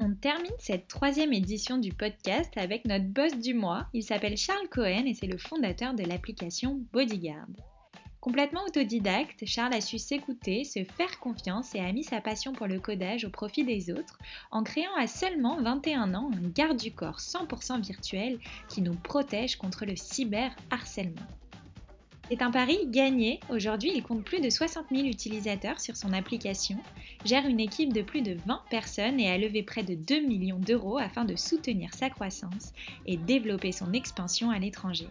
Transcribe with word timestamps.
On 0.00 0.12
termine 0.12 0.50
cette 0.58 0.88
troisième 0.88 1.32
édition 1.32 1.78
du 1.78 1.92
podcast 1.92 2.52
avec 2.56 2.84
notre 2.84 3.04
boss 3.04 3.38
du 3.38 3.54
mois. 3.54 3.86
Il 3.92 4.02
s'appelle 4.02 4.36
Charles 4.36 4.68
Cohen 4.68 5.04
et 5.06 5.14
c'est 5.14 5.28
le 5.28 5.38
fondateur 5.38 5.94
de 5.94 6.02
l'application 6.02 6.80
Bodyguard. 6.92 7.46
Complètement 8.20 8.64
autodidacte, 8.66 9.46
Charles 9.46 9.74
a 9.74 9.80
su 9.80 9.98
s'écouter, 9.98 10.64
se 10.64 10.82
faire 10.82 11.20
confiance 11.20 11.76
et 11.76 11.80
a 11.80 11.92
mis 11.92 12.02
sa 12.02 12.20
passion 12.20 12.52
pour 12.52 12.66
le 12.66 12.80
codage 12.80 13.24
au 13.24 13.30
profit 13.30 13.64
des 13.64 13.92
autres 13.92 14.18
en 14.50 14.64
créant 14.64 14.94
à 14.98 15.06
seulement 15.06 15.62
21 15.62 16.14
ans 16.14 16.30
un 16.34 16.48
garde 16.48 16.78
du 16.78 16.90
corps 16.92 17.20
100% 17.20 17.80
virtuel 17.80 18.40
qui 18.68 18.82
nous 18.82 18.94
protège 18.94 19.56
contre 19.56 19.84
le 19.84 19.94
cyberharcèlement. 19.94 21.26
C'est 22.30 22.40
un 22.40 22.50
pari 22.50 22.78
gagné. 22.86 23.38
Aujourd'hui, 23.50 23.92
il 23.94 24.02
compte 24.02 24.24
plus 24.24 24.40
de 24.40 24.48
60 24.48 24.86
000 24.90 25.06
utilisateurs 25.06 25.78
sur 25.78 25.94
son 25.94 26.12
application, 26.14 26.78
gère 27.26 27.46
une 27.46 27.60
équipe 27.60 27.92
de 27.92 28.00
plus 28.00 28.22
de 28.22 28.38
20 28.46 28.62
personnes 28.70 29.20
et 29.20 29.30
a 29.30 29.36
levé 29.36 29.62
près 29.62 29.82
de 29.82 29.94
2 29.94 30.20
millions 30.20 30.58
d'euros 30.58 30.96
afin 30.96 31.26
de 31.26 31.36
soutenir 31.36 31.92
sa 31.92 32.08
croissance 32.08 32.72
et 33.06 33.18
développer 33.18 33.72
son 33.72 33.92
expansion 33.92 34.50
à 34.50 34.58
l'étranger. 34.58 35.06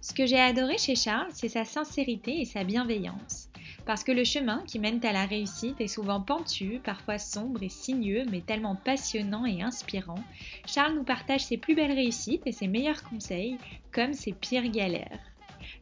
Ce 0.00 0.14
que 0.14 0.24
j'ai 0.24 0.38
adoré 0.38 0.78
chez 0.78 0.94
Charles, 0.94 1.30
c'est 1.32 1.48
sa 1.48 1.64
sincérité 1.64 2.40
et 2.40 2.44
sa 2.44 2.62
bienveillance. 2.62 3.48
Parce 3.84 4.04
que 4.04 4.12
le 4.12 4.22
chemin 4.22 4.62
qui 4.64 4.78
mène 4.78 5.04
à 5.04 5.12
la 5.12 5.26
réussite 5.26 5.80
est 5.80 5.88
souvent 5.88 6.20
pentu, 6.20 6.80
parfois 6.84 7.18
sombre 7.18 7.64
et 7.64 7.68
sinueux, 7.68 8.24
mais 8.30 8.40
tellement 8.40 8.76
passionnant 8.76 9.44
et 9.46 9.62
inspirant, 9.62 10.22
Charles 10.66 10.94
nous 10.94 11.04
partage 11.04 11.44
ses 11.44 11.56
plus 11.56 11.74
belles 11.74 11.92
réussites 11.92 12.46
et 12.46 12.52
ses 12.52 12.68
meilleurs 12.68 13.02
conseils, 13.02 13.58
comme 13.90 14.14
ses 14.14 14.32
pires 14.32 14.70
galères. 14.70 15.31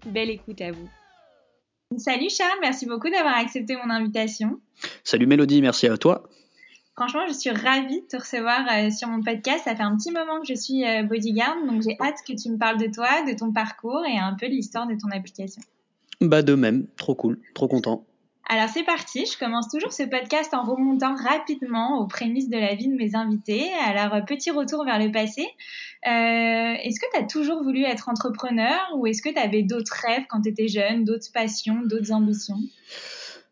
Belle 0.07 0.31
écoute 0.31 0.61
à 0.61 0.73
vous. 0.73 0.89
Salut 1.99 2.31
Charles, 2.31 2.59
merci 2.61 2.87
beaucoup 2.87 3.11
d'avoir 3.11 3.37
accepté 3.37 3.77
mon 3.77 3.91
invitation. 3.91 4.61
Salut 5.05 5.27
Mélodie, 5.27 5.61
merci 5.61 5.87
à 5.89 5.97
toi. 5.97 6.29
Franchement, 6.97 7.27
je 7.27 7.33
suis 7.33 7.51
ravie 7.51 8.03
de 8.03 8.07
te 8.07 8.17
recevoir 8.17 8.61
euh, 8.73 8.91
sur 8.91 9.09
mon 9.09 9.23
podcast. 9.23 9.65
Ça 9.65 9.75
fait 9.75 9.83
un 9.83 9.97
petit 9.97 10.11
moment 10.11 10.41
que 10.41 10.47
je 10.47 10.55
suis 10.55 10.85
euh, 10.85 11.03
bodyguard, 11.03 11.57
donc 11.67 11.83
j'ai 11.83 11.97
hâte 12.01 12.19
que 12.27 12.33
tu 12.33 12.51
me 12.51 12.59
parles 12.59 12.79
de 12.79 12.93
toi, 12.93 13.23
de 13.27 13.37
ton 13.37 13.53
parcours 13.53 14.05
et 14.07 14.19
un 14.19 14.35
peu 14.35 14.47
de 14.47 14.53
l'histoire 14.53 14.87
de 14.87 14.95
ton 14.95 15.11
application. 15.11 15.63
Bah 16.21 16.43
de 16.43 16.55
même, 16.55 16.87
trop 16.97 17.15
cool, 17.15 17.41
trop 17.55 17.69
content. 17.69 18.05
Alors 18.53 18.69
c'est 18.69 18.83
parti, 18.83 19.27
je 19.33 19.39
commence 19.39 19.69
toujours 19.69 19.93
ce 19.93 20.03
podcast 20.03 20.53
en 20.55 20.65
remontant 20.65 21.15
rapidement 21.15 22.01
aux 22.01 22.09
prémices 22.09 22.49
de 22.49 22.59
la 22.59 22.75
vie 22.75 22.89
de 22.89 22.97
mes 22.97 23.15
invités. 23.15 23.71
Alors 23.87 24.25
petit 24.27 24.51
retour 24.51 24.85
vers 24.85 24.99
le 24.99 25.13
passé. 25.13 25.43
Euh, 25.43 26.75
est-ce 26.83 26.99
que 26.99 27.07
tu 27.15 27.21
as 27.21 27.27
toujours 27.29 27.63
voulu 27.63 27.85
être 27.85 28.09
entrepreneur 28.09 28.77
ou 28.97 29.07
est-ce 29.07 29.23
que 29.23 29.29
tu 29.29 29.39
avais 29.39 29.63
d'autres 29.63 29.95
rêves 30.05 30.25
quand 30.29 30.43
tu 30.43 30.49
étais 30.49 30.67
jeune, 30.67 31.05
d'autres 31.05 31.31
passions, 31.33 31.77
d'autres 31.85 32.11
ambitions? 32.11 32.59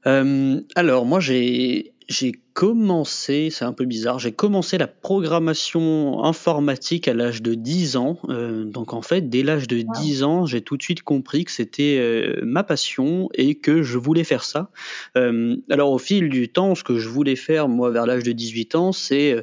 Euh, 0.06 0.60
Alors 0.74 1.06
moi 1.06 1.20
j'ai 1.20 1.94
j'ai 2.08 2.32
commencé, 2.54 3.50
c'est 3.50 3.66
un 3.66 3.74
peu 3.74 3.84
bizarre, 3.84 4.18
j'ai 4.18 4.32
commencé 4.32 4.78
la 4.78 4.86
programmation 4.86 6.24
informatique 6.24 7.06
à 7.06 7.12
l'âge 7.12 7.42
de 7.42 7.54
10 7.54 7.96
ans. 7.98 8.18
Euh, 8.30 8.64
donc 8.64 8.94
en 8.94 9.02
fait, 9.02 9.28
dès 9.28 9.42
l'âge 9.42 9.68
de 9.68 9.82
10 9.82 10.22
ans, 10.22 10.46
j'ai 10.46 10.62
tout 10.62 10.78
de 10.78 10.82
suite 10.82 11.02
compris 11.02 11.44
que 11.44 11.52
c'était 11.52 11.98
euh, 11.98 12.40
ma 12.42 12.64
passion 12.64 13.28
et 13.34 13.56
que 13.56 13.82
je 13.82 13.98
voulais 13.98 14.24
faire 14.24 14.42
ça. 14.42 14.70
Euh, 15.18 15.56
alors 15.68 15.92
au 15.92 15.98
fil 15.98 16.30
du 16.30 16.48
temps, 16.48 16.74
ce 16.74 16.82
que 16.82 16.98
je 16.98 17.08
voulais 17.08 17.36
faire, 17.36 17.68
moi, 17.68 17.90
vers 17.90 18.06
l'âge 18.06 18.22
de 18.22 18.32
18 18.32 18.74
ans, 18.74 18.92
c'est 18.92 19.32
euh, 19.32 19.42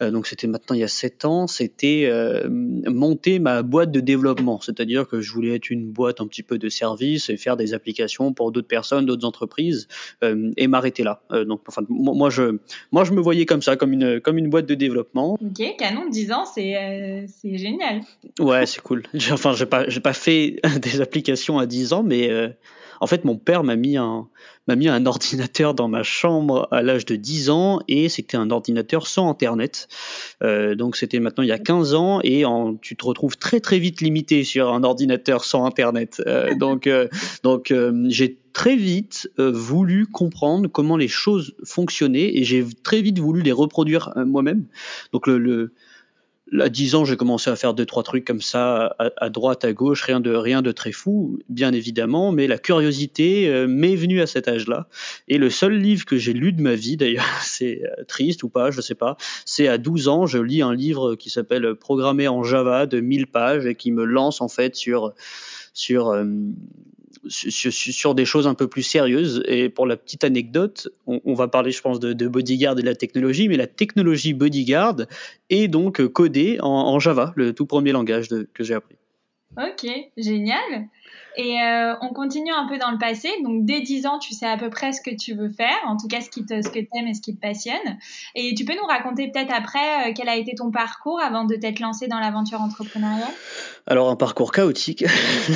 donc 0.00 0.26
c'était 0.26 0.46
maintenant 0.46 0.74
il 0.74 0.80
y 0.80 0.84
a 0.84 0.88
sept 0.88 1.24
ans, 1.24 1.46
c'était 1.46 2.04
euh, 2.06 2.48
monter 2.50 3.38
ma 3.38 3.62
boîte 3.62 3.90
de 3.90 4.00
développement, 4.00 4.60
c'est-à-dire 4.60 5.08
que 5.08 5.20
je 5.20 5.32
voulais 5.32 5.54
être 5.54 5.70
une 5.70 5.90
boîte 5.90 6.20
un 6.20 6.26
petit 6.26 6.42
peu 6.42 6.58
de 6.58 6.68
service 6.68 7.30
et 7.30 7.36
faire 7.36 7.56
des 7.56 7.72
applications 7.72 8.32
pour 8.32 8.52
d'autres 8.52 8.68
personnes, 8.68 9.06
d'autres 9.06 9.26
entreprises 9.26 9.88
euh, 10.22 10.52
et 10.56 10.66
m'arrêter 10.66 11.02
là. 11.02 11.22
donc 11.46 11.62
enfin 11.66 11.82
moi 11.88 12.28
je 12.28 12.58
moi 12.92 13.04
je 13.04 13.12
me 13.12 13.20
voyais 13.20 13.46
comme 13.46 13.62
ça, 13.62 13.76
comme 13.76 13.92
une 13.92 14.20
comme 14.20 14.38
une 14.38 14.50
boîte 14.50 14.66
de 14.66 14.74
développement. 14.74 15.38
Ok, 15.40 15.76
canon, 15.78 16.08
10 16.10 16.32
ans, 16.32 16.44
c'est 16.44 17.26
c'est 17.28 17.56
génial. 17.56 18.02
Ouais, 18.38 18.66
c'est 18.66 18.82
cool. 18.82 19.02
Enfin 19.32 19.54
j'ai 19.54 19.66
pas 19.66 19.88
j'ai 19.88 20.00
pas 20.00 20.12
fait 20.12 20.60
des 20.82 21.00
applications 21.00 21.58
à 21.58 21.66
10 21.66 21.92
ans, 21.92 22.02
mais 22.02 22.30
en 23.00 23.06
fait, 23.06 23.24
mon 23.24 23.36
père 23.36 23.64
m'a 23.64 23.76
mis 23.76 23.96
un, 23.96 24.28
m'a 24.68 24.76
mis 24.76 24.88
un 24.88 25.06
ordinateur 25.06 25.74
dans 25.74 25.88
ma 25.88 26.02
chambre 26.02 26.68
à 26.70 26.82
l'âge 26.82 27.04
de 27.06 27.16
10 27.16 27.50
ans 27.50 27.80
et 27.88 28.08
c'était 28.08 28.36
un 28.36 28.50
ordinateur 28.50 29.06
sans 29.06 29.28
internet. 29.28 29.88
Euh, 30.42 30.74
donc 30.74 30.96
c'était 30.96 31.20
maintenant 31.20 31.44
il 31.44 31.48
y 31.48 31.52
a 31.52 31.58
15 31.58 31.94
ans 31.94 32.20
et 32.22 32.44
en, 32.44 32.74
tu 32.76 32.96
te 32.96 33.04
retrouves 33.04 33.36
très 33.36 33.60
très 33.60 33.78
vite 33.78 34.00
limité 34.00 34.44
sur 34.44 34.72
un 34.72 34.84
ordinateur 34.84 35.44
sans 35.44 35.64
internet. 35.64 36.22
Euh, 36.26 36.54
donc 36.58 36.86
euh, 36.86 37.08
donc 37.42 37.72
j'ai 38.08 38.38
très 38.52 38.76
vite 38.76 39.30
voulu 39.38 40.06
comprendre 40.06 40.68
comment 40.68 40.96
les 40.96 41.08
choses 41.08 41.54
fonctionnaient 41.64 42.36
et 42.36 42.44
j'ai 42.44 42.64
très 42.82 43.02
vite 43.02 43.18
voulu 43.18 43.42
les 43.42 43.52
reproduire 43.52 44.12
moi-même. 44.16 44.64
Donc 45.12 45.26
le, 45.26 45.36
le 45.36 45.72
à 46.60 46.68
10 46.68 46.94
ans, 46.94 47.04
j'ai 47.04 47.16
commencé 47.16 47.50
à 47.50 47.56
faire 47.56 47.74
deux 47.74 47.86
trois 47.86 48.02
trucs 48.02 48.24
comme 48.24 48.40
ça 48.40 48.94
à, 49.16 49.30
droite, 49.30 49.64
à 49.64 49.72
gauche, 49.72 50.02
rien 50.02 50.20
de 50.20 50.32
rien 50.32 50.62
de 50.62 50.70
très 50.70 50.92
fou, 50.92 51.38
bien 51.48 51.72
évidemment, 51.72 52.30
mais 52.30 52.46
la 52.46 52.58
curiosité 52.58 53.48
euh, 53.48 53.66
m'est 53.66 53.96
venue 53.96 54.20
à 54.20 54.26
cet 54.26 54.46
âge-là. 54.46 54.86
Et 55.28 55.38
le 55.38 55.50
seul 55.50 55.76
livre 55.76 56.04
que 56.04 56.16
j'ai 56.16 56.32
lu 56.32 56.52
de 56.52 56.62
ma 56.62 56.74
vie, 56.74 56.96
d'ailleurs, 56.96 57.24
c'est 57.42 57.82
euh, 57.84 58.04
triste 58.04 58.42
ou 58.42 58.48
pas, 58.48 58.70
je 58.70 58.80
sais 58.80 58.94
pas, 58.94 59.16
c'est 59.44 59.68
à 59.68 59.78
12 59.78 60.08
ans, 60.08 60.26
je 60.26 60.38
lis 60.38 60.62
un 60.62 60.74
livre 60.74 61.16
qui 61.16 61.30
s'appelle 61.30 61.74
Programmer 61.74 62.28
en 62.28 62.44
Java 62.44 62.86
de 62.86 63.00
1000 63.00 63.26
pages 63.26 63.66
et 63.66 63.74
qui 63.74 63.90
me 63.90 64.04
lance 64.04 64.40
en 64.40 64.48
fait 64.48 64.76
sur 64.76 65.14
sur 65.76 66.08
euh, 66.08 66.24
sur, 67.28 68.14
des 68.14 68.24
choses 68.24 68.46
un 68.46 68.54
peu 68.54 68.68
plus 68.68 68.82
sérieuses. 68.82 69.42
Et 69.46 69.68
pour 69.68 69.86
la 69.86 69.96
petite 69.96 70.24
anecdote, 70.24 70.88
on, 71.06 71.34
va 71.34 71.48
parler, 71.48 71.70
je 71.70 71.80
pense, 71.80 72.00
de, 72.00 72.28
Bodyguard 72.28 72.78
et 72.78 72.82
de 72.82 72.86
la 72.86 72.94
technologie, 72.94 73.48
mais 73.48 73.56
la 73.56 73.66
technologie 73.66 74.34
Bodyguard 74.34 74.96
est 75.50 75.68
donc 75.68 76.06
codée 76.08 76.58
en, 76.60 76.98
Java, 76.98 77.32
le 77.36 77.52
tout 77.52 77.66
premier 77.66 77.92
langage 77.92 78.28
que 78.28 78.64
j'ai 78.64 78.74
appris. 78.74 78.96
Ok, 79.56 79.88
génial. 80.16 80.88
Et 81.36 81.60
euh, 81.60 81.94
on 82.00 82.08
continue 82.08 82.50
un 82.50 82.66
peu 82.66 82.78
dans 82.78 82.90
le 82.90 82.98
passé. 82.98 83.28
Donc, 83.44 83.66
dès 83.66 83.82
10 83.82 84.06
ans, 84.06 84.18
tu 84.18 84.32
sais 84.32 84.46
à 84.46 84.56
peu 84.56 84.70
près 84.70 84.92
ce 84.92 85.02
que 85.02 85.14
tu 85.14 85.34
veux 85.34 85.50
faire, 85.50 85.76
en 85.86 85.96
tout 85.96 86.08
cas 86.08 86.22
ce, 86.22 86.30
qui 86.30 86.46
te, 86.46 86.62
ce 86.62 86.68
que 86.68 86.78
tu 86.78 86.88
aimes 86.94 87.08
et 87.08 87.14
ce 87.14 87.20
qui 87.20 87.36
te 87.36 87.40
passionne. 87.40 87.98
Et 88.34 88.54
tu 88.54 88.64
peux 88.64 88.74
nous 88.74 88.86
raconter 88.86 89.30
peut-être 89.30 89.52
après 89.54 90.08
euh, 90.08 90.12
quel 90.16 90.30
a 90.30 90.36
été 90.36 90.54
ton 90.54 90.70
parcours 90.70 91.20
avant 91.20 91.44
de 91.44 91.54
t'être 91.54 91.80
lancé 91.80 92.08
dans 92.08 92.18
l'aventure 92.18 92.62
entrepreneuriale? 92.62 93.28
Alors, 93.86 94.08
un 94.08 94.16
parcours 94.16 94.50
chaotique. 94.50 95.04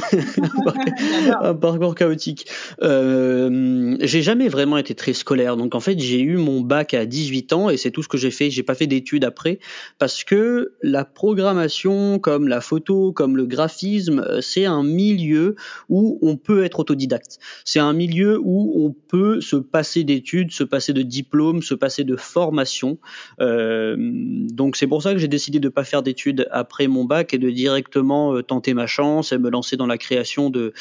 un 1.41 1.55
parcours 1.55 1.95
chaotique. 1.95 2.47
Euh, 2.83 3.97
j'ai 4.01 4.23
jamais 4.23 4.49
vraiment 4.49 4.77
été 4.77 4.95
très 4.95 5.15
scolaire. 5.15 5.57
Donc, 5.57 5.75
en 5.75 5.81
fait, 5.81 5.99
j'ai 5.99 6.21
eu 6.21 6.37
mon 6.37 6.61
bac 6.61 6.93
à 6.93 7.07
18 7.07 7.53
ans 7.55 7.71
et 7.71 7.79
c'est 7.79 7.91
tout 7.91 8.03
ce 8.03 8.09
que 8.09 8.19
j'ai 8.19 8.31
fait. 8.31 8.51
J'ai 8.51 8.63
pas 8.63 8.75
fait 8.75 8.87
d'études 8.87 9.25
après 9.25 9.59
parce 9.99 10.25
que 10.25 10.75
la 10.83 11.07
programmation, 11.07 12.19
comme 12.19 12.49
la 12.49 12.61
photo, 12.61 13.13
comme 13.13 13.37
le 13.37 13.47
graphisme, 13.47 14.41
c'est 14.43 14.67
un 14.67 14.83
milieu 14.83 15.57
où 15.89 16.19
on 16.23 16.37
peut 16.37 16.65
être 16.65 16.81
autodidacte. 16.81 17.39
C'est 17.65 17.81
un 17.81 17.93
milieu 17.93 18.39
où 18.43 18.85
on 18.85 18.93
peut 18.93 19.41
se 19.41 19.57
passer 19.57 20.05
d'études, 20.05 20.53
se 20.53 20.65
passer 20.65 20.93
de 20.93 21.03
diplômes, 21.03 21.63
se 21.63 21.75
passer 21.75 22.05
de 22.05 22.17
formation. 22.17 22.99
Euh, 23.41 23.97
donc 23.99 24.77
c'est 24.77 24.87
pour 24.87 25.03
ça 25.03 25.13
que 25.13 25.19
j'ai 25.19 25.29
décidé 25.29 25.61
de 25.61 25.69
ne 25.69 25.73
pas 25.73 25.85
faire 25.85 26.03
d'études 26.03 26.49
après 26.51 26.87
mon 26.87 27.05
bac 27.05 27.35
et 27.35 27.39
de 27.39 27.51
directement 27.51 28.35
euh, 28.35 28.43
tenter 28.43 28.75
ma 28.75 28.87
chance 28.87 29.33
et 29.33 29.39
me 29.39 29.51
lancer 29.51 29.77
dans 29.77 29.87
la 29.87 29.99
création 29.99 30.51
de 30.51 30.73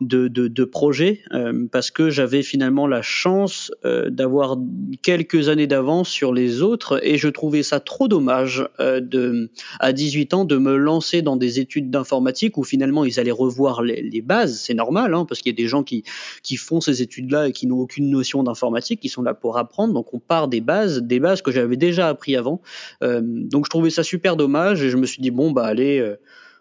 de, 0.00 0.28
de, 0.28 0.46
de 0.46 0.64
projets 0.64 1.22
euh, 1.32 1.66
parce 1.72 1.90
que 1.90 2.10
j'avais 2.10 2.42
finalement 2.42 2.86
la 2.86 3.00
chance 3.00 3.72
euh, 3.86 4.10
d'avoir 4.10 4.58
quelques 5.02 5.48
années 5.48 5.66
d'avance 5.66 6.10
sur 6.10 6.34
les 6.34 6.60
autres 6.60 7.00
et 7.02 7.16
je 7.16 7.28
trouvais 7.28 7.62
ça 7.62 7.80
trop 7.80 8.06
dommage 8.06 8.68
euh, 8.78 9.00
de 9.00 9.50
à 9.80 9.94
18 9.94 10.34
ans 10.34 10.44
de 10.44 10.58
me 10.58 10.76
lancer 10.76 11.22
dans 11.22 11.36
des 11.36 11.60
études 11.60 11.90
d'informatique 11.90 12.58
où 12.58 12.64
finalement 12.64 13.06
ils 13.06 13.18
allaient 13.18 13.30
revoir 13.30 13.80
les, 13.80 14.02
les 14.02 14.20
bases. 14.20 14.60
C'est 14.60 14.74
normal 14.74 15.14
hein, 15.14 15.24
parce 15.24 15.40
qu'il 15.40 15.52
y 15.52 15.54
a 15.54 15.62
des 15.62 15.68
gens 15.68 15.82
qui 15.82 16.04
qui 16.42 16.56
font 16.56 16.82
ces 16.82 17.00
études 17.00 17.30
là 17.30 17.48
et 17.48 17.52
qui 17.52 17.66
n'ont 17.66 17.78
aucune 17.78 18.10
notion 18.10 18.42
d'informatique 18.42 19.00
qui 19.00 19.08
sont 19.08 19.22
là 19.22 19.32
pour 19.32 19.56
apprendre. 19.56 19.94
Donc 19.94 20.12
on 20.12 20.18
part 20.18 20.48
des 20.48 20.60
bases 20.60 21.00
des 21.00 21.20
bases 21.20 21.40
que 21.40 21.50
j'avais 21.50 21.78
déjà 21.78 22.08
appris 22.08 22.36
avant. 22.36 22.60
Donc 23.00 23.64
je 23.64 23.70
trouvais 23.70 23.90
ça 23.90 24.02
super 24.02 24.36
dommage 24.36 24.82
et 24.82 24.90
je 24.90 24.96
me 24.98 25.06
suis 25.06 25.22
dit 25.22 25.30
bon 25.30 25.52
bah 25.52 25.64
allez 25.64 26.16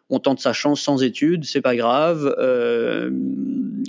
on 0.10 0.20
tente 0.20 0.40
sa 0.40 0.54
chance 0.54 0.82
sans 0.82 1.02
études, 1.02 1.46
c'est 1.46 1.62
pas 1.62 1.76
grave. 1.76 2.36
Euh, 2.38 3.10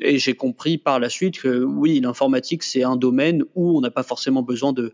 et 0.02 0.18
j'ai 0.18 0.34
compris 0.34 0.78
par 0.78 0.98
la 0.98 1.08
suite 1.08 1.40
que 1.40 1.62
oui, 1.62 2.00
l'informatique 2.00 2.62
c'est 2.62 2.82
un 2.82 2.96
domaine 2.96 3.44
où 3.54 3.76
on 3.76 3.80
n'a 3.80 3.90
pas 3.90 4.02
forcément 4.02 4.42
besoin 4.42 4.72
de, 4.72 4.92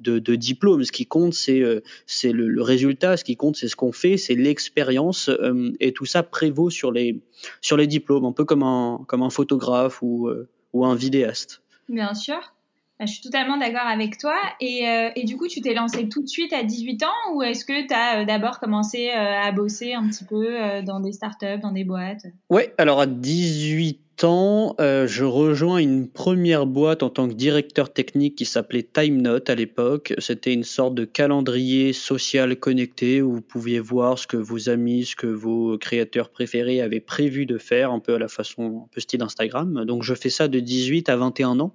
de, 0.00 0.18
de, 0.18 0.34
diplôme. 0.34 0.84
Ce 0.84 0.92
qui 0.92 1.06
compte 1.06 1.34
c'est 1.34 1.60
euh, 1.60 1.80
c'est 2.06 2.32
le, 2.32 2.48
le, 2.48 2.62
résultat, 2.62 3.16
ce 3.16 3.24
qui 3.24 3.36
compte 3.36 3.56
c'est 3.56 3.68
ce 3.68 3.76
qu'on 3.76 3.92
fait, 3.92 4.16
c'est 4.16 4.34
l'expérience 4.34 5.28
euh, 5.28 5.72
et 5.80 5.92
tout 5.92 6.06
ça 6.06 6.22
prévaut 6.22 6.70
sur 6.70 6.92
les 6.92 7.20
sur 7.60 7.76
les 7.76 7.86
diplômes, 7.86 8.24
un 8.24 8.32
peu 8.32 8.44
comme 8.44 8.62
un 8.62 9.04
comme 9.06 9.22
un 9.22 9.30
photographe 9.30 10.02
ou 10.02 10.28
euh, 10.28 10.48
ou 10.72 10.84
un 10.84 10.94
vidéaste. 10.94 11.62
Bien 11.88 12.14
sûr. 12.14 12.53
Bah, 12.98 13.06
je 13.06 13.12
suis 13.12 13.22
totalement 13.22 13.56
d'accord 13.56 13.86
avec 13.86 14.18
toi. 14.18 14.36
Et, 14.60 14.88
euh, 14.88 15.10
et, 15.16 15.24
du 15.24 15.36
coup, 15.36 15.48
tu 15.48 15.60
t'es 15.60 15.74
lancé 15.74 16.08
tout 16.08 16.22
de 16.22 16.28
suite 16.28 16.52
à 16.52 16.62
18 16.62 17.02
ans 17.02 17.34
ou 17.34 17.42
est-ce 17.42 17.64
que 17.64 17.86
tu 17.86 17.92
as 17.92 18.20
euh, 18.20 18.24
d'abord 18.24 18.60
commencé 18.60 19.10
euh, 19.10 19.42
à 19.42 19.50
bosser 19.50 19.94
un 19.94 20.08
petit 20.08 20.24
peu 20.24 20.82
dans 20.82 21.00
des 21.00 21.12
startups, 21.12 21.58
dans 21.60 21.72
des 21.72 21.84
boîtes? 21.84 22.26
Ouais, 22.50 22.72
alors 22.78 23.00
à 23.00 23.06
18 23.06 24.04
temps, 24.16 24.76
euh, 24.80 25.06
je 25.06 25.24
rejoins 25.24 25.78
une 25.78 26.08
première 26.08 26.66
boîte 26.66 27.02
en 27.02 27.10
tant 27.10 27.28
que 27.28 27.34
directeur 27.34 27.92
technique 27.92 28.36
qui 28.36 28.44
s'appelait 28.44 28.82
TimeNote 28.82 29.50
à 29.50 29.54
l'époque. 29.54 30.14
C'était 30.18 30.52
une 30.52 30.64
sorte 30.64 30.94
de 30.94 31.04
calendrier 31.04 31.92
social 31.92 32.56
connecté 32.56 33.22
où 33.22 33.32
vous 33.32 33.42
pouviez 33.42 33.80
voir 33.80 34.18
ce 34.18 34.26
que 34.26 34.36
vos 34.36 34.68
amis, 34.68 35.04
ce 35.04 35.16
que 35.16 35.26
vos 35.26 35.76
créateurs 35.78 36.30
préférés 36.30 36.80
avaient 36.80 37.00
prévu 37.00 37.46
de 37.46 37.58
faire, 37.58 37.90
un 37.90 37.98
peu 37.98 38.14
à 38.14 38.18
la 38.18 38.28
façon, 38.28 38.84
un 38.84 38.88
peu 38.92 39.00
style 39.00 39.22
Instagram. 39.22 39.84
Donc 39.84 40.02
je 40.02 40.14
fais 40.14 40.30
ça 40.30 40.48
de 40.48 40.60
18 40.60 41.08
à 41.08 41.16
21 41.16 41.60
ans 41.60 41.74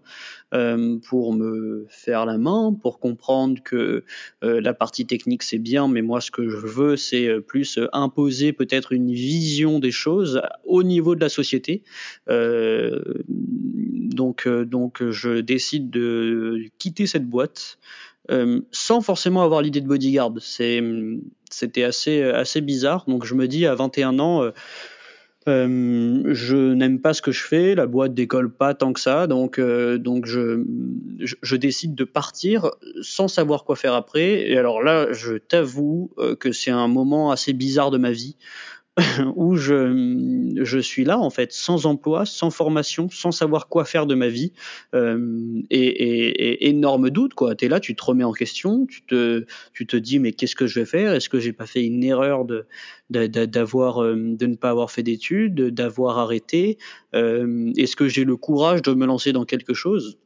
pour 0.52 1.34
me 1.34 1.86
faire 1.90 2.26
la 2.26 2.38
main, 2.38 2.74
pour 2.82 3.00
comprendre 3.00 3.62
que 3.64 4.04
euh, 4.44 4.62
la 4.62 4.74
partie 4.74 5.06
technique 5.06 5.44
c'est 5.44 5.60
bien, 5.60 5.88
mais 5.88 6.02
moi 6.02 6.22
ce 6.22 6.32
que 6.32 6.50
je 6.50 6.58
veux 6.58 6.98
c'est 6.98 7.28
euh, 7.28 7.40
plus 7.40 7.80
imposer 7.94 8.52
peut-être 8.54 8.92
une 8.92 9.12
vision 9.12 9.80
des 9.80 9.92
choses 9.92 10.42
au 10.66 10.84
niveau 10.84 11.16
de 11.16 11.22
la 11.22 11.30
société. 11.30 11.84
Euh, 12.30 13.02
donc, 14.20 14.48
euh, 14.48 14.66
donc, 14.66 15.02
je 15.10 15.40
décide 15.40 15.90
de 15.90 16.66
quitter 16.78 17.08
cette 17.08 17.26
boîte 17.26 17.78
euh, 18.32 18.62
sans 18.72 19.02
forcément 19.02 19.44
avoir 19.44 19.62
l'idée 19.62 19.82
de 19.82 19.88
bodyguard. 19.88 20.34
C'est, 20.42 20.84
c'était 21.50 21.84
assez, 21.84 22.22
assez 22.22 22.62
bizarre. 22.62 23.06
Donc, 23.08 23.26
je 23.26 23.34
me 23.34 23.48
dis 23.48 23.66
à 23.66 23.76
21 23.76 24.20
ans. 24.20 24.44
Euh, 24.44 24.52
je 25.48 26.74
n'aime 26.74 27.00
pas 27.00 27.14
ce 27.14 27.22
que 27.22 27.32
je 27.32 27.44
fais, 27.44 27.74
la 27.76 27.88
boîte 27.88 28.14
décolle 28.14 28.52
pas 28.52 28.74
tant 28.74 28.94
que 28.94 29.00
ça, 29.00 29.26
donc 29.26 29.58
euh, 29.58 29.98
donc 29.98 30.26
je, 30.26 30.64
je, 31.20 31.36
je 31.42 31.56
décide 31.56 31.96
de 31.96 32.04
partir 32.04 32.72
sans 33.02 33.28
savoir 33.28 33.64
quoi 33.64 33.76
faire 33.76 33.94
après. 33.94 34.50
Et 34.50 34.58
alors 34.58 34.84
là, 34.84 35.12
je 35.12 35.36
t'avoue 35.36 36.12
que 36.40 36.52
c'est 36.52 36.72
un 36.72 36.88
moment 36.88 37.32
assez 37.32 37.54
bizarre 37.54 37.90
de 37.90 37.98
ma 37.98 38.12
vie 38.12 38.36
où 39.36 39.56
je, 39.56 40.54
je 40.62 40.80
suis 40.80 41.04
là 41.04 41.20
en 41.20 41.30
fait, 41.30 41.52
sans 41.52 41.86
emploi, 41.86 42.26
sans 42.26 42.50
formation, 42.50 43.10
sans 43.10 43.32
savoir 43.32 43.68
quoi 43.68 43.86
faire 43.86 44.06
de 44.06 44.16
ma 44.16 44.28
vie, 44.28 44.52
euh, 44.94 45.62
et, 45.70 45.80
et, 45.80 46.44
et, 46.50 46.70
énorme 46.70 47.10
doute 47.10 47.34
quoi. 47.34 47.56
T'es 47.56 47.68
là, 47.68 47.80
tu 47.80 47.96
te 47.96 48.04
remets 48.04 48.24
en 48.24 48.34
question, 48.34 48.86
tu 48.86 49.02
te, 49.04 49.46
tu 49.74 49.86
te 49.86 49.96
dis 49.96 50.20
mais 50.20 50.34
qu'est-ce 50.34 50.56
que 50.56 50.68
je 50.68 50.80
vais 50.80 50.86
faire? 50.86 51.14
Est-ce 51.14 51.30
que 51.30 51.40
j'ai 51.40 51.54
pas 51.54 51.66
fait 51.66 51.84
une 51.84 52.04
erreur 52.04 52.46
de 52.46 52.66
d'avoir 53.10 54.04
euh, 54.04 54.16
de 54.16 54.46
ne 54.46 54.56
pas 54.56 54.70
avoir 54.70 54.92
fait 54.92 55.04
d'études, 55.04 55.70
d'avoir 55.70 56.20
arrêté 56.20 56.78
euh, 57.16 57.72
Est-ce 57.76 57.96
que 57.96 58.08
j'ai 58.08 58.24
le 58.24 58.38
courage 58.38 58.82
de 58.82 58.94
me 58.94 59.06
lancer 59.06 59.34
dans 59.34 59.46
quelque 59.46 59.74
chose? 59.74 60.20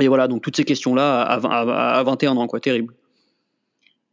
Et 0.00 0.08
voilà, 0.08 0.26
donc 0.26 0.42
toutes 0.42 0.56
ces 0.56 0.64
questions 0.64 0.94
là 0.94 1.22
à, 1.22 1.36
à, 1.36 1.98
à 1.98 2.02
21 2.02 2.36
ans 2.36 2.46
quoi, 2.46 2.60
terrible. 2.60 2.94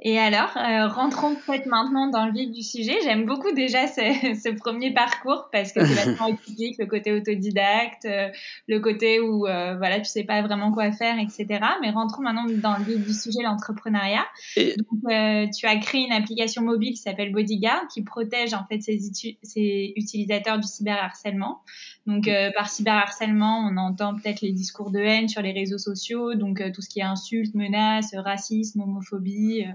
Et 0.02 0.18
alors, 0.18 0.56
euh, 0.56 0.88
rentrons 0.88 1.36
peut-être 1.36 1.66
maintenant 1.66 2.08
dans 2.08 2.26
le 2.26 2.32
vif 2.32 2.52
du 2.52 2.64
sujet. 2.64 2.96
J'aime 3.04 3.26
beaucoup 3.26 3.52
déjà 3.52 3.86
ce, 3.88 4.02
ce, 4.44 4.56
premier 4.56 4.94
parcours 4.94 5.50
parce 5.52 5.74
que 5.74 5.86
c'est 5.86 5.94
vachement 6.06 6.28
explique 6.28 6.78
le 6.78 6.86
côté 6.86 7.12
autodidacte, 7.12 8.06
euh, 8.06 8.30
le 8.70 8.80
côté 8.80 9.20
où 9.20 9.46
euh, 9.46 9.76
voilà 9.76 10.00
tu 10.00 10.06
sais 10.06 10.24
pas 10.24 10.42
vraiment 10.42 10.72
quoi 10.72 10.94
faire, 10.94 11.20
etc. 11.20 11.48
Mais 11.82 11.92
rentrons 11.92 12.22
maintenant 12.22 12.46
dans 12.46 12.78
le 12.78 12.84
vif 12.86 13.06
du 13.06 13.14
sujet, 13.14 13.44
l'entrepreneuriat. 13.44 14.26
Donc, 14.56 15.12
euh, 15.12 15.48
tu 15.58 15.66
as 15.66 15.76
créé 15.78 16.06
une 16.06 16.14
application 16.14 16.62
mobile 16.62 16.92
qui 16.92 17.02
s'appelle 17.02 17.34
Bodyguard 17.34 17.88
qui 17.94 18.02
protège 18.02 18.54
en 18.54 18.66
fait 18.70 18.80
ses, 18.80 19.00
ses 19.44 19.94
utilisateurs 19.98 20.60
du 20.60 20.68
cyberharcèlement. 20.68 21.62
Donc 22.10 22.28
euh, 22.28 22.50
par 22.56 22.70
cyberharcèlement, 22.70 23.70
on 23.72 23.78
entend 23.78 24.16
peut-être 24.16 24.42
les 24.42 24.52
discours 24.52 24.90
de 24.90 24.98
haine 24.98 25.28
sur 25.28 25.44
les 25.44 25.52
réseaux 25.52 25.78
sociaux, 25.78 26.34
donc 26.34 26.60
euh, 26.60 26.72
tout 26.74 26.82
ce 26.82 26.90
qui 26.90 27.02
est 27.02 27.04
insultes, 27.04 27.54
menaces, 27.54 28.16
racisme, 28.16 28.82
homophobie, 28.82 29.64
euh, 29.68 29.72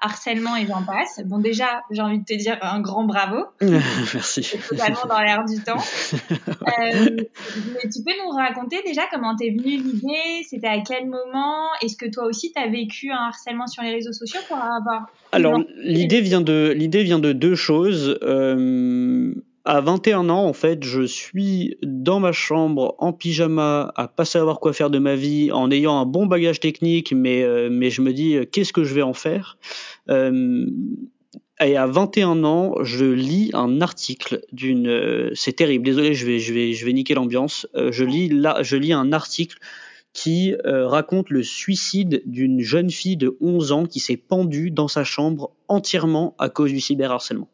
harcèlement 0.00 0.54
et 0.54 0.64
j'en 0.64 0.84
passe. 0.84 1.20
Bon 1.26 1.38
déjà, 1.38 1.82
j'ai 1.90 2.00
envie 2.00 2.20
de 2.20 2.24
te 2.24 2.34
dire 2.34 2.56
un 2.62 2.80
grand 2.80 3.02
bravo. 3.02 3.46
Merci. 3.60 4.44
C'est 4.44 4.58
totalement 4.58 5.06
dans 5.08 5.18
l'air 5.18 5.44
du 5.44 5.60
temps. 5.60 5.82
mais 6.68 7.90
tu 7.92 8.04
peux 8.04 8.12
nous 8.24 8.30
raconter 8.30 8.80
déjà 8.86 9.02
comment 9.10 9.34
t'es 9.34 9.50
venue 9.50 9.78
l'idée, 9.78 10.46
c'était 10.48 10.68
à 10.68 10.80
quel 10.86 11.06
moment, 11.06 11.66
est-ce 11.82 11.96
que 11.96 12.08
toi 12.08 12.26
aussi 12.26 12.52
t'as 12.52 12.68
vécu 12.68 13.10
un 13.10 13.26
harcèlement 13.26 13.66
sur 13.66 13.82
les 13.82 13.90
réseaux 13.90 14.12
sociaux 14.12 14.40
pour 14.46 14.58
avoir 14.58 15.06
Alors 15.32 15.60
l'idée 15.82 16.20
vient 16.20 16.42
de 16.42 16.72
l'idée 16.76 17.02
vient 17.02 17.18
de 17.18 17.32
deux 17.32 17.56
choses. 17.56 18.16
Euh 19.66 19.72
à 19.72 19.80
21 19.80 20.28
ans, 20.28 20.44
en 20.44 20.52
fait, 20.52 20.82
je 20.82 21.02
suis 21.02 21.76
dans 21.82 22.20
ma 22.20 22.32
chambre 22.32 22.94
en 22.98 23.12
pyjama 23.12 23.92
à 23.96 24.08
pas 24.08 24.24
savoir 24.24 24.60
quoi 24.60 24.72
faire 24.72 24.90
de 24.90 24.98
ma 24.98 25.14
vie, 25.14 25.52
en 25.52 25.70
ayant 25.70 25.98
un 25.98 26.06
bon 26.06 26.26
bagage 26.26 26.60
technique, 26.60 27.12
mais, 27.12 27.42
euh, 27.42 27.68
mais 27.70 27.90
je 27.90 28.02
me 28.02 28.12
dis, 28.12 28.36
qu'est-ce 28.50 28.72
que 28.72 28.84
je 28.84 28.94
vais 28.94 29.02
en 29.02 29.14
faire? 29.14 29.58
Euh, 30.10 30.66
Et 31.60 31.76
à 31.76 31.86
21 31.86 32.42
ans, 32.44 32.74
je 32.82 33.04
lis 33.04 33.50
un 33.54 33.80
article 33.80 34.40
d'une... 34.52 34.88
Euh, 34.88 35.30
c'est 35.34 35.52
terrible, 35.52 35.84
désolé, 35.84 36.14
je 36.14 36.26
vais, 36.26 36.38
je 36.40 36.52
vais, 36.52 36.72
je 36.72 36.84
vais 36.84 36.92
niquer 36.92 37.14
l'ambiance. 37.14 37.68
Euh, 37.76 37.92
je, 37.92 38.04
lis 38.04 38.28
là, 38.28 38.58
je 38.62 38.76
lis 38.76 38.92
un 38.92 39.12
article 39.12 39.58
qui 40.12 40.54
euh, 40.66 40.88
raconte 40.88 41.30
le 41.30 41.42
suicide 41.42 42.22
d'une 42.26 42.60
jeune 42.60 42.90
fille 42.90 43.16
de 43.16 43.36
11 43.40 43.72
ans 43.72 43.86
qui 43.86 44.00
s'est 44.00 44.16
pendue 44.16 44.70
dans 44.70 44.88
sa 44.88 45.04
chambre 45.04 45.52
entièrement 45.68 46.34
à 46.38 46.48
cause 46.48 46.72
du 46.72 46.80
cyberharcèlement 46.80 47.48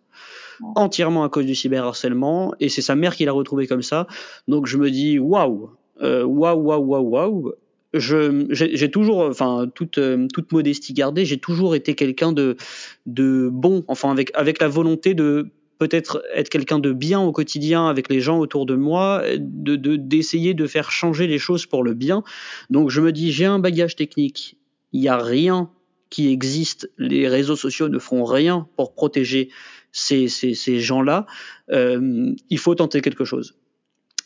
entièrement 0.75 1.25
à 1.25 1.29
cause 1.29 1.47
du 1.47 1.55
cyberharcèlement 1.55 2.55
et 2.61 2.69
c'est 2.69 2.83
sa 2.83 2.95
mère 2.95 3.17
qui 3.17 3.25
l'a 3.25 3.33
retrouvé 3.33 3.67
comme 3.67 3.83
ça. 3.83 4.07
Donc 4.47 4.67
je 4.67 4.77
me 4.77 4.91
dis 4.91 5.19
waouh, 5.19 5.71
waouh, 6.01 6.27
waouh, 6.27 6.85
waouh, 6.85 7.09
waouh. 7.09 7.53
Je, 7.95 8.47
j'ai 8.51 8.91
toujours, 8.91 9.21
enfin 9.21 9.67
toute, 9.75 9.99
toute 10.35 10.53
modestie 10.53 10.93
gardée, 10.93 11.25
j'ai 11.25 11.39
toujours 11.39 11.75
été 11.75 11.95
quelqu'un 11.95 12.33
de, 12.33 12.57
de 13.07 13.49
bon, 13.51 13.83
enfin 13.89 14.11
avec, 14.11 14.31
avec 14.35 14.61
la 14.61 14.69
volonté 14.69 15.15
de 15.15 15.49
peut-être 15.79 16.23
être 16.35 16.51
quelqu'un 16.51 16.81
de 16.81 16.93
bien 16.93 17.21
au 17.21 17.33
quotidien 17.33 17.87
avec 17.87 18.11
les 18.11 18.21
gens 18.21 18.39
autour 18.41 18.67
de 18.67 18.75
moi, 18.75 19.23
de, 19.39 19.77
de, 19.77 19.97
d'essayer 19.97 20.53
de 20.53 20.67
faire 20.67 20.91
changer 20.91 21.27
les 21.27 21.39
choses 21.39 21.65
pour 21.65 21.83
le 21.83 21.95
bien. 21.95 22.25
Donc 22.69 22.91
je 22.91 23.01
me 23.01 23.11
dis 23.11 23.33
j'ai 23.33 23.47
un 23.47 23.59
bagage 23.59 23.97
technique, 23.97 24.59
il 24.93 25.01
n'y 25.01 25.09
a 25.09 25.17
rien 25.17 25.71
qui 26.11 26.31
existe, 26.31 26.91
les 26.99 27.29
réseaux 27.29 27.57
sociaux 27.57 27.89
ne 27.89 27.99
feront 27.99 28.25
rien 28.25 28.67
pour 28.77 28.95
protéger 28.95 29.51
ces, 29.99 30.29
ces, 30.29 30.81
gens-là, 30.81 31.27
euh, 31.71 32.33
il 32.51 32.59
faut 32.59 32.75
tenter 32.75 33.01
quelque 33.01 33.25
chose. 33.25 33.57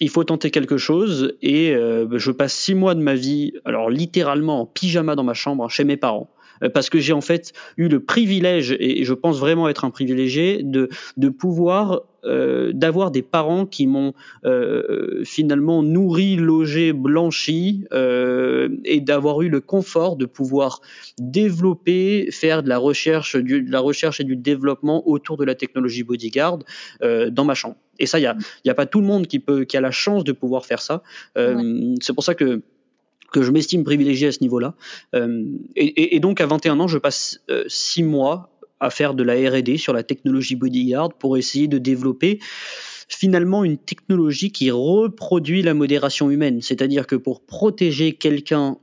Il 0.00 0.08
faut 0.08 0.24
tenter 0.24 0.50
quelque 0.50 0.78
chose 0.78 1.36
et 1.42 1.74
euh, 1.74 2.18
je 2.18 2.30
passe 2.30 2.54
six 2.54 2.74
mois 2.74 2.94
de 2.94 3.00
ma 3.00 3.14
vie, 3.14 3.52
alors 3.64 3.88
littéralement 3.88 4.60
en 4.60 4.66
pyjama 4.66 5.14
dans 5.14 5.24
ma 5.24 5.34
chambre 5.34 5.68
chez 5.68 5.84
mes 5.84 5.96
parents 5.96 6.30
parce 6.70 6.90
que 6.90 6.98
j'ai 6.98 7.12
en 7.12 7.20
fait 7.20 7.52
eu 7.76 7.88
le 7.88 8.00
privilège, 8.00 8.76
et 8.78 9.04
je 9.04 9.14
pense 9.14 9.38
vraiment 9.38 9.68
être 9.68 9.84
un 9.84 9.90
privilégié, 9.90 10.62
de, 10.62 10.88
de 11.16 11.28
pouvoir 11.28 12.02
euh, 12.24 12.70
d'avoir 12.72 13.10
des 13.10 13.22
parents 13.22 13.66
qui 13.66 13.88
m'ont 13.88 14.14
euh, 14.44 15.24
finalement 15.24 15.82
nourri, 15.82 16.36
logé, 16.36 16.92
blanchi, 16.92 17.84
euh, 17.92 18.68
et 18.84 19.00
d'avoir 19.00 19.42
eu 19.42 19.48
le 19.48 19.60
confort 19.60 20.16
de 20.16 20.26
pouvoir 20.26 20.80
développer, 21.18 22.28
faire 22.30 22.62
de 22.62 22.68
la 22.68 22.78
recherche, 22.78 23.36
du, 23.36 23.62
de 23.62 23.72
la 23.72 23.80
recherche 23.80 24.20
et 24.20 24.24
du 24.24 24.36
développement 24.36 25.08
autour 25.08 25.36
de 25.36 25.44
la 25.44 25.56
technologie 25.56 26.04
Bodyguard 26.04 26.60
euh, 27.02 27.28
dans 27.30 27.44
ma 27.44 27.54
chambre. 27.54 27.76
Et 27.98 28.06
ça, 28.06 28.18
il 28.18 28.22
y 28.22 28.26
a, 28.26 28.36
y 28.64 28.70
a 28.70 28.74
pas 28.74 28.86
tout 28.86 29.00
le 29.00 29.06
monde 29.06 29.26
qui 29.26 29.38
peut, 29.38 29.64
qui 29.64 29.76
a 29.76 29.80
la 29.80 29.90
chance 29.90 30.24
de 30.24 30.32
pouvoir 30.32 30.64
faire 30.64 30.80
ça. 30.80 31.02
Euh, 31.36 31.56
ouais. 31.56 31.94
C'est 32.00 32.14
pour 32.14 32.24
ça 32.24 32.34
que 32.34 32.62
que 33.32 33.42
je 33.42 33.50
m'estime 33.50 33.84
privilégié 33.84 34.28
à 34.28 34.32
ce 34.32 34.40
niveau-là. 34.40 34.74
Euh, 35.14 35.44
et, 35.76 36.20
donc 36.20 36.40
à 36.40 36.46
21 36.46 36.80
ans, 36.80 36.88
je 36.88 36.98
passe 36.98 37.40
euh, 37.50 37.64
six 37.66 38.02
mois 38.02 38.50
à 38.80 38.90
faire 38.90 39.14
de 39.14 39.22
la 39.22 39.34
R&D 39.34 39.76
sur 39.76 39.92
la 39.92 40.02
technologie 40.02 40.56
Bodyguard 40.56 41.14
pour 41.14 41.36
essayer 41.36 41.68
de 41.68 41.78
développer 41.78 42.40
finalement 43.08 43.64
une 43.64 43.78
technologie 43.78 44.50
qui 44.50 44.70
reproduit 44.70 45.62
la 45.62 45.74
modération 45.74 46.30
humaine. 46.30 46.60
C'est-à-dire 46.62 47.06
que 47.06 47.16
pour 47.16 47.44
protéger 47.44 48.14
quelqu'un 48.14 48.78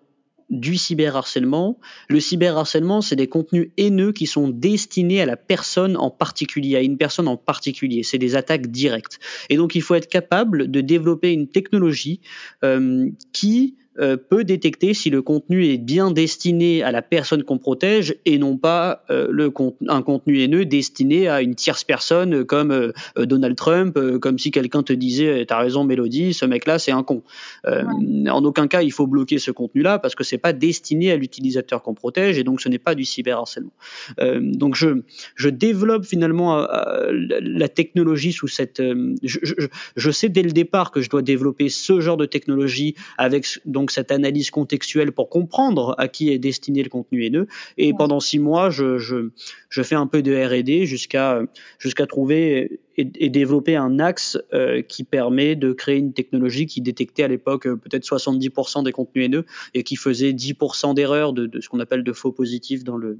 du 0.49 0.77
cyberharcèlement. 0.77 1.79
Le 2.07 2.19
cyberharcèlement, 2.19 3.01
c'est 3.01 3.15
des 3.15 3.27
contenus 3.27 3.69
haineux 3.77 4.11
qui 4.11 4.25
sont 4.25 4.49
destinés 4.49 5.21
à 5.21 5.25
la 5.25 5.37
personne 5.37 5.95
en 5.95 6.09
particulier, 6.09 6.75
à 6.75 6.81
une 6.81 6.97
personne 6.97 7.27
en 7.27 7.37
particulier. 7.37 8.03
C'est 8.03 8.17
des 8.17 8.35
attaques 8.35 8.67
directes. 8.67 9.19
Et 9.49 9.57
donc, 9.57 9.75
il 9.75 9.81
faut 9.81 9.95
être 9.95 10.09
capable 10.09 10.69
de 10.71 10.81
développer 10.81 11.31
une 11.31 11.47
technologie 11.47 12.21
euh, 12.63 13.09
qui 13.31 13.75
euh, 13.99 14.17
peut 14.17 14.43
détecter 14.43 14.93
si 14.93 15.09
le 15.09 15.21
contenu 15.21 15.65
est 15.65 15.77
bien 15.77 16.11
destiné 16.11 16.83
à 16.83 16.91
la 16.91 17.01
personne 17.01 17.43
qu'on 17.43 17.57
protège 17.57 18.15
et 18.25 18.37
non 18.37 18.57
pas 18.57 19.03
euh, 19.09 19.27
le 19.29 19.51
un 19.87 20.01
contenu 20.01 20.41
haineux 20.41 20.65
destiné 20.65 21.27
à 21.27 21.41
une 21.41 21.55
tierce 21.55 21.83
personne 21.83 22.45
comme 22.45 22.93
Donald 23.17 23.55
Trump, 23.55 23.99
comme 24.21 24.39
si 24.39 24.51
quelqu'un 24.51 24.83
te 24.83 24.93
disait 24.93 25.45
t'as 25.45 25.59
raison 25.59 25.83
Mélodie, 25.83 26.33
ce 26.33 26.45
mec-là 26.45 26.79
c'est 26.79 26.91
un 26.91 27.03
con. 27.03 27.23
En 27.65 28.43
aucun 28.45 28.67
cas 28.67 28.81
il 28.81 28.91
faut 28.91 29.07
bloquer 29.07 29.37
ce 29.37 29.51
contenu-là 29.51 29.99
parce 29.99 30.15
que 30.15 30.23
c'est 30.23 30.37
pas 30.37 30.53
destiné 30.53 31.11
à 31.11 31.17
l'utilisateur 31.17 31.81
qu'on 31.81 31.93
protège 31.93 32.37
et 32.37 32.43
donc 32.43 32.61
ce 32.61 32.69
n'est 32.69 32.79
pas 32.79 32.95
du 32.95 33.03
cyberharcèlement. 33.05 33.73
donc 34.17 34.75
je, 34.75 35.01
je 35.35 35.49
développe 35.49 36.05
finalement 36.05 36.65
la 37.09 37.69
technologie 37.69 38.31
sous 38.31 38.47
cette. 38.47 38.81
Je, 39.23 39.39
je, 39.41 39.53
je 39.95 40.11
sais 40.11 40.29
dès 40.29 40.43
le 40.43 40.51
départ 40.51 40.91
que 40.91 41.01
je 41.01 41.09
dois 41.09 41.21
développer 41.21 41.69
ce 41.69 41.99
genre 41.99 42.17
de 42.17 42.25
technologie 42.25 42.95
avec 43.17 43.45
donc 43.65 43.88
cette 43.91 44.11
analyse 44.11 44.51
contextuelle 44.51 45.11
pour 45.11 45.29
comprendre 45.29 45.95
à 45.97 46.07
qui 46.07 46.31
est 46.31 46.39
destiné 46.39 46.83
le 46.83 46.89
contenu 46.89 47.25
haineux. 47.25 47.47
Et 47.77 47.93
pendant 47.93 48.19
six 48.19 48.39
mois, 48.39 48.69
je, 48.69 48.97
je, 48.97 49.31
je 49.69 49.83
fais 49.83 49.95
un 49.95 50.07
peu 50.07 50.21
de 50.21 50.33
R&D 50.35 50.85
jusqu'à 50.85 51.41
jusqu'à 51.79 52.05
trouver 52.05 52.79
et, 52.97 53.29
développer 53.29 53.75
un 53.75 53.99
axe 53.99 54.37
euh, 54.53 54.81
qui 54.81 55.03
permet 55.03 55.55
de 55.55 55.71
créer 55.71 55.97
une 55.97 56.13
technologie 56.13 56.65
qui 56.65 56.81
détectait 56.81 57.23
à 57.23 57.27
l'époque 57.27 57.67
euh, 57.67 57.75
peut-être 57.75 58.03
70% 58.03 58.83
des 58.83 58.91
contenus 58.91 59.25
haineux 59.25 59.45
et 59.73 59.83
qui 59.83 59.95
faisait 59.95 60.31
10% 60.31 60.93
d'erreurs 60.95 61.33
de, 61.33 61.45
de, 61.45 61.61
ce 61.61 61.69
qu'on 61.69 61.79
appelle 61.79 62.03
de 62.03 62.13
faux 62.13 62.31
positifs 62.31 62.83
dans 62.83 62.97
le 62.97 63.19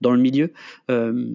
dans 0.00 0.10
le 0.10 0.20
milieu. 0.20 0.52
Euh, 0.90 1.30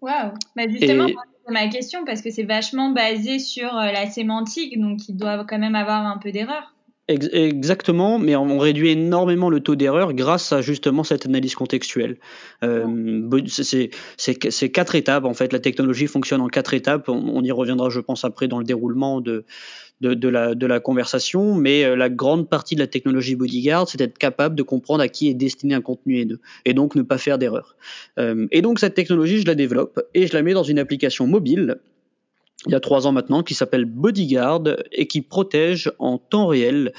Waouh 0.00 0.32
Mais 0.54 0.68
justement, 0.70 1.06
ma 1.48 1.66
question 1.68 2.04
parce 2.04 2.22
que 2.22 2.30
c'est 2.30 2.44
vachement 2.44 2.90
basé 2.90 3.38
sur 3.38 3.72
la 3.72 4.08
sémantique, 4.08 4.78
donc 4.78 5.08
il 5.08 5.16
doit 5.16 5.44
quand 5.44 5.58
même 5.58 5.74
avoir 5.74 6.06
un 6.06 6.18
peu 6.18 6.30
d'erreur. 6.30 6.74
Exactement, 7.08 8.18
mais 8.18 8.36
on 8.36 8.58
réduit 8.58 8.90
énormément 8.90 9.48
le 9.48 9.60
taux 9.60 9.76
d'erreur 9.76 10.12
grâce 10.12 10.52
à 10.52 10.60
justement 10.60 11.04
cette 11.04 11.24
analyse 11.24 11.54
contextuelle. 11.54 12.18
Euh, 12.62 13.26
c'est 14.18 14.68
quatre 14.68 14.94
étapes 14.94 15.24
en 15.24 15.32
fait. 15.32 15.54
La 15.54 15.58
technologie 15.58 16.06
fonctionne 16.06 16.42
en 16.42 16.48
quatre 16.48 16.74
étapes. 16.74 17.08
On, 17.08 17.42
y 17.42 17.50
reviendra, 17.50 17.88
je 17.88 18.00
pense, 18.00 18.26
après 18.26 18.46
dans 18.46 18.58
le 18.58 18.66
déroulement 18.66 19.22
de, 19.22 19.46
de, 20.02 20.12
de, 20.12 20.28
la, 20.28 20.54
de 20.54 20.66
la 20.66 20.80
conversation. 20.80 21.54
Mais 21.54 21.82
euh, 21.82 21.96
la 21.96 22.10
grande 22.10 22.46
partie 22.46 22.74
de 22.74 22.80
la 22.80 22.86
technologie 22.86 23.36
Bodyguard, 23.36 23.88
c'est 23.88 23.96
d'être 23.96 24.18
capable 24.18 24.54
de 24.54 24.62
comprendre 24.62 25.00
à 25.00 25.08
qui 25.08 25.30
est 25.30 25.34
destiné 25.34 25.74
un 25.74 25.80
contenu 25.80 26.20
haineux 26.20 26.40
et 26.66 26.74
donc 26.74 26.94
ne 26.94 27.00
pas 27.00 27.16
faire 27.16 27.38
d'erreur. 27.38 27.74
Euh, 28.18 28.46
et 28.50 28.60
donc 28.60 28.80
cette 28.80 28.94
technologie, 28.94 29.40
je 29.40 29.46
la 29.46 29.54
développe 29.54 29.98
et 30.12 30.26
je 30.26 30.34
la 30.34 30.42
mets 30.42 30.52
dans 30.52 30.62
une 30.62 30.78
application 30.78 31.26
mobile 31.26 31.78
il 32.66 32.72
y 32.72 32.74
a 32.74 32.80
trois 32.80 33.06
ans 33.06 33.12
maintenant, 33.12 33.42
qui 33.42 33.54
s'appelle 33.54 33.84
Bodyguard 33.84 34.64
et 34.92 35.06
qui 35.06 35.22
protège 35.22 35.92
en 35.98 36.18
temps 36.18 36.46
réel 36.46 36.92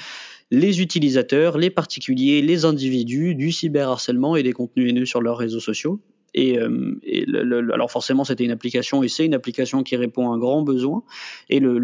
les 0.50 0.80
utilisateurs, 0.80 1.58
les 1.58 1.70
particuliers, 1.70 2.42
les 2.42 2.64
individus 2.64 3.34
du 3.34 3.52
cyberharcèlement 3.52 4.36
et 4.36 4.42
des 4.42 4.52
contenus 4.52 4.90
haineux 4.90 5.06
sur 5.06 5.20
leurs 5.20 5.36
réseaux 5.36 5.60
sociaux. 5.60 6.00
Et, 6.34 6.58
euh, 6.58 6.98
et 7.02 7.24
le, 7.26 7.72
alors 7.72 7.90
forcément, 7.90 8.24
c'était 8.24 8.44
une 8.44 8.50
application 8.50 9.02
et 9.02 9.08
c'est 9.08 9.26
une 9.26 9.34
application 9.34 9.82
qui 9.82 9.96
répond 9.96 10.30
à 10.30 10.34
un 10.34 10.38
grand 10.38 10.62
besoin. 10.62 11.02
Et 11.48 11.60
le, 11.60 11.78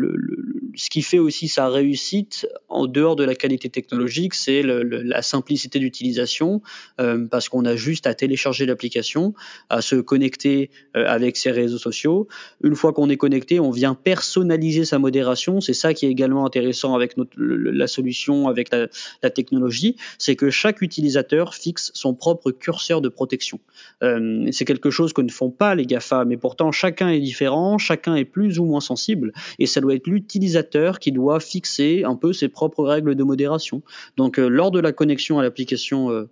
ce 0.76 0.90
qui 0.90 1.02
fait 1.02 1.18
aussi 1.18 1.48
sa 1.48 1.68
réussite, 1.68 2.46
en 2.68 2.86
dehors 2.86 3.16
de 3.16 3.24
la 3.24 3.34
qualité 3.34 3.68
technologique, 3.68 4.34
c'est 4.34 4.62
la 4.62 5.22
simplicité 5.22 5.78
d'utilisation, 5.78 6.62
euh, 7.00 7.26
parce 7.28 7.48
qu'on 7.48 7.64
a 7.64 7.76
juste 7.76 8.06
à 8.06 8.14
télécharger 8.14 8.66
l'application, 8.66 9.34
à 9.68 9.82
se 9.82 9.96
connecter 9.96 10.70
euh, 10.96 11.04
avec 11.06 11.36
ses 11.36 11.50
réseaux 11.50 11.78
sociaux. 11.78 12.28
Une 12.62 12.74
fois 12.74 12.92
qu'on 12.92 13.08
est 13.08 13.16
connecté, 13.16 13.58
on 13.60 13.70
vient 13.70 13.94
personnaliser 13.94 14.84
sa 14.84 14.98
modération. 14.98 15.60
C'est 15.60 15.74
ça 15.74 15.94
qui 15.94 16.06
est 16.06 16.10
également 16.10 16.46
intéressant 16.46 16.94
avec 16.94 17.16
notre, 17.16 17.32
la 17.36 17.86
solution, 17.86 18.48
avec 18.48 18.70
la, 18.70 18.88
la 19.22 19.30
technologie, 19.30 19.96
c'est 20.18 20.36
que 20.36 20.50
chaque 20.50 20.82
utilisateur 20.82 21.54
fixe 21.54 21.90
son 21.94 22.14
propre 22.14 22.50
curseur 22.50 23.00
de 23.00 23.08
protection. 23.08 23.60
Euh, 24.02 24.35
c'est 24.52 24.64
quelque 24.64 24.90
chose 24.90 25.12
que 25.12 25.22
ne 25.22 25.30
font 25.30 25.50
pas 25.50 25.74
les 25.74 25.86
GAFA, 25.86 26.24
mais 26.24 26.36
pourtant 26.36 26.72
chacun 26.72 27.08
est 27.08 27.20
différent, 27.20 27.78
chacun 27.78 28.14
est 28.14 28.24
plus 28.24 28.58
ou 28.58 28.64
moins 28.64 28.80
sensible, 28.80 29.32
et 29.58 29.66
ça 29.66 29.80
doit 29.80 29.94
être 29.94 30.06
l'utilisateur 30.06 30.98
qui 30.98 31.12
doit 31.12 31.40
fixer 31.40 32.04
un 32.04 32.16
peu 32.16 32.32
ses 32.32 32.48
propres 32.48 32.84
règles 32.84 33.14
de 33.14 33.24
modération. 33.24 33.82
Donc 34.16 34.38
euh, 34.38 34.48
lors 34.48 34.70
de 34.70 34.80
la 34.80 34.92
connexion 34.92 35.38
à 35.38 35.42
l'application 35.42 36.10
euh, 36.10 36.28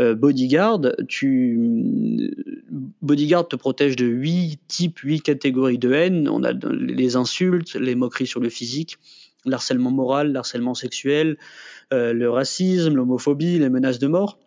euh, 0.00 0.14
Bodyguard, 0.14 0.80
tu 1.08 2.34
Bodyguard 3.00 3.48
te 3.48 3.56
protège 3.56 3.96
de 3.96 4.06
huit 4.06 4.58
types, 4.68 4.98
huit 5.00 5.22
catégories 5.22 5.78
de 5.78 5.92
haine. 5.92 6.28
On 6.28 6.42
a 6.44 6.52
les 6.52 7.16
insultes, 7.16 7.74
les 7.74 7.94
moqueries 7.94 8.26
sur 8.26 8.40
le 8.40 8.50
physique, 8.50 8.98
l'harcèlement 9.46 9.90
moral, 9.90 10.32
l'harcèlement 10.32 10.74
sexuel, 10.74 11.38
le 11.92 12.26
racisme, 12.26 12.94
l'homophobie, 12.94 13.58
les 13.58 13.70
menaces 13.70 13.98
de 13.98 14.08
mort. 14.08 14.38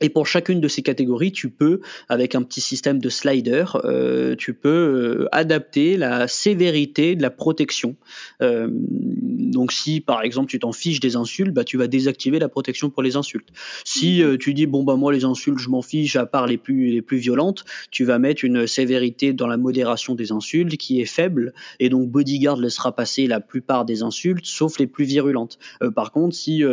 Et 0.00 0.08
pour 0.08 0.26
chacune 0.26 0.60
de 0.60 0.66
ces 0.66 0.82
catégories, 0.82 1.30
tu 1.30 1.50
peux, 1.50 1.80
avec 2.08 2.34
un 2.34 2.42
petit 2.42 2.60
système 2.60 2.98
de 2.98 3.08
slider, 3.08 3.64
euh, 3.84 4.34
tu 4.36 4.52
peux 4.52 4.68
euh, 4.68 5.28
adapter 5.30 5.96
la 5.96 6.26
sévérité 6.26 7.14
de 7.14 7.22
la 7.22 7.30
protection. 7.30 7.94
Euh, 8.42 8.68
donc 8.72 9.70
si 9.70 10.00
par 10.00 10.22
exemple 10.22 10.50
tu 10.50 10.58
t'en 10.58 10.72
fiches 10.72 10.98
des 10.98 11.14
insultes, 11.14 11.52
bah, 11.52 11.62
tu 11.62 11.76
vas 11.76 11.86
désactiver 11.86 12.40
la 12.40 12.48
protection 12.48 12.90
pour 12.90 13.04
les 13.04 13.14
insultes. 13.14 13.50
Si 13.84 14.20
mhm. 14.20 14.38
tu 14.38 14.52
dis 14.52 14.66
bon 14.66 14.82
bah 14.82 14.96
moi 14.96 15.12
les 15.12 15.24
insultes 15.24 15.58
je 15.58 15.68
m'en 15.68 15.82
fiche 15.82 16.16
à 16.16 16.26
part 16.26 16.48
les 16.48 16.58
plus 16.58 16.90
les 16.90 17.02
plus 17.02 17.18
violentes, 17.18 17.64
tu 17.92 18.04
vas 18.04 18.18
mettre 18.18 18.44
une 18.44 18.66
sévérité 18.66 19.32
dans 19.32 19.46
la 19.46 19.56
modération 19.56 20.16
des 20.16 20.32
insultes 20.32 20.76
qui 20.76 21.00
est 21.00 21.06
faible 21.06 21.54
et 21.78 21.88
donc 21.88 22.08
Bodyguard 22.08 22.56
laissera 22.56 22.96
passer 22.96 23.28
la 23.28 23.40
plupart 23.40 23.84
des 23.84 24.02
insultes 24.02 24.44
sauf 24.44 24.78
les 24.78 24.88
plus 24.88 25.04
virulentes. 25.04 25.58
par 25.94 26.10
contre 26.10 26.34
si, 26.34 26.64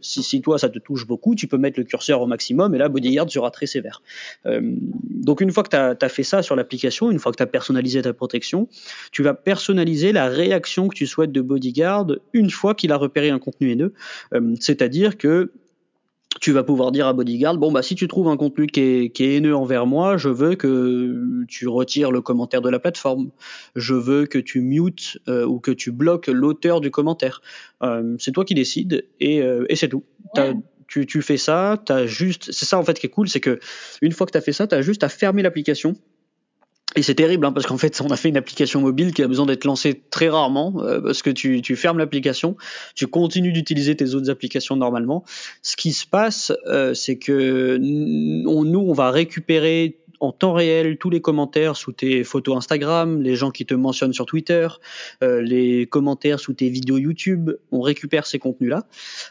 si 0.00 0.22
si 0.22 0.40
toi 0.40 0.58
ça 0.58 0.70
te 0.70 0.78
touche 0.78 1.06
beaucoup, 1.06 1.34
tu 1.34 1.46
peux 1.46 1.58
mettre 1.58 1.78
le 1.78 1.84
curseur 1.84 2.21
au 2.22 2.26
maximum, 2.26 2.74
et 2.74 2.78
là, 2.78 2.88
Bodyguard 2.88 3.30
sera 3.30 3.50
très 3.50 3.66
sévère. 3.66 4.02
Euh, 4.46 4.60
donc 4.62 5.40
une 5.40 5.50
fois 5.50 5.62
que 5.62 5.70
tu 5.70 5.76
as, 5.76 6.08
fait 6.08 6.22
ça 6.22 6.42
sur 6.42 6.56
l'application, 6.56 7.10
une 7.10 7.18
fois 7.18 7.32
que 7.32 7.36
tu 7.36 7.42
as 7.42 7.46
personnalisé 7.46 8.02
ta 8.02 8.12
protection, 8.12 8.68
tu 9.10 9.22
vas 9.22 9.34
personnaliser 9.34 10.12
la 10.12 10.28
réaction 10.28 10.88
que 10.88 10.94
tu 10.94 11.06
souhaites 11.06 11.32
de 11.32 11.40
Bodyguard 11.40 12.06
une 12.32 12.50
fois 12.50 12.74
qu'il 12.74 12.92
a 12.92 12.96
repéré 12.96 13.30
un 13.30 13.38
contenu 13.38 13.70
haineux. 13.70 13.92
Euh, 14.34 14.54
c'est-à-dire 14.60 15.16
que 15.16 15.52
tu 16.40 16.52
vas 16.52 16.64
pouvoir 16.64 16.92
dire 16.92 17.06
à 17.06 17.12
Bodyguard, 17.12 17.58
bon 17.58 17.70
bah 17.70 17.82
si 17.82 17.94
tu 17.94 18.08
trouves 18.08 18.28
un 18.28 18.38
contenu 18.38 18.66
qui 18.66 18.80
est, 18.80 19.20
haineux 19.20 19.54
envers 19.54 19.86
moi, 19.86 20.16
je 20.16 20.30
veux 20.30 20.54
que 20.54 21.44
tu 21.46 21.68
retires 21.68 22.10
le 22.10 22.22
commentaire 22.22 22.62
de 22.62 22.70
la 22.70 22.78
plateforme, 22.78 23.30
je 23.76 23.94
veux 23.94 24.24
que 24.26 24.38
tu 24.38 24.62
mutes 24.62 25.18
euh, 25.28 25.44
ou 25.44 25.60
que 25.60 25.70
tu 25.70 25.92
bloques 25.92 26.28
l'auteur 26.28 26.80
du 26.80 26.90
commentaire. 26.90 27.42
c'est 28.18 28.32
toi 28.32 28.44
qui 28.44 28.54
décides 28.54 29.04
et, 29.20 29.42
c'est 29.74 29.88
tout 29.88 30.04
tu, 31.00 31.22
fais 31.22 31.36
ça, 31.36 31.82
as 31.88 32.06
juste, 32.06 32.52
c'est 32.52 32.66
ça 32.66 32.78
en 32.78 32.84
fait 32.84 32.98
qui 32.98 33.06
est 33.06 33.10
cool, 33.10 33.28
c'est 33.28 33.40
que 33.40 33.58
une 34.00 34.12
fois 34.12 34.26
que 34.26 34.32
tu 34.32 34.38
as 34.38 34.42
fait 34.42 34.52
ça, 34.52 34.66
tu 34.66 34.74
as 34.74 34.82
juste 34.82 35.04
à 35.04 35.08
fermer 35.08 35.42
l'application. 35.42 35.94
Et 36.94 37.02
c'est 37.02 37.14
terrible 37.14 37.46
hein, 37.46 37.52
parce 37.52 37.66
qu'en 37.66 37.78
fait, 37.78 38.00
on 38.04 38.10
a 38.10 38.16
fait 38.16 38.28
une 38.28 38.36
application 38.36 38.80
mobile 38.80 39.14
qui 39.14 39.22
a 39.22 39.28
besoin 39.28 39.46
d'être 39.46 39.64
lancée 39.64 40.02
très 40.10 40.28
rarement 40.28 40.74
euh, 40.80 41.00
parce 41.00 41.22
que 41.22 41.30
tu, 41.30 41.76
fermes 41.76 41.98
l'application, 41.98 42.56
tu 42.94 43.06
continues 43.06 43.52
d'utiliser 43.52 43.96
tes 43.96 44.14
autres 44.14 44.30
applications 44.30 44.76
normalement. 44.76 45.24
Ce 45.62 45.76
qui 45.76 45.92
se 45.92 46.06
passe, 46.06 46.52
euh, 46.66 46.94
c'est 46.94 47.16
que 47.18 47.78
nous, 47.80 48.80
on 48.80 48.92
va 48.92 49.10
récupérer 49.10 50.01
en 50.22 50.30
temps 50.30 50.52
réel 50.52 50.98
tous 50.98 51.10
les 51.10 51.20
commentaires 51.20 51.76
sous 51.76 51.90
tes 51.90 52.22
photos 52.22 52.56
Instagram, 52.56 53.20
les 53.20 53.34
gens 53.34 53.50
qui 53.50 53.66
te 53.66 53.74
mentionnent 53.74 54.12
sur 54.12 54.24
Twitter, 54.24 54.68
euh, 55.22 55.42
les 55.42 55.86
commentaires 55.86 56.38
sous 56.38 56.52
tes 56.52 56.68
vidéos 56.68 56.96
YouTube. 56.96 57.50
On 57.72 57.80
récupère 57.80 58.24
ces 58.24 58.38
contenus-là. 58.38 58.86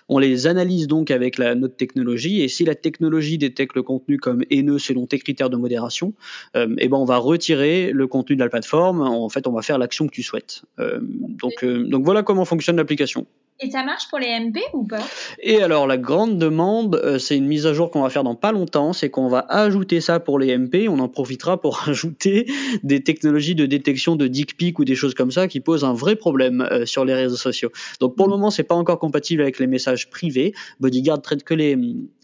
On 0.10 0.20
les 0.20 0.48
analyse 0.48 0.88
donc 0.88 1.10
avec 1.10 1.38
la, 1.38 1.56
notre 1.56 1.78
technologie. 1.78 2.42
Et 2.42 2.50
si 2.50 2.66
la 2.66 2.76
technologie 2.76 3.38
détecte 3.38 3.74
le 3.74 3.84
contenu 3.84 4.18
comme 4.18 4.44
haineux 4.52 4.80
selon 4.80 5.08
tes 5.08 5.18
critères 5.18 5.50
de 5.50 5.56
modération, 5.56 6.14
euh, 6.58 6.76
eh 6.78 6.90
ben 6.90 6.98
on 6.98 7.06
va 7.06 7.18
retirer 7.18 7.92
le 7.94 8.08
contenu 8.08 8.36
de 8.36 8.42
la 8.42 8.50
plateforme. 8.50 9.02
En 9.02 9.30
fait, 9.30 9.48
on 9.48 9.54
va 9.54 9.62
faire 9.62 9.78
l'action 9.78 10.08
que 10.08 10.12
tu 10.12 10.24
souhaites. 10.24 10.64
Euh, 10.80 11.00
donc, 11.02 11.64
donc 11.64 12.04
voilà 12.04 12.22
comment 12.22 12.44
fonctionne 12.44 12.76
l'application. 12.76 13.26
Et 13.64 13.70
ça 13.70 13.84
marche 13.84 14.08
pour 14.10 14.18
les 14.18 14.28
MP 14.40 14.60
ou 14.74 14.86
pas? 14.86 15.02
Et 15.40 15.62
alors 15.62 15.86
la 15.86 15.98
grande 15.98 16.40
demande, 16.40 17.00
euh, 17.04 17.20
c'est 17.20 17.38
une 17.38 17.46
mise 17.46 17.68
à 17.68 17.74
jour 17.74 17.92
qu'on 17.92 18.02
va 18.02 18.10
faire 18.10 18.24
dans 18.24 18.34
pas 18.34 18.52
longtemps, 18.52 18.92
c'est 18.92 19.12
qu'on 19.12 19.28
va 19.28 19.46
ajouter 19.50 20.02
ça 20.02 20.20
pour 20.20 20.40
les 20.40 20.58
MP, 20.58 20.88
on 20.90 20.98
en 20.98 21.08
profitera 21.08 21.62
pour 21.62 21.84
ajouter 21.88 22.48
des 22.82 23.04
technologies 23.04 23.54
de 23.54 23.68
détection 23.68 24.16
de 24.16 24.26
dick 24.26 24.58
pic 24.58 24.80
ou 24.80 24.86
des 24.86 24.96
choses 24.96 25.14
comme 25.14 25.30
ça 25.30 25.48
qui 25.48 25.60
posent 25.60 25.84
un 25.84 25.94
vrai 25.94 26.16
problème 26.16 26.62
euh, 26.72 26.88
sur 26.88 27.06
les 27.06 27.14
réseaux 27.14 27.36
sociaux. 27.36 27.70
Donc 28.00 28.16
pour 28.16 28.26
le 28.26 28.32
moment, 28.32 28.50
c'est 28.50 28.64
pas 28.64 28.74
encore 28.74 28.98
compatible 28.98 29.44
avec 29.44 29.60
les 29.60 29.68
messages 29.68 30.10
privés. 30.10 30.56
Bodyguard 30.80 31.22
traite 31.22 31.44
que 31.44 31.54
les 31.54 31.78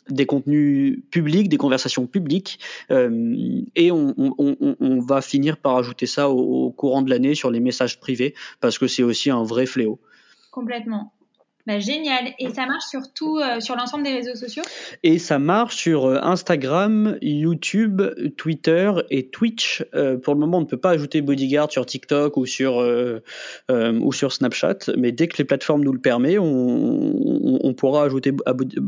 des 0.10 0.26
contenus 0.26 1.00
publics, 1.12 1.50
des 1.50 1.58
conversations 1.58 2.08
publiques, 2.08 2.60
euh, 2.92 3.62
et 3.76 3.92
on, 3.92 4.14
va 5.02 5.22
finir 5.22 5.58
par 5.58 5.76
ajouter 5.76 6.06
ça 6.06 6.30
au 6.30 6.72
courant 6.72 7.02
de 7.02 7.10
l'année 7.10 7.36
sur 7.36 7.52
les 7.52 7.60
messages 7.60 8.00
privés 8.00 8.34
parce 8.62 8.78
que 8.78 8.88
c'est 8.88 9.04
aussi 9.04 9.30
un 9.30 9.44
vrai 9.44 9.66
fléau. 9.66 10.00
Complètement. 10.52 11.12
Bah, 11.68 11.80
génial. 11.80 12.34
Et 12.40 12.50
ça 12.50 12.66
marche 12.66 12.86
surtout 12.86 13.40
euh, 13.40 13.60
sur 13.60 13.76
l'ensemble 13.76 14.06
des 14.06 14.14
réseaux 14.14 14.36
sociaux? 14.36 14.64
Et 15.04 15.20
ça 15.20 15.38
marche 15.38 15.76
sur 15.76 16.06
euh, 16.06 16.18
Instagram, 16.24 17.18
YouTube, 17.22 18.02
Twitter 18.38 18.90
et 19.10 19.28
Twitch. 19.28 19.84
Euh, 19.94 20.18
pour 20.18 20.34
le 20.34 20.40
moment, 20.40 20.60
on 20.60 20.62
ne 20.62 20.66
peut 20.66 20.78
pas 20.78 20.92
ajouter 20.92 21.20
Bodyguard 21.20 21.70
sur 21.70 21.86
TikTok 21.86 22.38
ou 22.38 22.46
sur, 22.46 22.78
ou 22.78 24.14
sur 24.14 24.32
Snapchat, 24.32 24.78
mais 24.98 25.12
dès 25.12 25.28
que 25.28 25.38
les 25.40 25.44
plateformes 25.44 25.84
nous 25.84 25.92
le 25.92 26.00
permettent, 26.00 26.40
on, 26.40 27.60
on, 27.64 27.74
pourra 27.74 28.06
ajouter, 28.06 28.32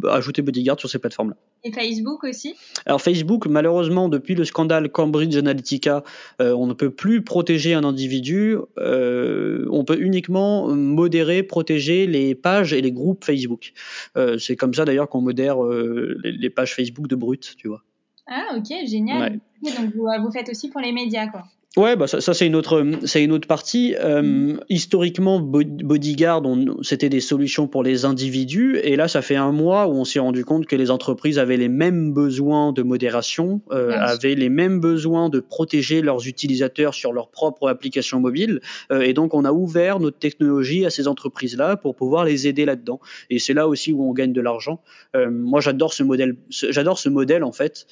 ajouter 0.09 0.41
Bodyguard 0.41 0.79
sur 0.79 0.89
ces 0.89 1.00
plateformes-là. 1.00 1.36
Et 1.65 1.74
Facebook 1.74 2.24
aussi? 2.24 2.55
Alors 2.86 3.01
Facebook, 3.01 3.48
malheureusement, 3.48 4.07
depuis 4.07 4.36
le 4.36 4.45
scandale 4.45 4.89
Cambridge 4.89 5.36
Analytica, 5.36 6.03
on 6.39 6.65
ne 6.65 6.74
peut 6.74 6.91
plus 6.91 7.24
protéger 7.24 7.74
un 7.74 7.83
individu. 7.83 8.55
on 8.77 9.83
peut 9.86 10.00
uniquement 10.00 10.74
modérer, 10.74 11.43
protéger 11.43 12.07
les 12.07 12.36
pages 12.36 12.68
et 12.73 12.81
les 12.81 12.91
groupes 12.91 13.23
Facebook. 13.23 13.73
Euh, 14.17 14.38
c'est 14.38 14.55
comme 14.55 14.73
ça 14.73 14.85
d'ailleurs 14.85 15.09
qu'on 15.09 15.21
modère 15.21 15.63
euh, 15.63 16.19
les, 16.23 16.49
pages 16.49 16.75
Facebook 16.75 17.07
de 17.07 17.15
Brut, 17.15 17.55
tu 17.57 17.67
vois. 17.67 17.83
Ah 18.27 18.55
ok, 18.57 18.67
génial. 18.88 19.39
Donc 19.63 19.93
vous, 19.95 20.07
vous 20.21 20.31
faites 20.31 20.49
aussi 20.49 20.69
pour 20.69 20.81
les 20.81 20.91
médias, 20.91 21.27
quoi. 21.27 21.43
Ouais, 21.79 21.95
bah 21.95 22.07
ça, 22.07 22.19
ça 22.19 22.33
c'est 22.33 22.45
une 22.45 22.57
autre, 22.57 22.86
c'est 23.05 23.24
une 23.24 23.31
autre 23.31 23.48
partie. 23.48 23.95
Euh, 23.98 24.21
mm. 24.21 24.59
historiquement, 24.67 25.39
Bodyguard, 25.39 26.41
c'était 26.81 27.07
des 27.07 27.21
solutions 27.21 27.69
pour 27.69 27.83
les 27.83 28.03
individus, 28.03 28.77
et 28.83 28.98
là, 28.98 29.07
ça 29.07 29.21
fait 29.21 29.38
un 29.38 29.53
mois 29.53 29.88
où 29.88 29.91
on 29.91 30.03
s'est 30.03 30.19
rendu 30.19 30.43
compte 30.43 30.65
que 30.65 30.75
les 30.75 30.91
entreprises 30.91 31.39
avaient 31.39 31.55
les 31.55 31.69
mêmes 31.69 32.12
besoins 32.12 32.74
de 32.74 32.83
modération, 32.83 33.62
euh, 33.71 33.93
avaient 33.93 34.36
les 34.36 34.50
mêmes 34.50 34.81
besoins 34.81 35.29
de 35.29 35.39
protéger 35.39 36.01
leurs 36.01 36.27
utilisateurs 36.27 36.93
sur 36.93 37.13
leur 37.13 37.29
propre 37.29 37.69
application 37.69 38.19
mobile, 38.19 38.59
euh, 38.91 39.00
et 39.00 39.13
donc 39.13 39.33
on 39.33 39.45
a 39.45 39.53
ouvert 39.53 40.01
notre 40.01 40.19
technologie 40.19 40.86
à 40.86 40.89
ces 40.89 41.07
entreprises-là 41.07 41.77
pour 41.77 41.95
pouvoir 41.95 42.25
les 42.25 42.45
aider 42.45 42.65
là-dedans. 42.65 43.00
Et 43.29 43.39
c'est 43.39 43.53
là 43.53 43.69
aussi 43.69 43.93
où 43.93 44.03
on 44.03 44.12
gagne 44.12 44.33
de 44.33 44.41
l'argent. 44.41 44.81
Moi, 45.15 45.62
j'adore 45.62 45.93
ce 45.93 46.03
modèle, 46.03 46.36
j'adore 46.50 47.00
ce 47.00 47.07
modèle 47.07 47.45
en 47.45 47.53
fait, 47.53 47.88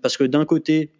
parce 0.00 0.16
que 0.16 0.24
d'un 0.24 0.44
côté 0.44 0.90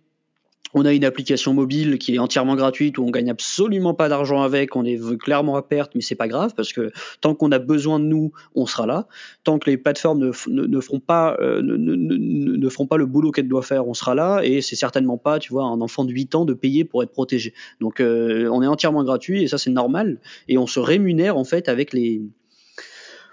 on 0.74 0.84
a 0.84 0.92
une 0.92 1.04
application 1.04 1.54
mobile 1.54 1.98
qui 1.98 2.14
est 2.14 2.18
entièrement 2.18 2.56
gratuite 2.56 2.98
où 2.98 3.04
on 3.04 3.10
gagne 3.10 3.30
absolument 3.30 3.94
pas 3.94 4.08
d'argent 4.08 4.42
avec, 4.42 4.76
on 4.76 4.84
est 4.84 4.98
clairement 5.18 5.56
à 5.56 5.62
perte, 5.62 5.92
mais 5.94 6.00
c'est 6.00 6.14
pas 6.14 6.28
grave 6.28 6.54
parce 6.56 6.72
que 6.72 6.92
tant 7.20 7.34
qu'on 7.34 7.52
a 7.52 7.58
besoin 7.58 7.98
de 7.98 8.04
nous, 8.04 8.32
on 8.54 8.66
sera 8.66 8.86
là. 8.86 9.06
Tant 9.44 9.58
que 9.58 9.68
les 9.68 9.76
plateformes 9.76 10.18
ne, 10.18 10.32
ne, 10.48 10.80
feront 10.80 11.00
pas 11.00 11.36
euh, 11.40 11.62
ne, 11.62 11.76
ne, 11.76 12.68
feront 12.68 12.86
pas 12.86 12.96
le 12.96 13.06
boulot 13.06 13.30
qu'elles 13.30 13.48
doivent 13.48 13.66
faire, 13.66 13.86
on 13.88 13.94
sera 13.94 14.14
là. 14.14 14.40
Et 14.42 14.60
c'est 14.60 14.76
certainement 14.76 15.18
pas, 15.18 15.38
tu 15.38 15.52
vois, 15.52 15.64
un 15.64 15.80
enfant 15.80 16.04
de 16.04 16.12
8 16.12 16.34
ans 16.34 16.44
de 16.44 16.54
payer 16.54 16.84
pour 16.84 17.02
être 17.02 17.12
protégé. 17.12 17.52
Donc 17.80 18.00
euh, 18.00 18.48
on 18.52 18.62
est 18.62 18.66
entièrement 18.66 19.04
gratuit 19.04 19.42
et 19.42 19.48
ça 19.48 19.58
c'est 19.58 19.70
normal. 19.70 20.18
Et 20.48 20.58
on 20.58 20.66
se 20.66 20.80
rémunère 20.80 21.36
en 21.36 21.44
fait 21.44 21.68
avec 21.68 21.92
les 21.92 22.22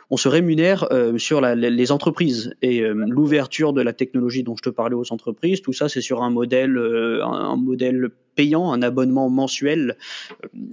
on 0.09 0.17
se 0.17 0.29
rémunère 0.29 0.87
euh, 0.91 1.17
sur 1.17 1.41
les 1.41 1.91
entreprises 1.91 2.55
et 2.61 2.81
euh, 2.81 2.93
l'ouverture 2.93 3.73
de 3.73 3.81
la 3.81 3.93
technologie 3.93 4.43
dont 4.43 4.55
je 4.55 4.63
te 4.63 4.69
parlais 4.69 4.95
aux 4.95 5.11
entreprises. 5.11 5.61
Tout 5.61 5.73
ça, 5.73 5.89
c'est 5.89 6.01
sur 6.01 6.23
un 6.23 6.29
modèle, 6.29 6.77
euh, 6.77 7.25
un, 7.25 7.57
modèle 7.57 8.09
payant, 8.35 8.71
un 8.71 8.81
abonnement 8.81 9.29
mensuel, 9.29 9.97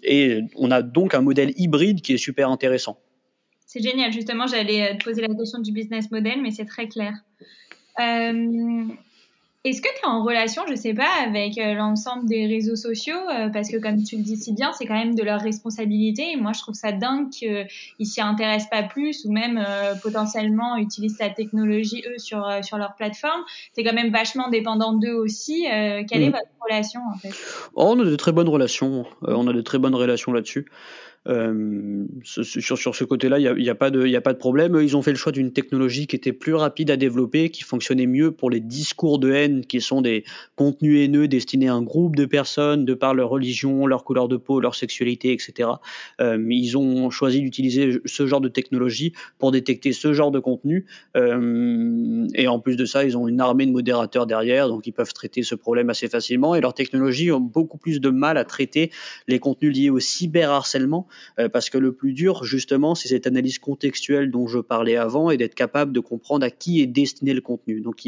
et 0.03 0.43
on 0.57 0.71
a 0.71 0.83
donc 0.83 1.15
un 1.15 1.23
modèle 1.23 1.53
hybride 1.57 2.01
qui 2.03 2.13
est 2.13 2.19
super 2.19 2.51
intéressant. 2.51 2.99
C'est 3.67 3.83
génial. 3.83 4.13
Justement, 4.13 4.47
j'allais 4.47 4.97
te 4.99 5.05
poser 5.05 5.23
la 5.23 5.35
question 5.35 5.61
du 5.61 5.73
business 5.73 6.11
model, 6.11 6.41
mais 6.43 6.53
c'est 6.53 6.67
très 6.67 6.89
clair. 6.89 7.15
Est-ce 9.65 9.81
que 9.81 9.89
tu 9.89 10.05
es 10.05 10.07
en 10.07 10.23
relation, 10.23 10.65
je 10.69 10.75
sais 10.75 10.93
pas, 10.93 11.09
avec 11.27 11.57
euh, 11.57 11.73
l'ensemble 11.73 12.29
des 12.29 12.47
réseaux 12.47 12.77
sociaux? 12.77 13.17
Euh, 13.35 13.49
Parce 13.49 13.71
que 13.71 13.79
comme 13.79 14.03
tu 14.03 14.17
le 14.17 14.23
dis 14.23 14.37
si 14.37 14.53
bien, 14.53 14.73
c'est 14.73 14.85
quand 14.85 14.99
même 14.99 15.15
de 15.15 15.23
leur 15.23 15.41
responsabilité. 15.41 16.33
Et 16.33 16.37
moi, 16.37 16.53
je 16.53 16.61
trouve 16.61 16.75
ça 16.75 16.93
dingue 16.93 17.31
qu'ils 17.31 17.67
s'y 18.03 18.21
intéressent 18.21 18.69
pas 18.69 18.83
plus 18.83 19.25
ou 19.25 19.33
même 19.33 19.57
euh, 19.57 19.95
potentiellement 20.03 20.77
utilisent 20.77 21.19
la 21.19 21.31
technologie, 21.31 22.05
eux, 22.07 22.19
sur, 22.19 22.47
sur 22.63 22.77
leur 22.77 22.95
plateforme. 22.95 23.41
C'est 23.73 23.83
quand 23.83 23.95
même 23.95 24.13
vachement 24.13 24.51
dépendant 24.51 24.93
d'eux 24.93 25.15
aussi. 25.15 25.63
quelle 25.63 26.23
est 26.23 26.29
mm. 26.29 26.33
votre 26.33 26.51
relation, 26.63 27.01
en 27.11 27.17
fait? 27.17 27.33
Oh, 27.75 27.95
On 27.97 28.01
a 28.01 28.05
de 28.05 28.17
très 28.17 28.33
bonnes 28.33 28.51
relations. 28.51 29.07
on 29.23 29.47
a 29.47 29.53
de 29.55 29.63
très 29.63 29.79
bonnes 29.79 29.95
relations 29.95 30.33
là-dessus. 30.33 30.67
Euh, 31.27 32.05
sur, 32.23 32.79
sur 32.79 32.95
ce 32.95 33.05
côté-là, 33.05 33.39
il 33.39 33.43
n'y 33.43 33.49
a, 33.49 33.55
y 33.59 33.71
a, 33.71 33.75
pas 33.75 33.91
de, 33.91 34.15
a 34.15 34.21
pas 34.21 34.33
de 34.33 34.39
problème. 34.39 34.79
Ils 34.81 34.97
ont 34.97 35.03
fait 35.03 35.11
le 35.11 35.17
choix 35.17 35.33
d'une 35.33 35.53
technologie 35.53 36.07
qui 36.07 36.17
était 36.17 36.33
plus 36.33 36.55
rapide 36.55 36.91
à 36.91 36.97
développer, 36.97 37.51
qui 37.51 37.63
fonctionnait 37.63 38.07
mieux 38.07 38.31
pour 38.31 38.51
les 38.51 38.61
discours 38.61 39.19
de 39.19 39.33
haine, 39.33 39.65
qui 39.65 39.81
sont 39.81 40.03
des 40.03 40.25
contenus 40.57 41.01
haineux 41.01 41.29
destinés 41.29 41.69
à 41.69 41.75
un 41.75 41.83
groupe 41.83 42.17
de 42.17 42.27
personnes 42.27 42.85
de 42.85 42.95
par 42.95 43.15
leur 43.15 43.31
religion, 43.31 43.87
leur 43.87 44.05
couleur 44.05 44.29
de 44.29 44.37
peau, 44.37 44.61
leur 44.61 44.75
sexualité, 44.75 45.33
etc. 45.33 45.71
Euh, 46.21 46.39
ils 46.51 46.77
ont 46.77 47.11
choisi 47.11 47.41
d'utiliser 47.41 48.01
ce 48.05 48.27
genre 48.27 48.41
de 48.41 48.49
technologie 48.49 49.13
pour 49.39 49.51
détecter 49.51 49.93
ce 49.93 50.13
genre 50.13 50.31
de 50.31 50.39
contenu. 50.39 50.87
Euh, 51.17 52.27
et 52.35 52.49
en 52.49 52.61
plus 52.61 52.77
de 52.77 52.85
ça, 52.85 53.05
ils 53.05 53.17
ont 53.17 53.29
une 53.29 53.41
armée 53.41 53.67
de 53.67 53.73
modérateurs 53.73 54.27
derrière, 54.27 54.69
donc 54.69 54.87
ils 54.87 54.93
peuvent 54.93 55.13
traiter 55.13 55.43
ce 55.43 55.55
problème 55.55 55.89
assez 55.91 56.09
facilement. 56.09 56.55
Et 56.55 56.61
leurs 56.61 56.75
technologies 56.75 57.33
ont 57.33 57.41
beaucoup 57.41 57.79
plus 57.79 58.01
de 58.01 58.11
mal 58.11 58.37
à 58.37 58.45
traiter 58.45 58.91
les 59.27 59.39
contenus 59.39 59.75
liés 59.75 59.91
au 59.91 60.01
cyberharcèlement 60.01 61.07
parce 61.53 61.71
que 61.71 61.79
le 61.79 61.93
plus 61.93 62.13
dur, 62.13 62.45
justement, 62.45 62.95
c'est 62.95 63.09
cette 63.09 63.27
analyse 63.27 63.59
contextuelle 63.59 64.31
dont 64.31 64.47
je 64.47 64.59
parlais 64.59 64.97
avant 64.97 65.31
et 65.31 65.37
d'être 65.37 65.55
capable 65.55 65.93
de 65.93 66.01
comprendre 66.01 66.45
à 66.45 66.51
qui 66.51 66.81
est 66.81 66.87
destiné 66.87 67.35
le 67.35 67.41
contenu. 67.41 67.81
Donc, 67.81 68.05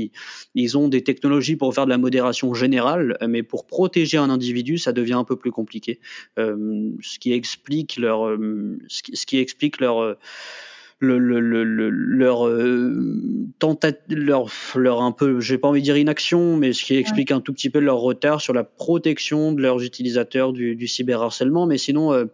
ils, 0.55 0.79
ont 0.79 0.89
des 0.89 1.03
technologies 1.03 1.57
pour 1.57 1.75
faire 1.75 1.85
de 1.85 1.91
la 1.91 1.99
modération 1.99 2.55
générale, 2.55 3.17
mais 3.27 3.43
pour 3.43 3.67
protéger 3.67 4.19
un 4.19 4.31
individu, 4.31 4.79
ça 4.79 4.93
devient 4.93 5.15
un 5.15 5.25
peu 5.25 5.37
plus 5.37 5.51
compliqué. 5.51 6.01
Euh, 6.39 6.91
ce 7.01 7.19
qui 7.19 7.33
explique 7.33 7.97
leur, 7.97 8.27
euh, 8.27 8.79
ce 8.89 9.27
qui, 9.27 9.39
explique 9.39 9.81
leur 9.81 10.17
le, 10.99 11.19
le, 11.19 11.41
le, 11.41 11.91
leur 11.91 12.49
leur 14.09 14.47
leur 14.75 15.03
un 15.03 15.13
peu 15.13 15.41
j'ai 15.41 15.59
pas 15.59 15.69
envie 15.69 15.81
de 15.81 15.85
dire 15.85 15.97
inaction 15.97 16.57
mais 16.57 16.73
ce 16.73 16.85
qui 16.85 16.97
explique 16.97 17.31
un 17.33 17.41
tout 17.41 17.53
petit 17.53 17.69
peu 17.69 17.81
leur 17.81 17.99
retard 17.99 18.41
sur 18.41 18.55
la 18.55 18.65
protection 18.65 19.53
de 19.53 19.61
leurs 19.61 19.83
utilisateurs 19.83 20.53
du, 20.53 20.75
du 20.75 20.89
cyberharcèlement 20.89 21.67
mais 21.67 21.77
sinon 21.77 22.27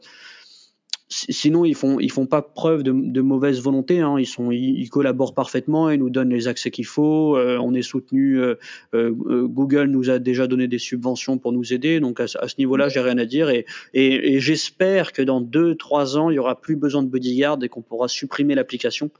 sinon 1.12 1.64
ils 1.64 1.75
font 1.75 2.01
ils 2.01 2.11
font 2.11 2.27
pas 2.27 2.42
preuve 2.42 2.83
de, 2.83 2.92
de 2.92 3.20
mauvaise 3.20 3.61
volonté 3.61 4.01
hein. 4.01 4.18
ils 4.18 4.27
sont 4.27 4.51
ils, 4.51 4.88
collaborent 4.88 5.35
parfaitement 5.35 5.90
ils 5.90 5.98
nous 5.98 6.11
donnent 6.11 6.31
les 6.31 6.48
accès 6.48 6.70
qu'il 6.70 6.87
faut 6.87 7.37
euh, 7.37 7.59
on 7.59 7.75
est 7.75 7.83
soutenu 7.83 8.40
euh, 8.40 8.55
euh, 8.94 9.46
Google 9.46 9.87
nous 9.87 10.11
a 10.11 10.18
déjà 10.18 10.46
donné 10.46 10.68
des 10.68 10.79
subventions 10.79 11.38
pour 11.38 11.53
nous 11.53 11.72
aider 11.72 12.01
donc 12.01 12.20
à, 12.20 12.27
ce 12.27 12.55
niveau-là 12.59 12.88
j'ai 12.88 13.01
rien 13.01 13.18
à 13.18 13.27
dire 13.27 13.51
et, 13.51 13.66
et, 13.94 14.35
et 14.35 14.40
j'espère 14.40 15.12
que 15.12 15.22
dans 15.22 15.40
deux 15.40 15.75
trois 15.75 16.16
ans 16.16 16.31
il 16.31 16.37
y 16.37 16.38
aura 16.38 16.61
plus 16.61 16.77
besoin 16.77 17.03
de 17.03 17.09
bodyguard 17.09 17.59
et 17.62 17.68
qu'on 17.68 17.83
pourra 17.83 18.09
supprimer 18.09 18.55
l'application 18.55 19.11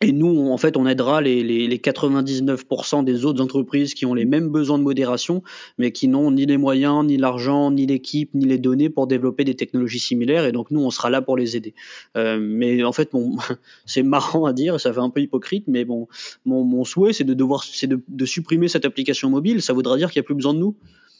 et 0.00 0.12
nous, 0.12 0.50
en 0.50 0.56
fait, 0.56 0.76
on 0.76 0.86
aidera 0.86 1.20
les, 1.20 1.42
les, 1.42 1.68
les 1.68 1.78
99% 1.78 3.04
des 3.04 3.24
autres 3.24 3.42
entreprises 3.42 3.94
qui 3.94 4.06
ont 4.06 4.14
les 4.14 4.24
mêmes 4.24 4.48
besoins 4.48 4.78
de 4.78 4.82
modération, 4.82 5.42
mais 5.78 5.92
qui 5.92 6.08
n'ont 6.08 6.30
ni 6.32 6.46
les 6.46 6.56
moyens, 6.56 7.04
ni 7.04 7.16
l'argent, 7.16 7.70
ni 7.70 7.86
l'équipe, 7.86 8.30
ni 8.34 8.44
les 8.44 8.58
données 8.58 8.90
pour 8.90 9.06
développer 9.06 9.44
des 9.44 9.54
technologies 9.54 10.00
similaires. 10.00 10.46
Et 10.46 10.52
donc, 10.52 10.70
nous, 10.70 10.80
on 10.80 10.90
sera 10.90 11.10
là 11.10 11.22
pour 11.22 11.36
les 11.36 11.56
aider. 11.56 11.74
Euh, 12.16 12.38
mais 12.40 12.82
en 12.82 12.92
fait, 12.92 13.12
bon, 13.12 13.36
c'est 13.86 14.02
marrant 14.02 14.46
à 14.46 14.52
dire, 14.52 14.80
ça 14.80 14.92
fait 14.92 15.00
un 15.00 15.10
peu 15.10 15.20
hypocrite, 15.20 15.64
mais 15.68 15.84
bon, 15.84 16.08
mon, 16.44 16.64
mon 16.64 16.84
souhait, 16.84 17.12
c'est 17.12 17.24
de 17.24 17.34
devoir, 17.34 17.62
c'est 17.62 17.86
de, 17.86 18.02
de, 18.08 18.26
supprimer 18.26 18.68
cette 18.68 18.84
application 18.84 19.30
mobile. 19.30 19.62
Ça 19.62 19.72
voudra 19.72 19.96
dire 19.96 20.10
qu'il 20.10 20.20
n'y 20.20 20.24
a 20.24 20.26
plus 20.26 20.34
besoin 20.34 20.54
de 20.54 20.58
nous. 20.58 20.74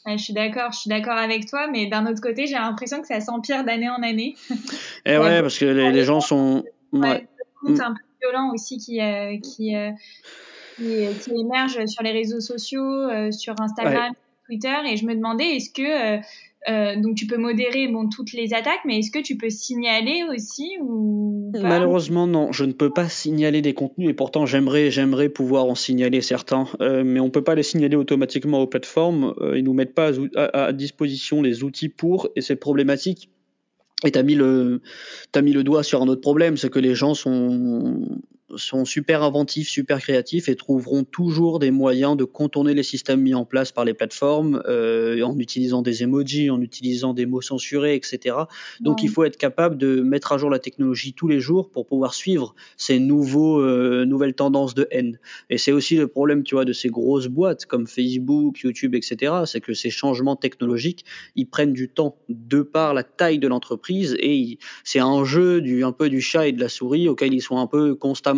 je 0.06 0.16
suis 0.16 0.34
d'accord, 0.34 0.72
je 0.72 0.80
suis 0.80 0.88
d'accord 0.88 1.16
avec 1.16 1.46
toi, 1.46 1.68
mais 1.70 1.86
d'un 1.86 2.10
autre 2.10 2.20
côté, 2.20 2.46
j'ai 2.46 2.54
l'imprison 2.54 3.00
que 3.00 3.06
ça 3.06 3.20
s'empire 3.20 3.64
d'année 3.64 3.88
en 3.88 4.02
année. 4.02 4.34
Et 5.06 5.12
eh 5.12 5.18
ouais, 5.18 5.40
parce 5.42 5.58
que 5.58 5.64
les, 5.64 5.92
les 5.92 6.04
gens 6.04 6.20
sont. 6.20 6.64
Ouais. 6.92 7.28
Peu 7.64 7.74
violent 8.24 8.52
aussi 8.52 8.78
qui, 8.78 9.00
euh, 9.00 9.36
qui, 9.38 9.74
euh, 9.76 9.90
qui, 10.76 11.06
qui, 11.22 11.30
émerge 11.40 11.84
sur 11.86 12.02
les 12.02 12.12
réseaux 12.12 12.40
sociaux, 12.40 12.82
euh, 12.82 13.30
sur 13.30 13.54
Instagram, 13.60 14.12
Twitter. 14.46 14.74
Et 14.88 14.96
je 14.96 15.06
me 15.06 15.14
demandais, 15.14 15.56
est-ce 15.56 15.70
que 15.70 16.20
euh, 16.66 16.98
donc 16.98 17.14
tu 17.16 17.26
peux 17.26 17.36
modérer 17.36 17.88
bon 17.88 18.08
toutes 18.08 18.32
les 18.32 18.54
attaques, 18.54 18.80
mais 18.86 18.98
est-ce 18.98 19.10
que 19.10 19.18
tu 19.18 19.36
peux 19.36 19.50
signaler 19.50 20.22
aussi 20.34 20.78
ou 20.80 21.52
Malheureusement 21.60 22.26
non, 22.26 22.52
je 22.52 22.64
ne 22.64 22.72
peux 22.72 22.88
pas 22.88 23.10
signaler 23.10 23.60
des 23.60 23.74
contenus 23.74 24.08
et 24.08 24.14
pourtant 24.14 24.46
j'aimerais 24.46 24.90
j'aimerais 24.90 25.28
pouvoir 25.28 25.66
en 25.66 25.74
signaler 25.74 26.22
certains, 26.22 26.66
mais 26.80 27.20
on 27.20 27.28
peut 27.28 27.44
pas 27.44 27.54
les 27.54 27.62
signaler 27.62 27.96
automatiquement 27.96 28.60
aux 28.60 28.66
plateformes. 28.66 29.34
Ils 29.54 29.62
nous 29.62 29.74
mettent 29.74 29.94
pas 29.94 30.12
à, 30.36 30.64
à, 30.64 30.72
disposition 30.72 31.42
les 31.42 31.64
outils 31.64 31.90
pour 31.90 32.28
et 32.34 32.40
c'est 32.40 32.56
problématique. 32.56 33.28
Et 34.04 34.12
t'as 34.12 34.22
mis 34.22 34.34
le 34.34 34.80
t'as 35.32 35.42
mis 35.42 35.52
le 35.52 35.64
doigt 35.64 35.82
sur 35.82 36.02
un 36.02 36.08
autre 36.08 36.20
problème, 36.20 36.56
c'est 36.56 36.70
que 36.70 36.78
les 36.78 36.94
gens 36.94 37.14
sont 37.14 38.20
sont 38.56 38.84
super 38.84 39.22
inventifs, 39.22 39.68
super 39.68 40.00
créatifs 40.00 40.48
et 40.48 40.56
trouveront 40.56 41.04
toujours 41.04 41.58
des 41.58 41.70
moyens 41.70 42.16
de 42.16 42.24
contourner 42.24 42.74
les 42.74 42.82
systèmes 42.82 43.22
mis 43.22 43.34
en 43.34 43.44
place 43.44 43.72
par 43.72 43.84
les 43.84 43.94
plateformes 43.94 44.62
euh, 44.68 45.22
en 45.22 45.38
utilisant 45.38 45.80
des 45.80 46.02
emojis, 46.02 46.50
en 46.50 46.60
utilisant 46.60 47.14
des 47.14 47.24
mots 47.24 47.40
censurés, 47.40 47.94
etc. 47.94 48.36
Donc 48.80 49.02
il 49.02 49.08
faut 49.08 49.24
être 49.24 49.38
capable 49.38 49.78
de 49.78 50.00
mettre 50.00 50.32
à 50.32 50.38
jour 50.38 50.50
la 50.50 50.58
technologie 50.58 51.14
tous 51.14 51.26
les 51.26 51.40
jours 51.40 51.70
pour 51.70 51.86
pouvoir 51.86 52.12
suivre 52.12 52.54
ces 52.76 52.98
nouveaux, 52.98 53.60
euh, 53.60 54.04
nouvelles 54.04 54.34
tendances 54.34 54.74
de 54.74 54.86
haine. 54.90 55.18
Et 55.48 55.56
c'est 55.56 55.72
aussi 55.72 55.96
le 55.96 56.06
problème, 56.06 56.42
tu 56.42 56.54
vois, 56.54 56.66
de 56.66 56.72
ces 56.72 56.88
grosses 56.88 57.28
boîtes 57.28 57.64
comme 57.64 57.86
Facebook, 57.86 58.60
YouTube, 58.60 58.94
etc. 58.94 59.32
C'est 59.46 59.60
que 59.60 59.72
ces 59.72 59.90
changements 59.90 60.36
technologiques, 60.36 61.04
ils 61.34 61.46
prennent 61.46 61.72
du 61.72 61.88
temps 61.88 62.18
de 62.28 62.60
par 62.60 62.92
la 62.92 63.04
taille 63.04 63.38
de 63.38 63.48
l'entreprise 63.48 64.16
et 64.20 64.58
c'est 64.84 65.00
un 65.00 65.24
jeu 65.24 65.62
du 65.62 65.82
un 65.84 65.92
peu 65.92 66.10
du 66.10 66.20
chat 66.20 66.48
et 66.48 66.52
de 66.52 66.60
la 66.60 66.68
souris 66.68 67.08
auquel 67.08 67.32
ils 67.32 67.40
sont 67.40 67.58
un 67.58 67.66
peu 67.66 67.94
constamment 67.94 68.33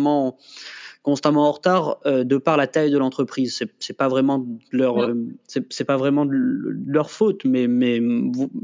constamment 1.07 1.47
en 1.47 1.53
retard 1.53 1.99
euh, 2.05 2.25
de 2.25 2.35
par 2.35 2.57
la 2.57 2.67
taille 2.67 2.91
de 2.91 2.97
l'entreprise. 2.97 3.55
C'est, 3.55 3.71
c'est 3.79 3.95
pas 3.95 4.09
vraiment 4.09 4.45
leur, 4.73 5.01
euh, 5.01 5.15
c'est, 5.47 5.85
pas 5.85 5.95
vraiment 5.95 6.25
leur 6.29 7.11
faute, 7.11 7.45
mais, 7.45 7.67
mais 7.67 8.01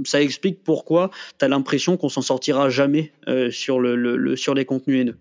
ça 0.04 0.22
explique 0.22 0.62
pourquoi 0.62 1.10
tu 1.40 1.46
as 1.46 1.48
l'impression 1.48 1.96
qu'on 1.96 2.10
s'en 2.10 2.22
sortira 2.22 2.68
jamais 2.68 3.14
euh, 3.30 3.50
sur, 3.50 3.80
le, 3.80 3.96
le, 3.96 4.36
sur 4.36 4.56
les 4.56 4.66
contenus 4.66 5.00
haineux. 5.00 5.18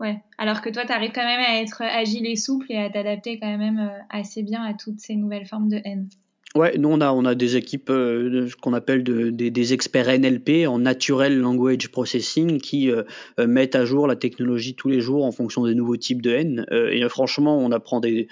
Ouais, 0.00 0.18
alors 0.38 0.60
que 0.60 0.70
toi, 0.70 0.84
tu 0.84 0.92
arrives 0.92 1.12
quand 1.14 1.24
même 1.24 1.38
à 1.38 1.60
être 1.60 1.82
agile 1.82 2.26
et 2.26 2.34
souple 2.34 2.66
et 2.68 2.78
à 2.78 2.90
t'adapter 2.90 3.38
quand 3.38 3.56
même 3.56 3.88
assez 4.08 4.42
bien 4.42 4.64
à 4.64 4.74
toutes 4.74 4.98
ces 4.98 5.14
nouvelles 5.14 5.46
formes 5.46 5.68
de 5.68 5.80
haine. 5.84 6.08
Ouais, 6.56 6.76
nous 6.78 6.88
on 6.88 7.00
a, 7.00 7.12
on 7.12 7.24
a 7.26 7.36
des 7.36 7.54
équipes 7.54 7.90
euh, 7.90 8.48
qu'on 8.60 8.72
appelle 8.72 9.04
de, 9.04 9.30
des, 9.30 9.72
experts 9.72 10.08
NLP 10.18 10.66
en 10.66 10.80
Natural 10.80 11.38
Language 11.38 11.92
Processing 11.92 12.60
qui 12.60 12.90
euh, 12.90 13.04
euh, 13.38 13.46
mettent 13.46 13.76
à 13.76 13.84
jour 13.84 14.08
la 14.08 14.16
technologie 14.16 14.74
tous 14.74 14.88
les 14.88 15.00
jours 15.00 15.24
en 15.24 15.30
fonction 15.30 15.64
des 15.64 15.76
nouveaux 15.76 15.96
types 15.96 16.20
de 16.20 16.32
haine. 16.32 16.66
et 16.72 17.08
franchement, 17.08 17.56
on 17.56 17.70
apprend 17.70 18.00
des, 18.00 18.26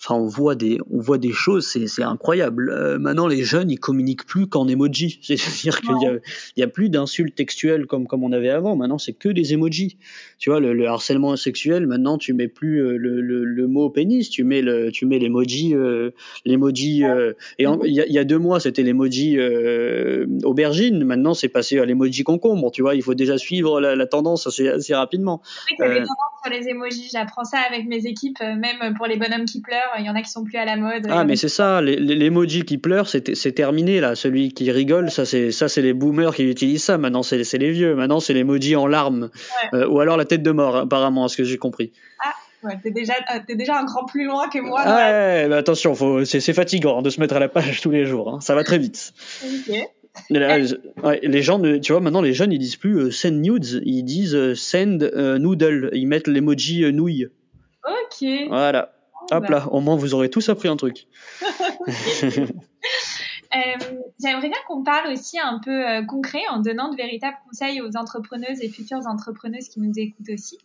Enfin, 0.00 0.14
on 0.14 0.26
voit 0.26 0.54
des, 0.54 0.78
on 0.90 1.00
voit 1.00 1.18
des 1.18 1.32
choses, 1.32 1.66
c'est 1.66 2.02
incroyable. 2.02 2.70
Euh, 2.70 2.98
maintenant, 2.98 3.26
les 3.26 3.42
jeunes, 3.42 3.70
ils 3.70 3.80
communiquent 3.80 4.26
plus 4.26 4.46
qu'en 4.46 4.68
emoji. 4.68 5.18
C'est-à-dire 5.22 5.80
qu'il 5.80 6.02
y 6.02 6.06
a, 6.06 6.12
il 6.56 6.60
y 6.60 6.62
a 6.62 6.68
plus 6.68 6.88
d'insultes 6.88 7.34
textuelles 7.34 7.86
comme 7.86 8.06
comme 8.06 8.22
on 8.22 8.32
avait 8.32 8.48
avant. 8.48 8.76
Maintenant, 8.76 8.98
c'est 8.98 9.12
que 9.12 9.28
des 9.28 9.54
emojis. 9.54 9.96
Tu 10.38 10.50
vois, 10.50 10.60
le, 10.60 10.72
le, 10.72 10.86
harcèlement 10.86 11.34
sexuel, 11.36 11.86
maintenant, 11.86 12.16
tu 12.16 12.32
mets 12.32 12.46
plus 12.46 12.78
euh, 12.78 12.96
le, 12.96 13.20
le, 13.20 13.44
le 13.44 13.66
mot 13.66 13.90
pénis, 13.90 14.30
tu 14.30 14.44
mets 14.44 14.62
le, 14.62 14.92
tu 14.92 15.04
mets 15.04 15.18
l'emoji, 15.18 15.74
euh, 15.74 16.10
l'emoji. 16.44 17.04
Euh, 17.04 17.32
et 17.58 17.64
il 17.64 17.92
y, 17.92 18.00
a, 18.00 18.06
y, 18.06 18.18
a, 18.18 18.24
deux 18.24 18.38
mois, 18.38 18.60
c'était 18.60 18.84
l'emoji 18.84 19.36
euh, 19.38 20.26
aubergine. 20.44 21.04
Maintenant, 21.04 21.34
c'est 21.34 21.48
passé 21.48 21.78
à 21.80 21.84
l'emoji 21.84 22.22
concombre. 22.22 22.70
Tu 22.70 22.82
vois, 22.82 22.94
il 22.94 23.02
faut 23.02 23.14
déjà 23.14 23.36
suivre 23.36 23.80
la, 23.80 23.96
la 23.96 24.06
tendance 24.06 24.46
assez, 24.46 24.68
assez 24.68 24.94
rapidement. 24.94 25.42
Oui, 25.80 25.86
euh, 25.86 26.04
sur 26.44 26.52
les 26.52 26.68
emojis. 26.68 27.10
J'apprends 27.12 27.44
ça 27.44 27.58
avec 27.68 27.86
mes 27.86 28.06
équipes, 28.06 28.40
même 28.40 28.94
pour 28.96 29.06
les 29.06 29.16
bonhommes 29.16 29.44
qui 29.44 29.60
pleurent 29.60 29.87
il 29.98 30.04
y 30.04 30.10
en 30.10 30.14
a 30.14 30.22
qui 30.22 30.30
sont 30.30 30.44
plus 30.44 30.58
à 30.58 30.64
la 30.64 30.76
mode. 30.76 31.06
Ah, 31.10 31.24
mais 31.24 31.36
c'est 31.36 31.48
ça, 31.48 31.80
l'emoji 31.80 32.64
qui 32.64 32.78
pleure, 32.78 33.08
c'est 33.08 33.52
terminé 33.52 34.00
là. 34.00 34.14
Celui 34.14 34.52
qui 34.52 34.70
rigole, 34.70 35.10
ça 35.10 35.24
c'est 35.24 35.50
ça 35.50 35.68
c'est 35.68 35.82
les 35.82 35.92
boomers 35.92 36.34
qui 36.34 36.44
utilisent 36.44 36.84
ça. 36.84 36.98
Maintenant, 36.98 37.22
c'est 37.22 37.58
les 37.58 37.70
vieux. 37.70 37.94
Maintenant, 37.94 38.20
c'est 38.20 38.34
l'emoji 38.34 38.76
en 38.76 38.86
larmes. 38.86 39.30
Euh, 39.74 39.86
ou 39.86 40.00
alors 40.00 40.16
la 40.16 40.24
tête 40.24 40.42
de 40.42 40.50
mort, 40.50 40.76
apparemment, 40.76 41.24
à 41.24 41.28
ce 41.28 41.36
que 41.36 41.44
j'ai 41.44 41.58
compris? 41.58 41.92
Ah. 42.24 42.32
Ouais, 42.64 42.76
t'es 42.82 42.90
déjà, 42.90 43.12
euh, 43.14 43.38
es 43.48 43.54
déjà 43.54 43.78
un 43.78 43.84
grand 43.84 44.04
plus 44.04 44.24
loin 44.24 44.48
que 44.48 44.58
moi. 44.58 44.80
Ah 44.84 44.96
ouais, 44.96 45.48
mais 45.48 45.54
attention, 45.54 45.94
c'est 46.24 46.52
fatigant 46.52 47.02
de 47.02 47.10
se 47.10 47.20
mettre 47.20 47.36
à 47.36 47.38
la 47.38 47.48
page 47.48 47.80
tous 47.80 47.92
les 47.92 48.04
jours. 48.04 48.34
Hein. 48.34 48.40
Ça 48.40 48.56
va 48.56 48.64
très 48.64 48.78
vite. 48.78 49.14
Ok. 49.44 49.76
les 50.30 51.42
gens, 51.42 51.60
tu 51.80 51.92
vois, 51.92 52.00
maintenant 52.00 52.20
les 52.20 52.32
jeunes 52.32 52.50
ils 52.50 52.58
disent 52.58 52.74
plus 52.74 52.98
euh, 52.98 53.10
send 53.12 53.40
nudes, 53.40 53.80
ils 53.84 54.02
disent 54.02 54.54
send 54.54 54.98
noodle. 55.38 55.90
Ils 55.92 56.08
mettent 56.08 56.26
l'emoji 56.26 56.92
nouille. 56.92 57.28
Ok. 57.84 58.28
Voilà. 58.48 58.97
Hop 59.30 59.48
là, 59.48 59.68
au 59.70 59.80
moins 59.80 59.96
vous 59.96 60.14
aurez 60.14 60.30
tous 60.30 60.48
appris 60.48 60.68
un 60.68 60.76
truc. 60.76 61.06
Euh, 63.58 64.02
j'aimerais 64.22 64.48
bien 64.48 64.58
qu'on 64.66 64.82
parle 64.82 65.12
aussi 65.12 65.38
un 65.38 65.58
peu 65.58 65.88
euh, 65.88 66.04
concret 66.04 66.42
en 66.50 66.60
donnant 66.60 66.90
de 66.90 66.96
véritables 66.96 67.36
conseils 67.46 67.80
aux 67.80 67.96
entrepreneuses 67.96 68.60
et 68.60 68.68
futures 68.68 69.06
entrepreneuses 69.06 69.68
qui 69.68 69.80
nous 69.80 69.92
écoutent 69.96 70.28
aussi. 70.32 70.58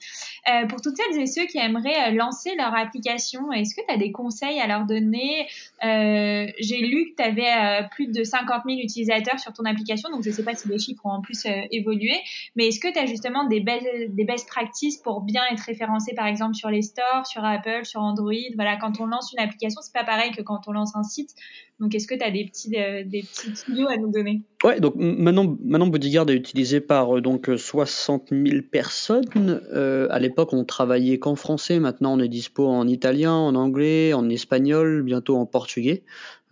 Euh, 0.49 0.67
pour 0.67 0.81
toutes 0.81 0.97
celles 0.97 1.19
et 1.19 1.25
ceux 1.25 1.45
qui 1.45 1.57
aimeraient 1.57 2.11
lancer 2.13 2.55
leur 2.55 2.75
application, 2.75 3.51
est-ce 3.51 3.75
que 3.75 3.81
tu 3.87 3.93
as 3.93 3.97
des 3.97 4.11
conseils 4.11 4.59
à 4.59 4.67
leur 4.67 4.85
donner? 4.85 5.47
J'ai 5.81 6.77
lu 6.79 7.11
que 7.11 7.21
tu 7.21 7.23
avais 7.23 7.87
plus 7.91 8.07
de 8.07 8.23
50 8.23 8.63
000 8.65 8.79
utilisateurs 8.81 9.39
sur 9.39 9.53
ton 9.53 9.65
application, 9.65 10.09
donc 10.09 10.23
je 10.23 10.29
ne 10.29 10.33
sais 10.33 10.43
pas 10.43 10.55
si 10.55 10.67
les 10.67 10.79
chiffres 10.79 11.05
ont 11.05 11.11
en 11.11 11.21
plus 11.21 11.45
évolué, 11.71 12.19
mais 12.55 12.67
est-ce 12.67 12.79
que 12.79 12.91
tu 12.91 12.99
as 12.99 13.05
justement 13.05 13.45
des, 13.45 13.59
des 13.59 14.23
best 14.23 14.47
practices 14.47 14.97
pour 14.97 15.21
bien 15.21 15.41
être 15.51 15.61
référencé 15.61 16.13
par 16.13 16.27
exemple 16.27 16.55
sur 16.55 16.69
les 16.69 16.81
stores, 16.81 17.25
sur 17.25 17.43
Apple, 17.43 17.85
sur 17.85 18.01
Android? 18.01 18.33
Voilà, 18.55 18.77
quand 18.77 18.99
on 18.99 19.05
lance 19.05 19.33
une 19.33 19.43
application, 19.43 19.81
c'est 19.81 19.93
pas 19.93 20.03
pareil 20.03 20.31
que 20.31 20.41
quand 20.41 20.67
on 20.67 20.71
lance 20.71 20.95
un 20.95 21.03
site. 21.03 21.35
Donc, 21.79 21.95
est-ce 21.95 22.07
que 22.07 22.15
tu 22.15 22.23
as 22.23 22.31
des 22.31 22.45
petits, 22.45 22.75
euh, 22.77 23.03
des 23.03 23.23
petits 23.23 23.51
tuyaux 23.65 23.87
à 23.87 23.97
nous 23.97 24.11
donner? 24.11 24.41
Ouais, 24.63 24.79
donc 24.79 24.95
maintenant, 24.95 25.57
maintenant 25.63 25.87
Bodyguard 25.87 26.29
est 26.29 26.35
utilisé 26.35 26.79
par 26.79 27.17
euh, 27.17 27.21
donc 27.21 27.49
60 27.55 28.29
000 28.31 28.61
personnes. 28.71 29.25
Euh, 29.35 30.07
à 30.09 30.19
l'époque, 30.19 30.53
on 30.53 30.63
travaillait 30.63 31.19
qu'en 31.19 31.35
français. 31.35 31.79
Maintenant, 31.79 32.13
on 32.13 32.19
est 32.19 32.27
dispo 32.27 32.67
en 32.67 32.87
italien, 32.87 33.33
en 33.33 33.55
anglais, 33.55 34.13
en 34.13 34.29
espagnol, 34.29 35.01
bientôt 35.03 35.35
en 35.35 35.45
portugais. 35.45 36.03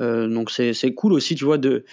Euh, 0.02 0.28
donc, 0.28 0.50
c'est 0.52 0.94
cool 0.94 1.14
aussi, 1.14 1.36
tu 1.36 1.46
vois, 1.46 1.58
de 1.58 1.86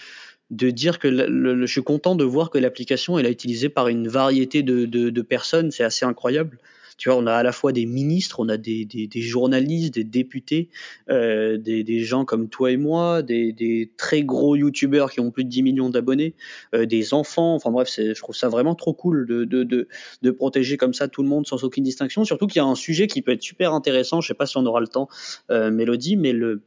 de 0.51 0.71
dire 0.71 0.99
que 0.99 1.11
je 1.14 1.67
suis 1.67 1.83
content 1.83 2.14
de 2.14 2.25
voir 2.25 2.49
que 2.49 2.57
l'application 2.57 3.19
elle 3.19 3.27
est 3.27 3.31
utilisée 3.31 3.69
par 3.69 3.88
une 3.88 4.09
variété 4.09 4.62
de, 4.62 4.87
de 4.87 5.23
personnes. 5.23 5.71
C'est 5.71 5.85
assez 5.85 6.07
incroyable. 6.07 6.59
Tu 6.99 7.09
vois, 7.09 7.17
on 7.17 7.27
a 7.27 7.33
à 7.33 7.43
la 7.43 7.53
fois 7.53 7.73
des 7.73 7.87
ministres, 7.87 8.41
on 8.41 8.49
a 8.49 8.57
des, 8.57 8.85
des, 8.85 9.07
des 9.07 9.23
journalistes, 9.23 9.95
des 9.95 10.05
députés, 10.05 10.69
euh, 11.09 11.57
des, 11.57 11.85
des, 11.85 12.01
gens 12.01 12.25
comme 12.25 12.49
toi 12.49 12.73
et 12.73 12.77
moi, 12.77 13.23
des, 13.23 13.53
des 13.53 13.91
très 13.97 14.25
gros 14.25 14.57
youtubeurs 14.57 15.11
qui 15.11 15.21
ont 15.21 15.31
plus 15.31 15.45
de 15.45 15.49
10 15.49 15.63
millions 15.63 15.91
d'abonnés, 15.91 16.35
euh, 16.75 16.87
des 16.87 17.15
enfants. 17.15 17.55
Enfin 17.55 17.71
bref, 17.71 17.89
je 17.97 18.19
trouve 18.21 18.35
ça 18.35 18.49
vraiment 18.49 18.75
trop 18.75 18.93
cool 18.93 19.27
de, 19.27 19.45
de, 19.45 19.63
de, 19.63 19.89
de, 20.23 20.31
protéger 20.31 20.77
comme 20.77 20.93
ça 20.93 21.09
tout 21.09 21.23
le 21.23 21.29
monde 21.29 21.47
sans 21.47 21.63
aucune 21.65 21.85
distinction. 21.85 22.25
Surtout 22.25 22.49
qu'il 22.49 22.61
y 22.61 22.65
a 22.65 22.67
un 22.67 22.75
sujet 22.75 23.07
qui 23.07 23.23
peut 23.23 23.33
être 23.33 23.43
super 23.43 23.73
intéressant. 23.73 24.21
Je 24.21 24.29
sais 24.29 24.35
pas 24.35 24.47
si 24.47 24.57
on 24.57 24.67
aura 24.67 24.81
le 24.81 24.89
temps, 24.89 25.09
euh, 25.51 25.71
Mélodie, 25.71 26.17
mais 26.17 26.33
le 26.33 26.63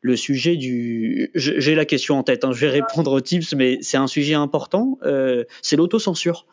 le 0.00 0.16
sujet 0.16 0.56
du. 0.56 1.30
J'ai 1.34 1.74
la 1.74 1.84
question 1.84 2.18
en 2.18 2.22
tête, 2.22 2.44
hein, 2.44 2.52
je 2.52 2.66
vais 2.66 2.70
répondre 2.70 3.12
aux 3.12 3.20
tips, 3.20 3.54
mais 3.54 3.78
c'est 3.82 3.96
un 3.96 4.06
sujet 4.06 4.34
important. 4.34 4.98
Euh, 5.02 5.44
c'est 5.62 5.76
l'autocensure. 5.76 6.46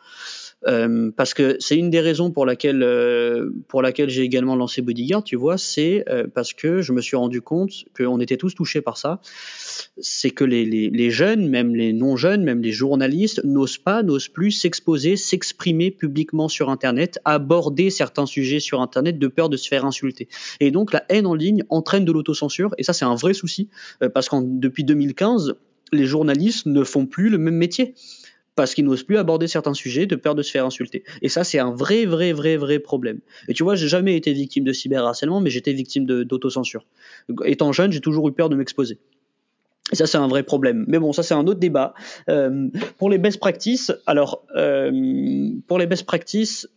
Euh, 0.66 1.10
parce 1.16 1.32
que 1.34 1.56
c'est 1.60 1.76
une 1.76 1.90
des 1.90 2.00
raisons 2.00 2.30
pour 2.30 2.44
laquelle 2.44 2.82
euh, 2.82 3.50
pour 3.68 3.82
laquelle 3.82 4.10
j'ai 4.10 4.22
également 4.22 4.56
lancé 4.56 4.82
Bodyguard, 4.82 5.22
tu 5.22 5.36
vois, 5.36 5.58
c'est 5.58 6.04
euh, 6.08 6.26
parce 6.32 6.52
que 6.52 6.82
je 6.82 6.92
me 6.92 7.00
suis 7.00 7.16
rendu 7.16 7.40
compte 7.40 7.70
qu'on 7.96 8.20
était 8.20 8.36
tous 8.36 8.54
touchés 8.54 8.80
par 8.80 8.96
ça. 8.96 9.20
C'est 9.98 10.30
que 10.30 10.44
les, 10.44 10.64
les, 10.64 10.90
les, 10.90 11.10
jeunes, 11.10 11.48
même 11.48 11.74
les 11.74 11.92
non 11.92 12.16
jeunes, 12.16 12.42
même 12.42 12.62
les 12.62 12.72
journalistes 12.72 13.42
n'osent 13.44 13.78
pas, 13.78 14.02
n'osent 14.02 14.28
plus 14.28 14.50
s'exposer, 14.50 15.16
s'exprimer 15.16 15.90
publiquement 15.90 16.48
sur 16.48 16.68
Internet, 16.68 17.20
aborder 17.24 17.90
certains 17.90 18.26
sujets 18.26 18.60
sur 18.60 18.80
Internet 18.80 19.18
de 19.18 19.28
peur 19.28 19.48
de 19.48 19.56
se 19.56 19.68
faire 19.68 19.84
insulter. 19.84 20.28
Et 20.60 20.70
donc 20.70 20.92
la 20.92 21.04
haine 21.08 21.26
en 21.26 21.34
ligne 21.34 21.62
entraîne 21.68 22.04
de 22.04 22.12
l'autocensure, 22.12 22.74
et 22.78 22.82
ça 22.82 22.92
c'est 22.92 23.04
un 23.04 23.14
vrai 23.14 23.34
souci 23.34 23.68
parce 24.14 24.28
qu'en 24.28 24.42
depuis 24.42 24.84
2015 24.84 25.54
les 25.92 26.04
journalistes 26.04 26.66
ne 26.66 26.82
font 26.82 27.06
plus 27.06 27.28
le 27.28 27.38
même 27.38 27.54
métier 27.54 27.94
parce 28.56 28.74
qu'ils 28.74 28.84
n'osent 28.84 29.04
plus 29.04 29.18
aborder 29.18 29.46
certains 29.46 29.74
sujets 29.74 30.06
de 30.06 30.16
peur 30.16 30.34
de 30.34 30.42
se 30.42 30.50
faire 30.50 30.66
insulter. 30.66 31.04
Et 31.22 31.28
ça, 31.28 31.44
c'est 31.44 31.58
un 31.58 31.70
vrai, 31.70 32.06
vrai, 32.06 32.32
vrai, 32.32 32.56
vrai 32.56 32.78
problème. 32.78 33.20
Et 33.48 33.54
tu 33.54 33.62
vois, 33.62 33.76
j'ai 33.76 33.86
jamais 33.86 34.16
été 34.16 34.32
victime 34.32 34.64
de 34.64 34.72
cyberharcèlement, 34.72 35.40
mais 35.40 35.50
j'étais 35.50 35.72
victime 35.72 36.06
d'autocensure. 36.06 36.84
Étant 37.44 37.72
jeune, 37.72 37.92
j'ai 37.92 38.00
toujours 38.00 38.28
eu 38.28 38.32
peur 38.32 38.48
de 38.48 38.56
m'exposer. 38.56 38.98
Et 39.92 39.96
ça, 39.96 40.06
c'est 40.06 40.18
un 40.18 40.26
vrai 40.26 40.42
problème. 40.42 40.84
Mais 40.88 40.98
bon, 40.98 41.12
ça, 41.12 41.22
c'est 41.22 41.34
un 41.34 41.46
autre 41.46 41.60
débat. 41.60 41.94
Euh, 42.28 42.68
pour 42.98 43.08
les 43.08 43.18
best 43.18 43.38
practices, 43.38 43.92
alors, 44.06 44.42
euh, 44.56 45.50
pour 45.68 45.78
les 45.78 45.86
best 45.86 46.04
practices, 46.04 46.68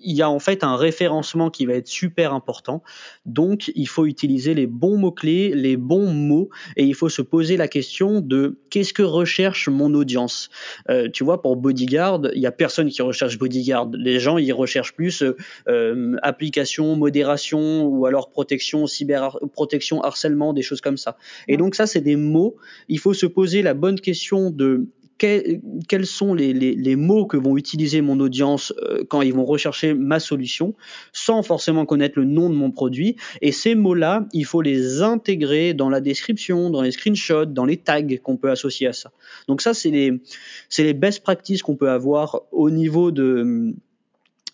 il 0.00 0.16
y 0.16 0.22
a 0.22 0.30
en 0.30 0.38
fait 0.38 0.64
un 0.64 0.76
référencement 0.76 1.50
qui 1.50 1.66
va 1.66 1.74
être 1.74 1.88
super 1.88 2.34
important. 2.34 2.82
Donc, 3.26 3.70
il 3.74 3.88
faut 3.88 4.06
utiliser 4.06 4.54
les 4.54 4.66
bons 4.66 4.96
mots-clés, 4.96 5.54
les 5.54 5.76
bons 5.76 6.12
mots, 6.12 6.50
et 6.76 6.84
il 6.84 6.94
faut 6.94 7.08
se 7.08 7.22
poser 7.22 7.56
la 7.56 7.68
question 7.68 8.20
de 8.20 8.58
qu'est-ce 8.70 8.92
que 8.92 9.02
recherche 9.02 9.68
mon 9.68 9.94
audience. 9.94 10.50
Euh, 10.90 11.08
tu 11.12 11.24
vois, 11.24 11.42
pour 11.42 11.56
Bodyguard, 11.56 12.22
il 12.34 12.40
y 12.40 12.46
a 12.46 12.52
personne 12.52 12.88
qui 12.88 13.02
recherche 13.02 13.38
Bodyguard. 13.38 13.90
Les 13.92 14.18
gens, 14.18 14.38
ils 14.38 14.52
recherchent 14.52 14.94
plus 14.94 15.22
euh, 15.68 16.16
application, 16.22 16.96
modération, 16.96 17.84
ou 17.84 18.06
alors 18.06 18.30
protection, 18.30 18.86
cyber 18.86 19.38
protection, 19.52 20.02
harcèlement, 20.02 20.52
des 20.52 20.62
choses 20.62 20.80
comme 20.80 20.96
ça. 20.96 21.16
Et 21.48 21.56
donc 21.56 21.74
ça, 21.74 21.86
c'est 21.86 22.00
des 22.00 22.16
mots. 22.16 22.56
Il 22.88 22.98
faut 22.98 23.14
se 23.14 23.26
poser 23.26 23.62
la 23.62 23.74
bonne 23.74 24.00
question 24.00 24.50
de 24.50 24.86
quels 25.18 26.06
sont 26.06 26.34
les, 26.34 26.96
mots 26.96 27.26
que 27.26 27.36
vont 27.36 27.56
utiliser 27.56 28.00
mon 28.00 28.20
audience 28.20 28.72
euh, 28.82 29.04
quand 29.08 29.22
ils 29.22 29.34
vont 29.34 29.44
rechercher 29.44 29.94
ma 29.94 30.20
solution, 30.20 30.74
sans 31.12 31.42
forcément 31.42 31.86
connaître 31.86 32.18
le 32.18 32.24
nom 32.24 32.48
de 32.48 32.54
mon 32.54 32.70
produit. 32.70 33.16
Et 33.42 33.52
ces 33.52 33.74
mots-là, 33.74 34.26
il 34.32 34.44
faut 34.44 34.62
les 34.62 35.02
intégrer 35.02 35.74
dans 35.74 35.90
la 35.90 36.00
description, 36.00 36.70
dans 36.70 36.82
les 36.82 36.92
screenshots, 36.92 37.46
dans 37.46 37.64
les 37.64 37.76
tags 37.76 38.16
qu'on 38.22 38.36
peut 38.36 38.50
associer 38.50 38.86
à 38.86 38.92
ça. 38.92 39.10
Donc 39.48 39.60
ça, 39.60 39.74
c'est 39.74 39.90
les, 39.90 40.20
les 40.78 40.94
best 40.94 41.22
practices 41.22 41.62
qu'on 41.62 41.76
peut 41.76 41.90
avoir 41.90 42.42
au 42.52 42.70
niveau 42.70 43.10
de 43.10 43.74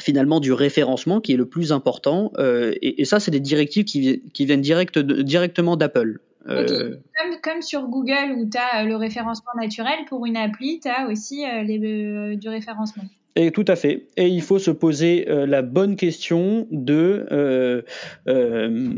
finalement 0.03 0.41
du 0.41 0.53
référencement 0.53 1.21
qui 1.21 1.33
est 1.33 1.37
le 1.37 1.47
plus 1.47 1.73
important. 1.73 2.33
Euh, 2.39 2.75
et, 2.83 3.05
ça, 3.05 3.21
c'est 3.21 3.31
des 3.31 3.41
directives 3.41 3.85
qui, 3.85 4.23
qui 4.33 4.45
viennent 4.45 4.61
direct, 4.61 4.99
directement 4.99 5.77
d'Apple. 5.77 6.21
Euh... 6.47 6.97
Comme, 7.19 7.41
comme, 7.43 7.63
sur 7.63 7.89
Google 7.89 8.37
où 8.37 8.49
tu 8.49 8.59
as 8.59 8.85
le 8.85 8.97
référencement 8.97 9.53
naturel, 9.57 10.05
pour 10.09 10.27
une 10.27 10.37
appli, 10.37 10.81
tu 10.81 10.89
as 10.89 11.07
aussi 11.07 11.45
les, 11.65 12.37
du 12.37 12.49
référencement. 12.49 13.05
Et 13.37 13.51
tout 13.51 13.65
à 13.67 13.75
fait. 13.75 14.07
Et 14.17 14.29
il 14.29 14.43
faut 14.43 14.61
se 14.61 14.71
poser 14.71 15.29
euh, 15.29 15.45
la 15.45 15.63
bonne 15.63 15.97
question 15.97 16.69
de, 16.71 17.27
euh, 17.33 17.83
euh, 18.29 18.89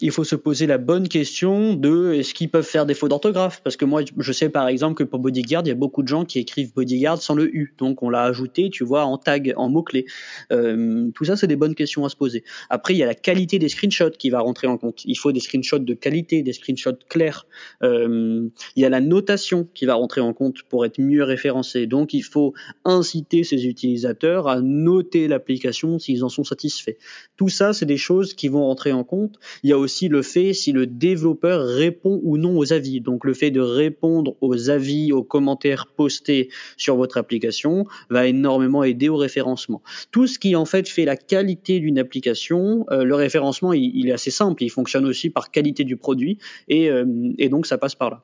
il 0.00 0.10
faut 0.10 0.24
se 0.24 0.34
poser 0.34 0.66
la 0.66 0.78
bonne 0.78 1.08
question 1.08 1.74
de, 1.74 2.14
est-ce 2.14 2.32
qu'ils 2.32 2.48
peuvent 2.48 2.66
faire 2.66 2.86
des 2.86 2.94
fautes 2.94 3.10
d'orthographe? 3.10 3.60
Parce 3.62 3.76
que 3.76 3.84
moi, 3.84 4.00
je 4.16 4.32
sais 4.32 4.48
par 4.48 4.68
exemple 4.68 4.94
que 4.94 5.04
pour 5.04 5.18
Bodyguard, 5.18 5.64
il 5.66 5.68
y 5.68 5.72
a 5.72 5.74
beaucoup 5.74 6.02
de 6.02 6.08
gens 6.08 6.24
qui 6.24 6.38
écrivent 6.38 6.72
Bodyguard 6.72 7.20
sans 7.20 7.34
le 7.34 7.54
U, 7.54 7.74
donc 7.76 8.02
on 8.02 8.08
l'a 8.08 8.22
ajouté, 8.22 8.70
tu 8.70 8.82
vois, 8.82 9.04
en 9.04 9.18
tag, 9.18 9.52
en 9.58 9.68
mots 9.68 9.82
clés. 9.82 10.06
Euh, 10.52 11.10
tout 11.14 11.26
ça, 11.26 11.36
c'est 11.36 11.46
des 11.46 11.56
bonnes 11.56 11.74
questions 11.74 12.06
à 12.06 12.08
se 12.08 12.16
poser. 12.16 12.44
Après, 12.70 12.94
il 12.94 12.96
y 12.96 13.02
a 13.02 13.06
la 13.06 13.14
qualité 13.14 13.58
des 13.58 13.68
screenshots 13.68 14.16
qui 14.18 14.30
va 14.30 14.40
rentrer 14.40 14.68
en 14.68 14.78
compte. 14.78 15.04
Il 15.04 15.18
faut 15.18 15.32
des 15.32 15.40
screenshots 15.40 15.80
de 15.80 15.92
qualité, 15.92 16.42
des 16.42 16.54
screenshots 16.54 16.96
clairs. 17.10 17.46
Euh, 17.82 18.48
il 18.74 18.82
y 18.82 18.86
a 18.86 18.88
la 18.88 19.02
notation 19.02 19.68
qui 19.74 19.84
va 19.84 19.94
rentrer 19.94 20.22
en 20.22 20.32
compte 20.32 20.62
pour 20.62 20.86
être 20.86 20.98
mieux 20.98 21.24
référencé. 21.24 21.86
Donc, 21.86 22.14
il 22.14 22.22
faut 22.22 22.54
inciter 22.86 23.44
ces 23.44 23.66
utilisateurs 23.66 23.81
utilisateurs 23.82 24.46
à 24.48 24.60
noter 24.60 25.26
l'application 25.26 25.98
s'ils 25.98 26.24
en 26.24 26.28
sont 26.28 26.44
satisfaits. 26.44 26.96
Tout 27.36 27.48
ça, 27.48 27.72
c'est 27.72 27.86
des 27.86 27.96
choses 27.96 28.34
qui 28.34 28.48
vont 28.48 28.64
rentrer 28.64 28.92
en 28.92 29.02
compte. 29.02 29.38
Il 29.62 29.70
y 29.70 29.72
a 29.72 29.78
aussi 29.78 30.08
le 30.08 30.22
fait 30.22 30.52
si 30.52 30.70
le 30.72 30.86
développeur 30.86 31.66
répond 31.66 32.20
ou 32.22 32.38
non 32.38 32.56
aux 32.56 32.72
avis. 32.72 33.00
Donc 33.00 33.24
le 33.24 33.34
fait 33.34 33.50
de 33.50 33.60
répondre 33.60 34.36
aux 34.40 34.70
avis, 34.70 35.12
aux 35.12 35.24
commentaires 35.24 35.86
postés 35.88 36.48
sur 36.76 36.96
votre 36.96 37.16
application 37.16 37.86
va 38.08 38.26
énormément 38.26 38.84
aider 38.84 39.08
au 39.08 39.16
référencement. 39.16 39.82
Tout 40.10 40.26
ce 40.26 40.38
qui 40.38 40.54
en 40.54 40.64
fait 40.64 40.88
fait 40.88 41.04
la 41.04 41.16
qualité 41.16 41.80
d'une 41.80 41.98
application, 41.98 42.86
euh, 42.90 43.04
le 43.04 43.14
référencement 43.14 43.72
il, 43.72 44.08
est 44.08 44.12
assez 44.12 44.30
simple, 44.30 44.62
il 44.62 44.70
fonctionne 44.70 45.06
aussi 45.06 45.30
par 45.30 45.50
qualité 45.50 45.84
du 45.84 45.96
produit 45.96 46.38
et, 46.68 46.88
euh, 46.88 47.04
et 47.38 47.48
donc 47.48 47.66
ça 47.66 47.78
passe 47.78 47.94
par 47.94 48.10
là. 48.10 48.22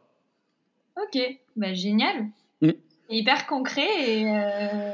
Ok, 0.97 1.21
bah, 1.57 1.75
génial. 1.75 2.27
Mm. 2.61 2.71
Hyper 3.11 3.47
concret 3.47 3.89
et 4.07 4.29
euh, 4.29 4.93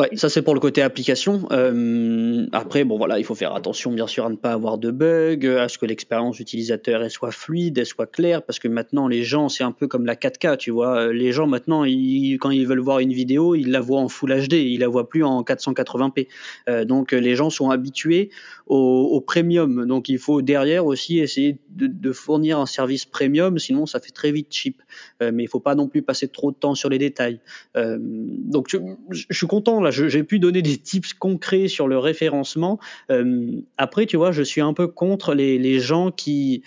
Ouais, 0.00 0.08
ça 0.16 0.30
c'est 0.30 0.40
pour 0.40 0.54
le 0.54 0.60
côté 0.60 0.80
application. 0.80 1.46
Euh, 1.52 2.46
après, 2.52 2.84
bon 2.84 2.96
voilà, 2.96 3.18
il 3.18 3.24
faut 3.26 3.34
faire 3.34 3.54
attention 3.54 3.92
bien 3.92 4.06
sûr 4.06 4.24
à 4.24 4.30
ne 4.30 4.36
pas 4.36 4.52
avoir 4.52 4.78
de 4.78 4.90
bugs, 4.90 5.58
à 5.58 5.68
ce 5.68 5.76
que 5.76 5.84
l'expérience 5.84 6.40
utilisateur 6.40 7.02
elle 7.02 7.10
soit 7.10 7.32
fluide, 7.32 7.76
elle 7.76 7.84
soit 7.84 8.06
claire, 8.06 8.42
parce 8.42 8.58
que 8.58 8.66
maintenant 8.66 9.08
les 9.08 9.24
gens 9.24 9.50
c'est 9.50 9.62
un 9.62 9.72
peu 9.72 9.88
comme 9.88 10.06
la 10.06 10.14
4K, 10.14 10.56
tu 10.56 10.70
vois. 10.70 11.12
Les 11.12 11.32
gens 11.32 11.46
maintenant, 11.46 11.84
ils, 11.84 12.38
quand 12.38 12.48
ils 12.48 12.66
veulent 12.66 12.80
voir 12.80 13.00
une 13.00 13.12
vidéo, 13.12 13.54
ils 13.54 13.70
la 13.70 13.80
voient 13.80 14.00
en 14.00 14.08
Full 14.08 14.48
HD, 14.48 14.54
ils 14.54 14.78
la 14.78 14.88
voient 14.88 15.06
plus 15.06 15.22
en 15.22 15.42
480p. 15.42 16.28
Euh, 16.70 16.86
donc 16.86 17.12
les 17.12 17.36
gens 17.36 17.50
sont 17.50 17.68
habitués 17.68 18.30
au, 18.68 19.10
au, 19.12 19.20
premium, 19.20 19.84
donc 19.84 20.08
il 20.08 20.18
faut 20.18 20.40
derrière 20.40 20.86
aussi 20.86 21.18
essayer 21.18 21.58
de, 21.68 21.86
de, 21.88 22.12
fournir 22.12 22.58
un 22.58 22.64
service 22.64 23.04
premium, 23.04 23.58
sinon 23.58 23.84
ça 23.84 24.00
fait 24.00 24.12
très 24.12 24.32
vite 24.32 24.46
cheap. 24.48 24.80
Euh, 25.20 25.30
mais 25.34 25.42
il 25.42 25.48
faut 25.48 25.60
pas 25.60 25.74
non 25.74 25.88
plus 25.88 26.00
passer 26.00 26.28
trop 26.28 26.52
de 26.52 26.56
temps 26.56 26.74
sur 26.74 26.88
les 26.88 26.98
détails. 26.98 27.40
Euh, 27.76 27.98
donc 28.00 28.68
je 28.70 29.26
suis 29.30 29.46
content 29.46 29.82
là 29.82 29.89
j'ai 29.90 30.24
pu 30.24 30.38
donner 30.38 30.62
des 30.62 30.76
tips 30.76 31.14
concrets 31.14 31.68
sur 31.68 31.88
le 31.88 31.98
référencement. 31.98 32.78
Euh, 33.10 33.60
après, 33.76 34.06
tu 34.06 34.16
vois, 34.16 34.32
je 34.32 34.42
suis 34.42 34.60
un 34.60 34.72
peu 34.72 34.86
contre 34.86 35.34
les, 35.34 35.58
les 35.58 35.80
gens 35.80 36.10
qui 36.10 36.62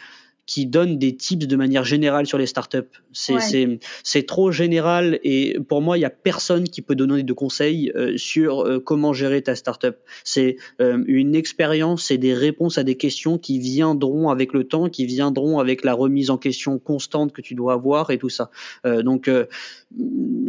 qui 0.46 0.66
donne 0.66 0.98
des 0.98 1.16
tips 1.16 1.48
de 1.48 1.56
manière 1.56 1.86
générale 1.86 2.28
sur 2.28 2.38
les 2.38 2.48
startups. 2.48 2.80
C'est 3.14 3.34
ouais. 3.34 3.80
c'est 4.04 4.24
trop 4.24 4.52
général 4.52 5.20
et 5.24 5.58
pour 5.68 5.82
moi, 5.82 5.98
il 5.98 6.02
y 6.02 6.06
a 6.06 6.10
personne 6.10 6.68
qui 6.68 6.82
peut 6.82 6.96
donner 6.96 7.24
de 7.24 7.34
conseils 7.34 7.92
euh, 7.96 8.18
sur 8.18 8.62
euh, 8.62 8.80
comment 8.80 9.14
gérer 9.14 9.42
ta 9.42 9.56
startup. 9.56 9.96
C'est 10.24 10.58
euh, 10.82 11.04
une 11.08 11.36
expérience 11.36 12.12
et 12.12 12.18
des 12.18 12.34
réponses 12.34 12.78
à 12.78 12.84
des 12.84 12.96
questions 12.96 13.38
qui 13.38 13.60
viendront 13.60 14.30
avec 14.30 14.54
le 14.54 14.66
temps, 14.66 14.90
qui 14.90 15.06
viendront 15.06 15.60
avec 15.60 15.84
la 15.84 15.94
remise 15.94 16.30
en 16.30 16.38
question 16.38 16.78
constante 16.78 17.32
que 17.32 17.42
tu 17.42 17.56
dois 17.56 17.74
avoir 17.74 18.10
et 18.12 18.18
tout 18.18 18.30
ça. 18.30 18.52
Euh, 18.86 19.02
donc, 19.02 19.28
euh, 19.28 19.46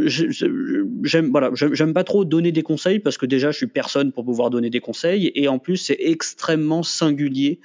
j'aime 0.07 1.31
voilà, 1.31 1.51
j'aime 1.53 1.93
pas 1.93 2.05
trop 2.05 2.25
donner 2.25 2.51
des 2.51 2.63
conseils 2.63 2.99
parce 2.99 3.19
que 3.19 3.27
déjà, 3.27 3.51
je 3.51 3.59
suis 3.59 3.67
personne 3.67 4.13
pour 4.13 4.25
pouvoir 4.25 4.51
donner 4.51 4.71
des 4.71 4.81
conseils 4.81 5.31
et 5.35 5.49
en 5.49 5.59
plus, 5.59 5.77
c'est 5.77 5.99
extrêmement 6.01 6.83
singulier 6.83 7.61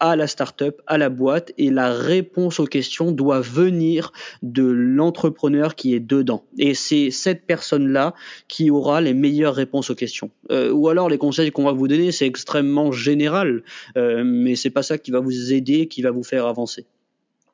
à 0.00 0.16
la 0.16 0.26
startup, 0.26 0.82
à 0.86 0.98
la 0.98 1.08
boîte, 1.08 1.52
et 1.58 1.70
la 1.70 1.92
réponse 1.92 2.60
aux 2.60 2.66
questions 2.66 3.12
doit 3.12 3.40
venir 3.40 4.12
de 4.42 4.64
l'entrepreneur 4.64 5.74
qui 5.74 5.94
est 5.94 6.00
dedans. 6.00 6.44
Et 6.58 6.74
c'est 6.74 7.10
cette 7.10 7.46
personne-là 7.46 8.14
qui 8.48 8.70
aura 8.70 9.00
les 9.00 9.14
meilleures 9.14 9.54
réponses 9.54 9.90
aux 9.90 9.94
questions. 9.94 10.30
Euh, 10.50 10.70
ou 10.70 10.88
alors 10.88 11.08
les 11.08 11.18
conseils 11.18 11.50
qu'on 11.50 11.64
va 11.64 11.72
vous 11.72 11.88
donner, 11.88 12.12
c'est 12.12 12.26
extrêmement 12.26 12.92
général, 12.92 13.62
euh, 13.96 14.22
mais 14.24 14.54
c'est 14.54 14.70
pas 14.70 14.82
ça 14.82 14.98
qui 14.98 15.10
va 15.10 15.20
vous 15.20 15.52
aider, 15.52 15.88
qui 15.88 16.02
va 16.02 16.10
vous 16.10 16.24
faire 16.24 16.46
avancer. 16.46 16.86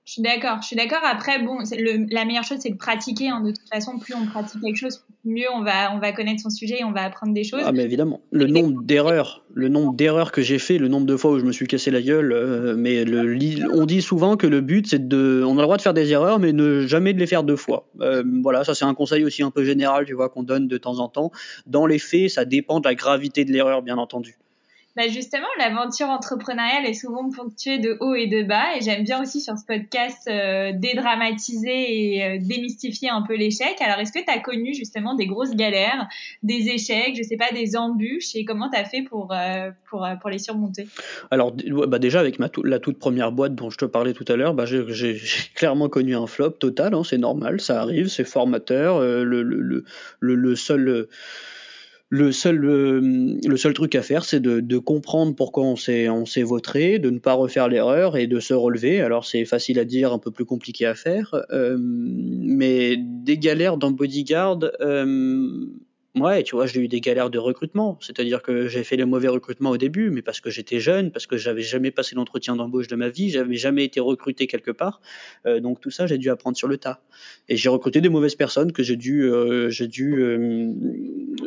Je 0.05 0.15
suis 0.15 0.23
d'accord. 0.23 0.59
Je 0.63 0.67
suis 0.67 0.77
d'accord. 0.77 0.99
Après, 1.05 1.41
bon, 1.43 1.59
le, 1.59 2.13
la 2.13 2.25
meilleure 2.25 2.43
chose, 2.43 2.59
c'est 2.61 2.71
de 2.71 2.77
pratiquer. 2.77 3.29
Hein. 3.29 3.41
De 3.41 3.51
toute 3.51 3.69
façon, 3.73 3.99
plus 3.99 4.15
on 4.15 4.27
pratique 4.27 4.61
quelque 4.61 4.77
chose, 4.77 5.05
mieux 5.25 5.47
on 5.55 5.63
va, 5.63 5.95
on 5.95 6.01
va 6.01 6.13
connaître 6.13 6.43
son 6.43 6.51
sujet 6.51 6.81
et 6.81 6.85
on 6.85 6.91
va 6.91 7.03
apprendre 7.03 7.33
des 7.33 7.45
choses. 7.45 7.63
Ah, 7.65 7.71
mais 7.71 7.85
évidemment. 7.85 8.21
Le 8.33 8.47
nombre 8.47 8.83
d'erreurs, 8.83 9.45
le 9.55 9.69
nombre 9.69 9.95
d'erreurs 9.95 10.33
que 10.33 10.43
j'ai 10.43 10.59
fait, 10.59 10.79
le 10.79 10.89
nombre 10.89 11.07
de 11.07 11.17
fois 11.17 11.31
où 11.31 11.39
je 11.39 11.45
me 11.45 11.53
suis 11.53 11.69
cassé 11.69 11.93
la 11.93 12.03
gueule. 12.03 12.33
Euh, 12.33 12.75
mais 12.77 13.05
le, 13.05 13.73
on 13.73 13.87
dit 13.87 14.03
souvent 14.03 14.37
que 14.37 14.49
le 14.49 14.61
but, 14.61 14.89
c'est 14.89 15.07
de, 15.07 15.45
on 15.47 15.53
a 15.53 15.61
le 15.61 15.63
droit 15.63 15.77
de 15.77 15.83
faire 15.83 15.95
des 15.95 16.11
erreurs, 16.11 16.41
mais 16.41 16.53
ne 16.53 16.85
jamais 16.85 17.13
de 17.13 17.21
les 17.21 17.29
faire 17.29 17.45
deux 17.45 17.57
fois. 17.57 17.89
Euh, 18.01 18.25
voilà, 18.43 18.65
ça 18.65 18.75
c'est 18.75 18.85
un 18.85 18.95
conseil 18.95 19.25
aussi 19.25 19.45
un 19.45 19.53
peu 19.53 19.63
général, 19.63 20.05
tu 20.05 20.15
vois, 20.15 20.29
qu'on 20.29 20.43
donne 20.43 20.67
de 20.67 20.79
temps 20.79 20.99
en 20.99 21.09
temps. 21.09 21.31
Dans 21.67 21.87
les 21.87 22.01
faits, 22.01 22.29
ça 22.31 22.45
dépend 22.45 22.81
de 22.81 22.89
la 22.89 22.97
gravité 22.97 23.45
de 23.45 23.53
l'erreur, 23.53 23.83
bien 23.83 23.99
entendu 23.99 24.37
bah 24.95 25.09
justement, 25.09 25.47
l'aventure 25.59 26.09
entrepreneuriale 26.09 26.85
est 26.85 26.93
souvent 26.93 27.31
ponctuée 27.31 27.79
de 27.79 27.97
hauts 28.01 28.15
et 28.15 28.27
de 28.27 28.43
bas. 28.43 28.77
Et 28.77 28.83
j'aime 28.83 29.05
bien 29.05 29.23
aussi 29.23 29.41
sur 29.41 29.57
ce 29.57 29.65
podcast 29.65 30.29
euh, 30.29 30.73
dédramatiser 30.75 32.17
et 32.17 32.25
euh, 32.25 32.39
démystifier 32.39 33.09
un 33.09 33.23
peu 33.23 33.35
l'échec. 33.35 33.81
Alors, 33.81 33.99
est-ce 34.01 34.13
que 34.13 34.23
tu 34.23 34.31
as 34.31 34.41
connu 34.41 34.75
justement 34.75 35.15
des 35.15 35.27
grosses 35.27 35.55
galères, 35.55 36.09
des 36.43 36.69
échecs, 36.69 37.17
je 37.17 37.23
sais 37.23 37.39
pas, 37.39 37.51
des 37.55 37.75
embûches 37.75 38.35
et 38.35 38.45
comment 38.45 38.69
tu 38.69 38.77
as 38.79 38.85
fait 38.85 39.01
pour, 39.01 39.33
euh, 39.33 39.71
pour, 39.89 40.07
pour 40.21 40.29
les 40.29 40.39
surmonter? 40.39 40.87
Alors, 41.31 41.53
bah 41.89 41.99
déjà, 41.99 42.21
avec 42.21 42.39
ma 42.39 42.51
la 42.63 42.79
toute 42.79 42.99
première 42.99 43.33
boîte 43.33 43.55
dont 43.55 43.71
je 43.71 43.79
te 43.79 43.87
parlais 43.87 44.13
tout 44.13 44.27
à 44.29 44.37
l'heure, 44.37 44.53
bah 44.53 44.67
j'ai 44.67 45.21
clairement 45.55 45.89
connu 45.89 46.15
un 46.15 46.27
flop 46.27 46.51
total. 46.51 46.93
Hein, 46.93 47.03
c'est 47.03 47.19
normal, 47.19 47.63
ça 47.63 47.81
arrive, 47.81 48.09
c'est 48.09 48.25
formateur. 48.25 49.01
le, 49.01 49.43
le, 49.43 49.85
le, 50.21 50.35
le, 50.35 50.57
seul 50.57 51.09
le 52.13 52.31
seul, 52.31 52.63
euh, 52.67 53.01
le 53.43 53.57
seul 53.57 53.73
truc 53.73 53.95
à 53.95 54.03
faire, 54.03 54.27
c'est 54.27 54.39
de, 54.39 54.79
comprendre 54.79 55.35
pourquoi 55.35 55.65
on 55.65 55.77
s'est, 55.77 56.11
on 56.11 56.27
s'est 56.27 56.43
vautré, 56.43 56.99
de 56.99 57.09
ne 57.09 57.19
pas 57.19 57.33
refaire 57.33 57.69
l'erreur 57.69 58.19
et 58.19 58.27
de 58.27 58.39
se 58.39 58.53
relever. 58.53 59.01
Alors 59.01 59.25
c'est 59.25 59.47
facile 59.47 59.79
à 59.79 59.87
dire, 59.87 60.13
un 60.13 60.19
peu 60.19 60.31
plus 60.31 60.45
compliqué 60.45 60.85
à 60.85 60.95
faire, 60.95 61.35
euh, 61.53 61.79
mais 61.81 62.99
des 62.99 63.39
galères 63.39 63.79
dans 63.79 63.91
Bodyguard. 63.91 64.59
Euh, 64.83 65.65
Ouais, 66.15 66.43
tu 66.43 66.57
vois, 66.57 66.67
j'ai 66.67 66.79
eu 66.81 66.89
des 66.89 67.01
galères 67.01 67.31
de 67.31 67.39
recrutement. 67.39 67.97
C'est-à-dire 68.03 68.43
que 68.43 68.69
j'ai 68.69 68.85
fait 68.85 68.97
les 68.97 69.07
mauvais 69.07 69.29
recrutements 69.29 69.71
au 69.71 69.79
début, 69.79 70.11
mais 70.11 70.21
parce 70.21 70.43
que 70.43 70.51
j'étais 70.51 70.79
jeune, 70.79 71.11
parce 71.11 71.27
que 71.27 71.39
j'avais 71.39 71.63
jamais 71.63 71.91
passé 71.91 72.15
l'entretien 72.15 72.55
d'embauche 72.55 72.87
de 72.87 72.97
ma 72.97 73.09
vie, 73.09 73.31
j'avais 73.31 73.55
jamais 73.55 73.85
été 73.85 73.99
recruté 73.99 74.47
quelque 74.47 74.71
part. 74.71 75.01
Euh, 75.47 75.61
donc 75.61 75.81
tout 75.81 75.91
ça, 75.91 76.07
j'ai 76.07 76.19
dû 76.19 76.29
apprendre 76.29 76.55
sur 76.55 76.69
le 76.69 76.77
tas. 76.77 77.01
Et 77.49 77.57
j'ai 77.57 77.71
recruté 77.71 78.03
des 78.03 78.11
mauvaises 78.11 78.35
personnes 78.35 78.73
que 78.73 78.83
j'ai 78.83 78.97
dû, 78.97 79.23
euh, 79.23 79.71
j'ai 79.71 79.89
dû, 79.89 80.23
euh, 80.23 80.71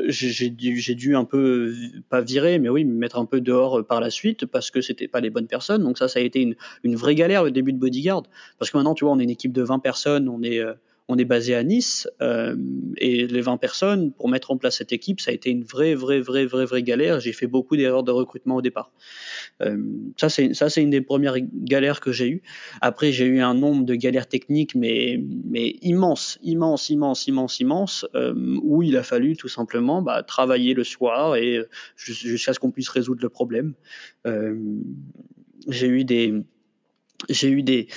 j'ai 0.07 0.49
dû, 0.49 0.79
j'ai 0.79 0.95
dû 0.95 1.15
un 1.15 1.25
peu 1.25 1.71
pas 2.09 2.21
virer, 2.21 2.57
mais 2.57 2.69
oui, 2.69 2.85
me 2.85 2.95
mettre 2.95 3.19
un 3.19 3.25
peu 3.25 3.41
dehors 3.41 3.85
par 3.85 4.01
la 4.01 4.09
suite 4.09 4.47
parce 4.47 4.71
que 4.71 4.81
c'était 4.81 5.07
pas 5.07 5.21
les 5.21 5.29
bonnes 5.29 5.47
personnes. 5.47 5.83
Donc 5.83 5.99
ça, 5.99 6.07
ça 6.07 6.17
a 6.17 6.23
été 6.23 6.41
une, 6.41 6.55
une 6.83 6.95
vraie 6.95 7.13
galère 7.13 7.43
au 7.43 7.51
début 7.51 7.71
de 7.71 7.77
Bodyguard. 7.77 8.23
Parce 8.57 8.71
que 8.71 8.77
maintenant, 8.77 8.95
tu 8.95 9.05
vois, 9.05 9.13
on 9.13 9.19
est 9.19 9.25
une 9.25 9.29
équipe 9.29 9.53
de 9.53 9.61
20 9.61 9.77
personnes, 9.77 10.27
on 10.27 10.41
est 10.41 10.59
on 11.07 11.17
est 11.17 11.25
basé 11.25 11.53
à 11.53 11.63
Nice 11.63 12.07
euh, 12.21 12.55
et 12.97 13.27
les 13.27 13.41
20 13.41 13.57
personnes, 13.57 14.11
pour 14.11 14.27
mettre 14.27 14.51
en 14.51 14.57
place 14.57 14.77
cette 14.77 14.91
équipe, 14.91 15.21
ça 15.21 15.31
a 15.31 15.33
été 15.33 15.51
une 15.51 15.63
vraie, 15.63 15.93
vraie, 15.93 16.19
vraie, 16.19 16.45
vraie, 16.45 16.65
vraie 16.65 16.81
galère. 16.81 17.19
J'ai 17.19 17.33
fait 17.33 17.45
beaucoup 17.45 17.77
d'erreurs 17.77 18.03
de 18.03 18.11
recrutement 18.11 18.55
au 18.55 18.61
départ. 18.61 18.91
Euh, 19.61 19.77
ça, 20.17 20.29
c'est 20.29 20.81
une 20.81 20.89
des 20.89 21.01
premières 21.01 21.37
galères 21.53 21.99
que 21.99 22.11
j'ai 22.11 22.29
eues. 22.29 22.41
Après, 22.81 23.11
j'ai 23.11 23.25
eu 23.25 23.41
un 23.41 23.53
nombre 23.53 23.85
de 23.85 23.93
galères 23.93 24.27
techniques, 24.27 24.73
mais, 24.73 25.21
mais 25.45 25.75
immense, 25.81 26.39
immense, 26.41 26.89
immense, 26.89 27.27
immense, 27.27 27.59
immense, 27.59 28.05
euh, 28.15 28.33
où 28.63 28.81
il 28.81 28.97
a 28.97 29.03
fallu 29.03 29.37
tout 29.37 29.49
simplement 29.49 30.01
bah, 30.01 30.23
travailler 30.23 30.73
le 30.73 30.83
soir 30.83 31.35
et 31.35 31.61
jusqu'à 31.95 32.53
ce 32.53 32.59
qu'on 32.59 32.71
puisse 32.71 32.89
résoudre 32.89 33.21
le 33.21 33.29
problème. 33.29 33.73
Euh, 34.25 34.55
j'ai 35.67 35.87
eu 35.87 36.03
des, 36.03 36.33
j'ai 37.29 37.49
eu 37.49 37.63
des 37.63 37.87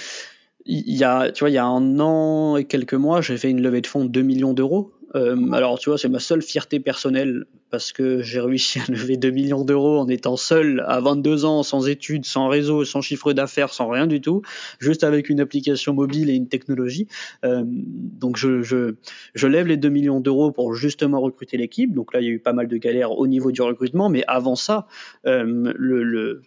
il 0.68 0.96
y 0.96 1.02
a, 1.02 1.32
tu 1.32 1.40
vois, 1.40 1.50
il 1.50 1.54
y 1.54 1.58
a 1.58 1.64
un 1.64 1.98
an 1.98 2.56
et 2.58 2.64
quelques 2.64 2.94
mois, 2.94 3.22
j'ai 3.22 3.38
fait 3.38 3.50
une 3.50 3.62
levée 3.62 3.80
de 3.80 3.86
fonds 3.86 4.04
de 4.04 4.10
2 4.10 4.20
millions 4.20 4.52
d'euros. 4.52 4.92
Euh, 5.14 5.52
alors, 5.52 5.78
tu 5.78 5.88
vois, 5.88 5.96
c'est 5.96 6.10
ma 6.10 6.18
seule 6.18 6.42
fierté 6.42 6.78
personnelle 6.78 7.46
parce 7.70 7.92
que 7.92 8.20
j'ai 8.20 8.40
réussi 8.40 8.78
à 8.78 8.84
lever 8.92 9.16
2 9.16 9.30
millions 9.30 9.64
d'euros 9.64 9.98
en 9.98 10.08
étant 10.08 10.36
seul 10.36 10.84
à 10.86 11.00
22 11.00 11.46
ans, 11.46 11.62
sans 11.62 11.88
études, 11.88 12.26
sans 12.26 12.48
réseau, 12.48 12.84
sans 12.84 13.00
chiffre 13.00 13.32
d'affaires, 13.32 13.72
sans 13.72 13.88
rien 13.88 14.06
du 14.06 14.20
tout, 14.20 14.42
juste 14.78 15.04
avec 15.04 15.30
une 15.30 15.40
application 15.40 15.94
mobile 15.94 16.28
et 16.28 16.34
une 16.34 16.48
technologie. 16.48 17.08
Euh, 17.46 17.62
donc, 17.64 18.36
je, 18.36 18.60
je, 18.62 18.96
je, 19.34 19.46
lève 19.46 19.66
les 19.66 19.78
2 19.78 19.88
millions 19.88 20.20
d'euros 20.20 20.52
pour 20.52 20.74
justement 20.74 21.20
recruter 21.22 21.56
l'équipe. 21.56 21.94
Donc 21.94 22.12
là, 22.12 22.20
il 22.20 22.26
y 22.26 22.28
a 22.28 22.32
eu 22.32 22.40
pas 22.40 22.52
mal 22.52 22.68
de 22.68 22.76
galères 22.76 23.12
au 23.12 23.26
niveau 23.26 23.52
du 23.52 23.62
recrutement, 23.62 24.10
mais 24.10 24.22
avant 24.26 24.56
ça, 24.56 24.86
euh, 25.26 25.72
le, 25.74 26.42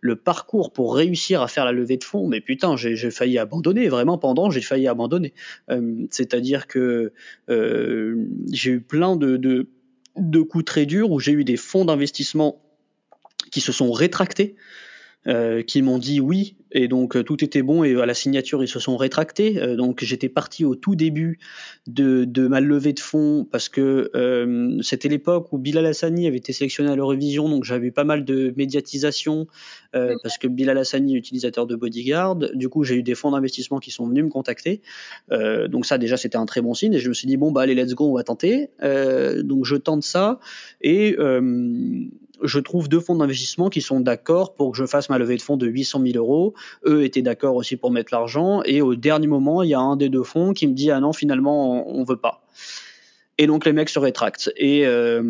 le 0.00 0.16
parcours 0.16 0.72
pour 0.72 0.96
réussir 0.96 1.42
à 1.42 1.48
faire 1.48 1.64
la 1.64 1.72
levée 1.72 1.96
de 1.96 2.04
fonds, 2.04 2.26
mais 2.26 2.40
putain, 2.40 2.76
j'ai 2.76 3.10
failli 3.10 3.38
abandonner, 3.38 3.88
vraiment 3.88 4.18
pendant, 4.18 4.50
j'ai 4.50 4.60
failli 4.60 4.88
abandonner. 4.88 5.32
Euh, 5.70 6.06
C'est-à-dire 6.10 6.66
que 6.66 7.12
euh, 7.48 8.26
j'ai 8.50 8.72
eu 8.72 8.80
plein 8.80 9.16
de, 9.16 9.68
coups 10.42 10.64
très 10.64 10.86
durs 10.86 11.10
où 11.10 11.20
j'ai 11.20 11.32
eu 11.32 11.44
des 11.44 11.56
fonds 11.56 11.84
d'investissement 11.84 12.60
qui 13.50 13.60
se 13.60 13.72
sont 13.72 13.92
rétractés. 13.92 14.56
Euh, 15.28 15.62
qui 15.62 15.82
m'ont 15.82 15.98
dit 15.98 16.18
oui 16.18 16.56
et 16.72 16.88
donc 16.88 17.14
euh, 17.16 17.22
tout 17.22 17.44
était 17.44 17.62
bon 17.62 17.84
et 17.84 17.94
à 17.94 18.06
la 18.06 18.14
signature 18.14 18.64
ils 18.64 18.68
se 18.68 18.80
sont 18.80 18.96
rétractés. 18.96 19.62
Euh, 19.62 19.76
donc 19.76 20.02
j'étais 20.02 20.28
parti 20.28 20.64
au 20.64 20.74
tout 20.74 20.96
début 20.96 21.38
de, 21.86 22.24
de, 22.24 22.48
ma 22.48 22.60
levée 22.60 22.92
de 22.92 22.98
fonds 22.98 23.46
parce 23.48 23.68
que 23.68 24.10
euh, 24.16 24.82
c'était 24.82 25.08
l'époque 25.08 25.52
où 25.52 25.58
Bilal 25.58 25.86
Hassani 25.86 26.26
avait 26.26 26.38
été 26.38 26.52
sélectionné 26.52 26.90
à 26.90 26.96
l'Eurovision, 26.96 27.48
donc 27.48 27.62
j'avais 27.62 27.86
eu 27.86 27.92
pas 27.92 28.02
mal 28.02 28.24
de 28.24 28.52
médiatisation 28.56 29.46
euh, 29.94 30.16
parce 30.24 30.38
que 30.38 30.48
Bilal 30.48 30.76
Hassani 30.76 31.14
est 31.14 31.18
utilisateur 31.18 31.68
de 31.68 31.76
Bodyguard. 31.76 32.34
Du 32.54 32.68
coup 32.68 32.82
j'ai 32.82 32.96
eu 32.96 33.04
des 33.04 33.14
fonds 33.14 33.30
d'investissement 33.30 33.78
qui 33.78 33.92
sont 33.92 34.08
venus 34.08 34.24
me 34.24 34.30
contacter. 34.30 34.80
Euh, 35.30 35.68
donc 35.68 35.86
ça 35.86 35.98
déjà 35.98 36.16
c'était 36.16 36.36
un 36.36 36.46
très 36.46 36.62
bon 36.62 36.74
signe 36.74 36.94
et 36.94 36.98
je 36.98 37.08
me 37.08 37.14
suis 37.14 37.28
dit 37.28 37.36
bon 37.36 37.52
bah 37.52 37.60
allez 37.60 37.76
let's 37.76 37.94
go 37.94 38.10
on 38.10 38.14
va 38.14 38.24
tenter. 38.24 38.70
donc 38.80 39.66
je 39.66 39.76
tente 39.76 40.02
ça 40.02 40.40
et 40.80 41.16
je 42.42 42.58
trouve 42.58 42.88
deux 42.88 43.00
fonds 43.00 43.16
d'investissement 43.16 43.68
qui 43.68 43.80
sont 43.80 44.00
d'accord 44.00 44.54
pour 44.54 44.72
que 44.72 44.78
je 44.78 44.86
fasse 44.86 45.08
ma 45.08 45.18
levée 45.18 45.36
de 45.36 45.42
fonds 45.42 45.56
de 45.56 45.66
800 45.66 46.02
000 46.04 46.16
euros. 46.16 46.54
Eux 46.86 47.04
étaient 47.04 47.22
d'accord 47.22 47.56
aussi 47.56 47.76
pour 47.76 47.90
mettre 47.90 48.12
l'argent. 48.12 48.62
Et 48.64 48.82
au 48.82 48.94
dernier 48.94 49.26
moment, 49.26 49.62
il 49.62 49.70
y 49.70 49.74
a 49.74 49.80
un 49.80 49.96
des 49.96 50.08
deux 50.08 50.22
fonds 50.22 50.52
qui 50.52 50.66
me 50.66 50.74
dit 50.74 50.90
ah 50.90 51.00
non 51.00 51.12
finalement 51.12 51.86
on, 51.88 52.00
on 52.00 52.04
veut 52.04 52.16
pas. 52.16 52.42
Et 53.38 53.46
donc 53.46 53.64
les 53.64 53.72
mecs 53.72 53.88
se 53.88 53.98
rétractent. 53.98 54.52
Et, 54.56 54.86
euh, 54.86 55.22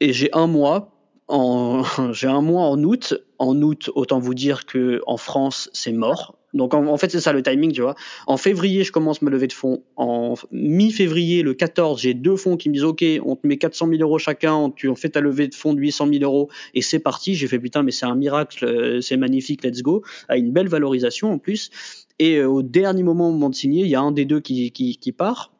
j'ai 0.00 0.30
un 0.32 0.46
mois 0.46 0.96
j'ai 2.12 2.26
un 2.26 2.40
mois 2.42 2.64
en 2.64 2.82
août. 2.82 3.14
En 3.38 3.60
août, 3.62 3.90
autant 3.94 4.18
vous 4.18 4.34
dire 4.34 4.66
que 4.66 5.00
en 5.06 5.16
France, 5.16 5.70
c'est 5.72 5.92
mort. 5.92 6.39
Donc 6.54 6.74
en, 6.74 6.86
en 6.86 6.96
fait, 6.96 7.10
c'est 7.10 7.20
ça 7.20 7.32
le 7.32 7.42
timing, 7.42 7.72
tu 7.72 7.82
vois. 7.82 7.94
En 8.26 8.36
février, 8.36 8.84
je 8.84 8.92
commence 8.92 9.22
ma 9.22 9.30
levée 9.30 9.46
de 9.46 9.52
fonds. 9.52 9.82
En 9.96 10.34
mi-février, 10.50 11.42
le 11.42 11.54
14, 11.54 12.00
j'ai 12.00 12.14
deux 12.14 12.36
fonds 12.36 12.56
qui 12.56 12.68
me 12.68 12.74
disent 12.74 12.84
OK, 12.84 13.04
on 13.24 13.36
te 13.36 13.46
met 13.46 13.56
400 13.56 13.88
000 13.88 14.00
euros 14.02 14.18
chacun, 14.18 14.70
tu 14.74 14.88
en 14.88 14.94
fais 14.94 15.10
ta 15.10 15.20
levée 15.20 15.48
de 15.48 15.54
fonds 15.54 15.74
de 15.74 15.80
800 15.80 16.08
000 16.12 16.24
euros 16.24 16.48
et 16.74 16.82
c'est 16.82 16.98
parti. 16.98 17.34
J'ai 17.34 17.48
fait 17.48 17.58
putain, 17.58 17.82
mais 17.82 17.92
c'est 17.92 18.06
un 18.06 18.14
miracle, 18.16 18.64
euh, 18.64 19.00
c'est 19.00 19.16
magnifique, 19.16 19.64
let's 19.64 19.82
go. 19.82 20.02
À 20.28 20.36
une 20.36 20.52
belle 20.52 20.68
valorisation 20.68 21.32
en 21.32 21.38
plus. 21.38 21.70
Et 22.18 22.36
euh, 22.36 22.48
au 22.48 22.62
dernier 22.62 23.02
moment, 23.02 23.28
au 23.28 23.32
moment 23.32 23.50
de 23.50 23.54
signer, 23.54 23.84
il 23.84 23.90
y 23.90 23.94
a 23.94 24.00
un 24.00 24.12
des 24.12 24.24
deux 24.24 24.40
qui, 24.40 24.72
qui, 24.72 24.96
qui 24.96 25.12
part. 25.12 25.52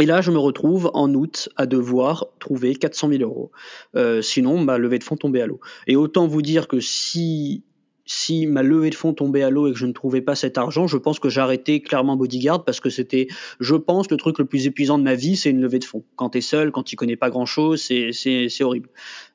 Et 0.00 0.06
là, 0.06 0.20
je 0.20 0.30
me 0.30 0.38
retrouve 0.38 0.90
en 0.94 1.12
août 1.14 1.48
à 1.56 1.66
devoir 1.66 2.26
trouver 2.38 2.76
400 2.76 3.08
000 3.10 3.22
euros. 3.22 3.50
Euh, 3.96 4.22
sinon, 4.22 4.58
ma 4.58 4.78
levée 4.78 5.00
de 5.00 5.04
fonds 5.04 5.16
tombait 5.16 5.40
à 5.40 5.46
l'eau. 5.46 5.60
Et 5.88 5.96
autant 5.96 6.28
vous 6.28 6.42
dire 6.42 6.68
que 6.68 6.78
si 6.78 7.64
si 8.08 8.46
ma 8.46 8.62
levée 8.62 8.88
de 8.88 8.94
fonds 8.94 9.12
tombait 9.12 9.42
à 9.42 9.50
l'eau 9.50 9.68
et 9.68 9.72
que 9.72 9.78
je 9.78 9.84
ne 9.84 9.92
trouvais 9.92 10.22
pas 10.22 10.34
cet 10.34 10.56
argent, 10.56 10.86
je 10.86 10.96
pense 10.96 11.20
que 11.20 11.28
j'arrêtais 11.28 11.80
clairement 11.80 12.16
Bodyguard 12.16 12.64
parce 12.64 12.80
que 12.80 12.88
c'était, 12.88 13.28
je 13.60 13.74
pense, 13.74 14.10
le 14.10 14.16
truc 14.16 14.38
le 14.38 14.46
plus 14.46 14.66
épuisant 14.66 14.98
de 14.98 15.04
ma 15.04 15.14
vie, 15.14 15.36
c'est 15.36 15.50
une 15.50 15.60
levée 15.60 15.78
de 15.78 15.84
fonds. 15.84 16.02
Quand 16.16 16.30
tu 16.30 16.38
es 16.38 16.40
seul, 16.40 16.72
quand 16.72 16.82
tu 16.82 16.96
connais 16.96 17.16
pas 17.16 17.28
grand 17.28 17.44
chose, 17.44 17.82
c'est, 17.82 18.12
c'est, 18.12 18.48
c'est 18.48 18.64
horrible. 18.64 18.88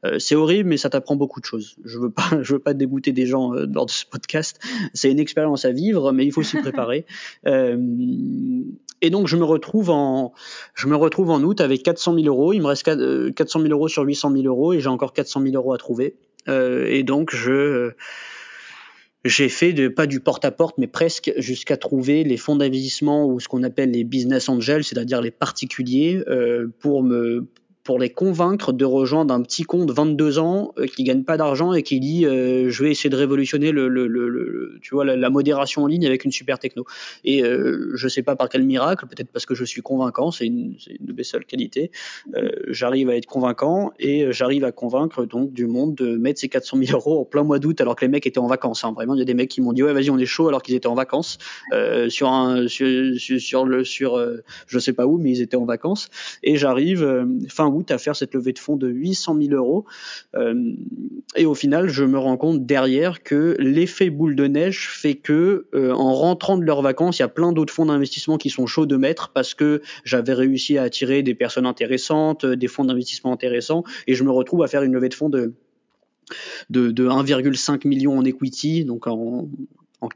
Euh, 0.05 0.17
c'est 0.17 0.33
horrible, 0.33 0.69
mais 0.69 0.77
ça 0.77 0.89
t'apprend 0.89 1.15
beaucoup 1.15 1.39
de 1.39 1.45
choses. 1.45 1.75
Je 1.85 1.99
veux 1.99 2.09
pas, 2.09 2.27
je 2.41 2.53
veux 2.53 2.59
pas 2.59 2.73
dégoûter 2.73 3.11
des 3.11 3.27
gens 3.27 3.53
euh, 3.53 3.67
lors 3.71 3.85
de 3.85 3.91
ce 3.91 4.07
podcast. 4.07 4.59
C'est 4.95 5.11
une 5.11 5.19
expérience 5.19 5.65
à 5.65 5.71
vivre, 5.71 6.11
mais 6.11 6.25
il 6.25 6.31
faut 6.31 6.41
s'y 6.41 6.57
préparer. 6.57 7.05
euh, 7.45 7.77
et 9.01 9.11
donc 9.11 9.27
je 9.27 9.37
me 9.37 9.43
retrouve 9.43 9.91
en, 9.91 10.33
je 10.73 10.87
me 10.87 10.95
retrouve 10.95 11.29
en 11.29 11.43
août 11.43 11.61
avec 11.61 11.83
400 11.83 12.15
000 12.15 12.25
euros. 12.25 12.53
Il 12.53 12.61
me 12.61 12.67
reste 12.67 12.85
400 13.35 13.59
000 13.59 13.71
euros 13.71 13.87
sur 13.87 14.01
800 14.01 14.31
000 14.31 14.45
euros 14.45 14.73
et 14.73 14.79
j'ai 14.79 14.89
encore 14.89 15.13
400 15.13 15.41
000 15.43 15.55
euros 15.55 15.73
à 15.73 15.77
trouver. 15.77 16.15
Euh, 16.47 16.87
et 16.87 17.03
donc 17.03 17.33
je 17.33 17.91
j'ai 19.25 19.49
fait 19.49 19.73
de, 19.73 19.87
pas 19.87 20.05
du 20.05 20.19
porte-à-porte, 20.19 20.77
mais 20.77 20.87
presque 20.87 21.31
jusqu'à 21.37 21.77
trouver 21.77 22.23
les 22.23 22.37
fonds 22.37 22.55
d'investissement 22.55 23.25
ou 23.25 23.39
ce 23.39 23.47
qu'on 23.47 23.63
appelle 23.63 23.91
les 23.91 24.03
business 24.03 24.49
angels, 24.49 24.83
c'est-à-dire 24.83 25.21
les 25.21 25.31
particuliers, 25.31 26.21
euh, 26.27 26.67
pour 26.79 27.03
me 27.03 27.47
pour 27.83 27.99
les 27.99 28.09
convaincre 28.09 28.71
de 28.71 28.85
rejoindre 28.85 29.33
un 29.33 29.41
petit 29.41 29.63
compte 29.63 29.87
de 29.87 29.93
22 29.93 30.39
ans 30.39 30.73
euh, 30.77 30.85
qui 30.85 31.03
gagne 31.03 31.23
pas 31.23 31.37
d'argent 31.37 31.73
et 31.73 31.83
qui 31.83 31.99
dit 31.99 32.25
euh, 32.25 32.69
je 32.69 32.83
vais 32.83 32.91
essayer 32.91 33.09
de 33.09 33.15
révolutionner 33.15 33.71
le, 33.71 33.87
le, 33.87 34.07
le, 34.07 34.29
le 34.29 34.79
tu 34.81 34.95
vois 34.95 35.05
la, 35.05 35.15
la, 35.15 35.29
modération 35.29 35.83
en 35.83 35.87
ligne 35.87 36.05
avec 36.05 36.23
une 36.23 36.31
super 36.31 36.59
techno 36.59 36.85
et 37.25 37.43
euh, 37.43 37.91
je 37.95 38.07
sais 38.07 38.23
pas 38.23 38.35
par 38.35 38.49
quel 38.49 38.63
miracle 38.63 39.05
peut-être 39.07 39.29
parce 39.31 39.45
que 39.45 39.55
je 39.55 39.65
suis 39.65 39.81
convaincant 39.81 40.31
c'est 40.31 40.45
une, 40.45 40.75
une 40.87 41.05
de 41.05 41.13
mes 41.13 41.23
seules 41.23 41.45
qualités 41.45 41.91
euh, 42.35 42.49
j'arrive 42.69 43.09
à 43.09 43.17
être 43.17 43.25
convaincant 43.25 43.91
et 43.99 44.31
j'arrive 44.31 44.63
à 44.63 44.71
convaincre 44.71 45.25
donc 45.25 45.51
du 45.51 45.67
monde 45.67 45.95
de 45.95 46.15
mettre 46.15 46.39
ces 46.39 46.49
400 46.49 46.77
000 46.77 46.97
euros 46.97 47.21
en 47.21 47.25
plein 47.25 47.43
mois 47.43 47.59
d'août 47.59 47.79
alors 47.81 47.95
que 47.95 48.05
les 48.05 48.09
mecs 48.09 48.25
étaient 48.25 48.39
en 48.39 48.47
vacances 48.47 48.83
hein. 48.83 48.93
vraiment 48.93 49.15
il 49.15 49.19
y 49.19 49.23
a 49.23 49.25
des 49.25 49.33
mecs 49.33 49.49
qui 49.49 49.61
m'ont 49.61 49.73
dit 49.73 49.83
ouais 49.83 49.93
vas-y 49.93 50.09
on 50.09 50.17
est 50.17 50.25
chaud 50.25 50.47
alors 50.47 50.61
qu'ils 50.61 50.75
étaient 50.75 50.87
en 50.87 50.95
vacances 50.95 51.37
euh, 51.73 52.09
sur 52.09 52.29
un 52.29 52.67
sur, 52.67 52.87
sur 53.17 53.65
le 53.65 53.83
sur 53.83 54.17
euh, 54.17 54.43
je 54.67 54.79
sais 54.79 54.93
pas 54.93 55.05
où 55.05 55.17
mais 55.17 55.31
ils 55.31 55.41
étaient 55.41 55.57
en 55.57 55.65
vacances 55.65 56.09
et 56.43 56.55
j'arrive 56.55 57.27
fin 57.49 57.72
à 57.89 57.97
faire 57.97 58.15
cette 58.15 58.33
levée 58.33 58.53
de 58.53 58.59
fonds 58.59 58.75
de 58.75 58.87
800 58.87 59.37
000 59.41 59.53
euros. 59.53 59.85
Euh, 60.35 60.73
et 61.35 61.45
au 61.45 61.55
final, 61.55 61.89
je 61.89 62.03
me 62.03 62.17
rends 62.17 62.37
compte 62.37 62.65
derrière 62.65 63.23
que 63.23 63.55
l'effet 63.59 64.09
boule 64.09 64.35
de 64.35 64.47
neige 64.47 64.89
fait 64.89 65.15
que, 65.15 65.67
euh, 65.73 65.91
en 65.91 66.13
rentrant 66.13 66.57
de 66.57 66.63
leurs 66.63 66.81
vacances, 66.81 67.19
il 67.19 67.21
y 67.21 67.25
a 67.25 67.29
plein 67.29 67.51
d'autres 67.51 67.73
fonds 67.73 67.85
d'investissement 67.85 68.37
qui 68.37 68.49
sont 68.49 68.67
chauds 68.67 68.85
de 68.85 68.97
mettre 68.97 69.29
parce 69.29 69.53
que 69.53 69.81
j'avais 70.03 70.33
réussi 70.33 70.77
à 70.77 70.83
attirer 70.83 71.23
des 71.23 71.35
personnes 71.35 71.65
intéressantes, 71.65 72.45
des 72.45 72.67
fonds 72.67 72.85
d'investissement 72.85 73.33
intéressants, 73.33 73.83
et 74.07 74.15
je 74.15 74.23
me 74.23 74.31
retrouve 74.31 74.63
à 74.63 74.67
faire 74.67 74.83
une 74.83 74.93
levée 74.93 75.09
de 75.09 75.13
fonds 75.13 75.29
de 75.29 75.53
de, 76.69 76.89
de 76.91 77.07
1,5 77.07 77.85
million 77.85 78.17
en 78.17 78.23
equity, 78.23 78.85
donc 78.85 79.07
en, 79.07 79.49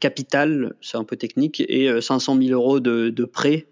capital, 0.00 0.74
c'est 0.80 0.96
un 0.96 1.04
peu 1.04 1.16
technique, 1.16 1.62
et 1.66 2.00
500 2.00 2.36
000 2.40 2.50
euros 2.50 2.80
de, 2.80 3.10
de 3.10 3.24
prêts 3.24 3.66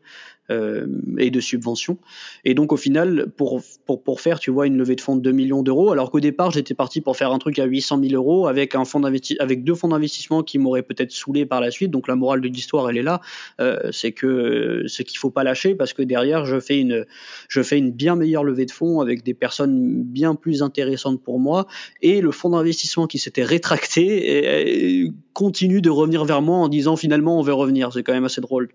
euh, 0.50 0.86
et 1.18 1.30
de 1.30 1.40
subventions. 1.40 1.98
Et 2.44 2.54
donc 2.54 2.72
au 2.72 2.76
final, 2.76 3.26
pour, 3.36 3.62
pour, 3.84 4.02
pour 4.02 4.20
faire, 4.20 4.38
tu 4.38 4.50
vois, 4.50 4.66
une 4.66 4.76
levée 4.76 4.94
de 4.94 5.00
fonds 5.00 5.16
de 5.16 5.22
2 5.22 5.32
millions 5.32 5.62
d'euros, 5.62 5.90
alors 5.90 6.10
qu'au 6.10 6.20
départ 6.20 6.50
j'étais 6.50 6.74
parti 6.74 7.00
pour 7.00 7.16
faire 7.16 7.32
un 7.32 7.38
truc 7.38 7.58
à 7.58 7.64
800 7.64 8.00
000 8.02 8.14
euros 8.14 8.46
avec 8.46 8.74
un 8.74 8.84
fonds 8.84 9.02
avec 9.02 9.64
deux 9.64 9.74
fonds 9.74 9.88
d'investissement 9.88 10.42
qui 10.42 10.58
m'auraient 10.58 10.82
peut-être 10.82 11.12
saoulé 11.12 11.46
par 11.46 11.60
la 11.60 11.70
suite. 11.70 11.90
Donc 11.90 12.08
la 12.08 12.16
morale 12.16 12.40
de 12.40 12.48
l'histoire, 12.48 12.88
elle 12.90 12.98
est 12.98 13.02
là, 13.02 13.20
euh, 13.60 13.90
c'est 13.92 14.12
que 14.12 14.84
ce 14.86 15.02
qu'il 15.02 15.18
faut 15.18 15.30
pas 15.30 15.44
lâcher 15.44 15.74
parce 15.74 15.92
que 15.92 16.02
derrière 16.02 16.44
je 16.44 16.60
fais 16.60 16.78
une 16.78 17.06
je 17.48 17.62
fais 17.62 17.78
une 17.78 17.90
bien 17.90 18.16
meilleure 18.16 18.44
levée 18.44 18.66
de 18.66 18.70
fonds 18.70 19.00
avec 19.00 19.22
des 19.22 19.34
personnes 19.34 20.02
bien 20.02 20.34
plus 20.34 20.62
intéressantes 20.62 21.22
pour 21.22 21.38
moi 21.38 21.66
et 22.02 22.20
le 22.20 22.30
fonds 22.30 22.50
d'investissement 22.50 23.06
qui 23.06 23.18
s'était 23.18 23.44
rétracté 23.44 25.02
et 25.02 25.10
continue 25.32 25.80
de 25.82 25.90
revenir 25.90 26.24
vers 26.24 26.40
moi 26.40 26.58
en 26.58 26.68
disant 26.68 26.96
finalement 26.96 27.38
on 27.38 27.42
veut 27.42 27.52
revenir. 27.52 27.92
C'est 27.92 28.02
quand 28.02 28.14
même 28.14 28.24
assez 28.24 28.40
drôle. 28.40 28.68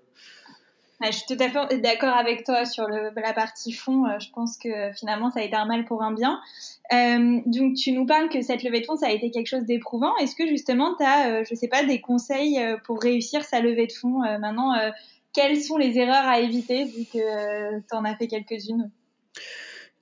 Je 1.03 1.11
suis 1.11 1.25
tout 1.25 1.43
à 1.43 1.49
fait 1.49 1.79
d'accord 1.79 2.15
avec 2.15 2.43
toi 2.43 2.65
sur 2.65 2.87
le, 2.87 3.11
la 3.15 3.33
partie 3.33 3.71
fond. 3.71 4.05
Je 4.19 4.29
pense 4.31 4.57
que 4.57 4.91
finalement, 4.93 5.31
ça 5.31 5.39
a 5.39 5.43
été 5.43 5.55
un 5.55 5.65
mal 5.65 5.85
pour 5.85 6.03
un 6.03 6.13
bien. 6.13 6.39
Euh, 6.93 7.39
donc, 7.45 7.75
tu 7.75 7.93
nous 7.93 8.05
parles 8.05 8.29
que 8.29 8.41
cette 8.41 8.63
levée 8.63 8.81
de 8.81 8.85
fonds, 8.85 8.97
ça 8.97 9.07
a 9.07 9.11
été 9.11 9.31
quelque 9.31 9.47
chose 9.47 9.63
d'éprouvant. 9.63 10.15
Est-ce 10.17 10.35
que 10.35 10.45
justement, 10.47 10.95
tu 10.97 11.03
as, 11.03 11.29
euh, 11.29 11.43
je 11.49 11.55
sais 11.55 11.69
pas, 11.69 11.83
des 11.83 12.01
conseils 12.01 12.59
euh, 12.59 12.77
pour 12.85 13.01
réussir 13.01 13.43
sa 13.45 13.61
levée 13.61 13.87
de 13.87 13.93
fonds 13.93 14.23
euh, 14.23 14.37
maintenant 14.39 14.73
Quelles 15.33 15.61
sont 15.61 15.77
les 15.77 15.97
erreurs 15.97 16.25
à 16.25 16.39
éviter 16.39 16.83
vu 16.85 17.05
que 17.05 17.79
tu 17.79 17.95
en 17.95 18.03
as 18.03 18.15
fait 18.15 18.27
quelques-unes? 18.27 18.91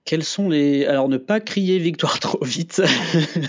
Quels 0.10 0.24
sont 0.24 0.50
les 0.50 0.88
alors 0.88 1.08
ne 1.08 1.18
pas 1.18 1.40
crier 1.40 1.78
victoire 1.78 2.20
trop 2.20 2.44
vite. 2.44 2.82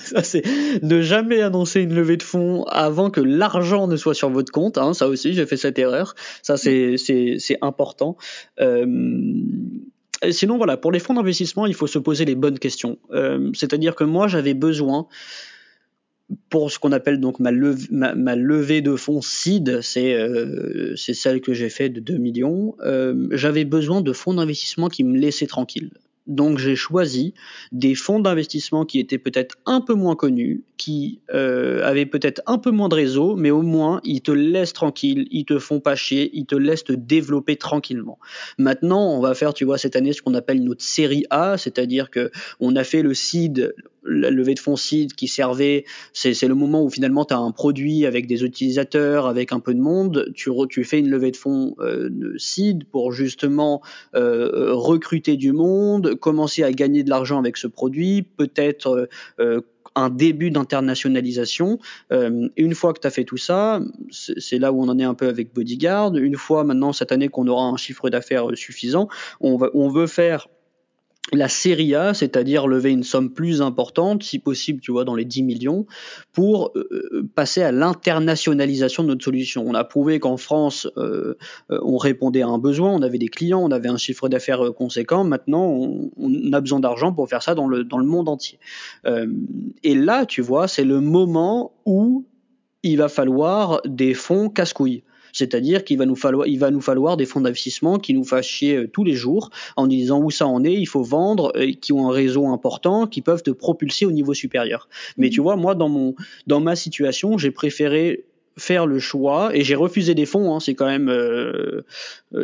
Ça 0.05 0.23
c'est 0.23 0.43
ne 0.83 1.01
jamais 1.01 1.41
annoncer 1.41 1.81
une 1.81 1.95
levée 1.95 2.19
de 2.19 2.23
fonds 2.23 2.65
avant 2.65 3.09
que 3.09 3.23
l'argent 3.23 3.87
ne 3.87 3.97
soit 3.97 4.13
sur 4.13 4.29
votre 4.29 4.53
compte. 4.53 4.77
Hein, 4.77 4.93
ça 4.93 5.09
aussi 5.09 5.33
j'ai 5.33 5.47
fait 5.47 5.57
cette 5.57 5.79
erreur. 5.79 6.15
Ça 6.43 6.59
c'est 6.59 6.99
important. 7.63 8.19
Euh, 8.61 8.85
sinon 10.31 10.59
voilà 10.59 10.77
pour 10.77 10.93
les 10.93 10.99
fonds 10.99 11.15
d'investissement 11.15 11.65
il 11.65 11.73
faut 11.73 11.87
se 11.87 11.99
poser 11.99 12.27
les 12.27 12.35
bonnes 12.35 12.59
questions. 12.59 12.99
Euh, 13.11 13.51
c'est-à-dire 13.55 13.95
que 13.95 14.05
moi 14.05 14.29
j'avais 14.29 14.53
besoin 14.53 15.07
pour 16.51 16.71
ce 16.71 16.79
qu'on 16.79 16.93
appelle 16.93 17.21
donc 17.21 17.41
ma, 17.41 17.53
leve, 17.53 17.87
ma, 17.91 18.37
levée 18.37 18.83
de 18.83 18.97
fonds 18.97 19.23
seed, 19.23 19.81
c'est 19.81 20.13
euh, 20.13 20.95
celle 20.95 21.41
que 21.41 21.55
j'ai 21.55 21.71
fait 21.71 21.89
de 21.89 22.01
2 22.01 22.19
millions, 22.19 22.77
j'avais 23.31 23.65
besoin 23.65 24.03
de 24.03 24.13
fonds 24.13 24.35
d'investissement 24.35 24.89
qui 24.89 25.05
me 25.05 25.19
laissaient 25.19 25.47
tranquille 25.47 25.91
Donc 26.27 26.59
j'ai 26.59 26.77
choisi 26.77 27.35
des 27.73 27.95
fonds 27.95 28.21
d'investissement 28.21 28.85
qui 28.85 29.01
étaient 29.01 29.19
peut-être 29.19 29.57
un 29.67 29.81
peu 29.81 29.95
moins 29.95 30.15
connus, 30.15 30.63
qui 30.77 31.21
euh, 31.35 31.85
avaient 31.85 32.07
peut-être 32.07 32.43
un 32.47 32.59
peu 32.59 32.71
moins 32.71 32.89
de 32.89 32.95
réseau, 32.95 33.37
mais 33.37 33.51
au 33.51 33.63
moins 33.63 34.01
ils 34.05 34.21
te 34.21 34.31
laissent 34.31 34.73
tranquille, 34.73 35.27
ils 35.31 35.45
te 35.45 35.59
font 35.59 35.81
pas 35.81 35.97
chier, 35.97 36.31
ils 36.33 36.47
te 36.47 36.55
laissent 36.55 36.85
te 36.85 36.93
développer 36.93 37.57
tranquillement. 37.57 38.19
Maintenant, 38.59 39.13
on 39.13 39.21
va 39.21 39.35
faire, 39.35 39.55
tu 39.55 39.65
vois, 39.65 39.79
cette 39.79 39.97
année 39.97 40.13
ce 40.13 40.23
qu'on 40.23 40.35
appelle 40.35 40.63
notre 40.63 40.83
série 40.83 41.25
A, 41.31 41.59
c'est-à-dire 41.59 42.11
que 42.11 42.31
on 42.61 42.77
a 42.77 42.85
fait 42.85 43.03
le 43.03 43.15
seed, 43.15 43.75
la 44.05 44.31
levée 44.31 44.55
de 44.55 44.59
fonds 44.59 44.77
seed 44.77 45.15
qui 45.15 45.29
servait, 45.29 45.85
c'est 46.13 46.49
le 46.49 46.55
moment 46.55 46.83
où 46.83 46.91
finalement 46.91 47.25
tu 47.25 47.35
as 47.35 47.39
un 47.39 47.51
produit 47.51 48.07
avec 48.07 48.27
des 48.27 48.45
utilisateurs, 48.45 49.27
avec 49.27 49.53
un 49.53 49.61
peu 49.61 49.75
de 49.75 49.81
monde, 49.81 50.31
tu, 50.35 50.51
tu 50.69 50.85
fais 50.85 50.99
une 50.99 51.11
levée 51.11 51.31
de 51.31 51.37
fonds 51.37 51.75
euh, 51.81 52.09
seed 52.39 52.85
pour 52.85 53.13
justement 53.13 53.83
euh, 54.15 54.73
recruter 54.73 55.37
du 55.37 55.53
monde, 55.53 56.15
commencer 56.21 56.63
à 56.63 56.73
gagner 56.73 57.03
de 57.03 57.11
l'argent 57.11 57.39
avec 57.39 57.57
ce 57.57 57.67
produit, 57.67 58.23
peut-être 58.23 59.09
euh, 59.39 59.61
un 59.95 60.11
début 60.11 60.51
d'internationalisation. 60.51 61.79
Euh, 62.13 62.49
une 62.57 62.75
fois 62.75 62.93
que 62.93 63.01
tu 63.01 63.07
as 63.07 63.11
fait 63.11 63.25
tout 63.25 63.37
ça, 63.37 63.81
c'est 64.11 64.59
là 64.59 64.73
où 64.73 64.83
on 64.83 64.89
en 64.89 64.99
est 64.99 65.05
un 65.05 65.15
peu 65.15 65.29
avec 65.29 65.53
Bodyguard. 65.53 66.17
Une 66.17 66.37
fois 66.37 66.65
maintenant 66.65 66.93
cette 66.93 67.13
année 67.13 67.29
qu'on 67.29 67.47
aura 67.49 67.65
un 67.65 67.77
chiffre 67.77 68.09
d'affaires 68.11 68.47
suffisant, 68.55 69.09
on, 69.41 69.57
va, 69.57 69.71
on 69.75 69.89
veut 69.89 70.07
faire 70.07 70.49
la 71.33 71.49
série 71.49 71.95
A, 71.95 72.15
c'est-à-dire 72.15 72.67
lever 72.67 72.91
une 72.91 73.03
somme 73.03 73.33
plus 73.33 73.63
importante, 73.63 74.23
si 74.23 74.39
possible, 74.39 74.81
tu 74.81 74.91
vois, 74.91 75.05
dans 75.05 75.15
les 75.15 75.25
10 75.25 75.43
millions, 75.43 75.87
pour 76.33 76.73
euh, 76.75 76.89
euh, 76.91 77.29
passer 77.35 77.63
à 77.63 77.73
l'internationalisation 77.73 79.03
de 79.03 79.09
notre 79.09 79.25
solution. 79.25 79.65
On 79.67 79.75
a 79.75 79.85
prouvé 79.85 80.19
qu'en 80.19 80.37
France, 80.37 80.89
euh, 80.97 81.35
on 81.69 81.99
répondait 81.99 82.43
à 82.43 82.49
un 82.49 82.59
besoin, 82.59 82.91
on 82.91 83.03
avait 83.03 83.19
des 83.19 83.29
clients, 83.29 83.61
on 83.63 83.71
avait 83.71 83.89
un 83.89 83.97
chiffre 83.97 84.29
d'affaires 84.29 84.73
conséquent. 84.77 85.25
Maintenant, 85.25 85.67
on, 85.67 86.11
on 86.17 86.53
a 86.53 86.61
besoin 86.61 86.81
d'argent 86.81 87.13
pour 87.13 87.29
faire 87.29 87.43
ça 87.43 87.55
dans 87.55 87.69
le, 87.69 87.85
dans 87.85 87.99
le 87.99 88.07
monde 88.07 88.29
entier. 88.29 88.59
et 89.83 89.95
là, 89.95 90.27
tu 90.27 90.43
vois, 90.43 90.69
c'est 90.69 90.85
le 90.85 91.01
moment 91.01 91.73
où 91.85 92.25
il 92.83 92.97
va 92.97 93.09
falloir 93.09 93.81
des 93.85 94.15
fonds 94.15 94.49
casse-couilles. 94.49 95.03
C'est-à-dire 95.33 95.85
qu'il 95.85 95.99
va 95.99 96.07
nous 96.07 96.17
falloir, 96.17 96.47
il 96.47 96.59
va 96.59 96.71
nous 96.71 96.81
falloir 96.81 97.17
des 97.17 97.27
fonds 97.27 97.41
d'investissement 97.41 97.99
qui 97.99 98.15
nous 98.15 98.25
fassent 98.25 98.47
chier 98.47 98.77
euh, 98.77 98.89
tous 98.89 99.05
les 99.05 99.15
jours 99.15 99.51
en 99.77 99.87
disant 99.87 100.21
où 100.23 100.31
ça 100.31 100.47
en 100.47 100.65
est, 100.65 100.75
il 100.75 100.87
faut 100.87 101.03
vendre, 101.03 101.53
euh, 101.57 101.73
qui 101.81 101.93
ont 101.93 102.09
un 102.09 102.13
réseau 102.13 102.49
important, 102.49 103.07
qui 103.07 103.23
peuvent 103.23 103.43
te 103.43 103.51
propulser 103.51 104.07
au 104.07 104.13
niveau 104.13 104.35
supérieur. 104.35 104.89
Mais 105.17 105.29
mmh. 105.29 105.31
tu 105.31 105.41
vois, 105.41 105.57
moi, 105.57 105.75
dans 105.75 105.89
mon, 105.89 106.15
dans 106.47 106.61
ma 106.61 106.77
situation, 106.77 107.39
j'ai 107.39 107.51
préféré 107.51 108.25
faire 108.59 108.87
le 108.87 108.99
choix 108.99 109.51
et 109.55 109.63
j'ai 109.63 109.75
refusé 109.75 110.15
des 110.15 110.27
fonds. 110.27 110.55
Hein, 110.55 110.61
c'est 110.61 110.75
quand 110.75 110.87
même, 110.87 111.09
euh, 111.09 111.83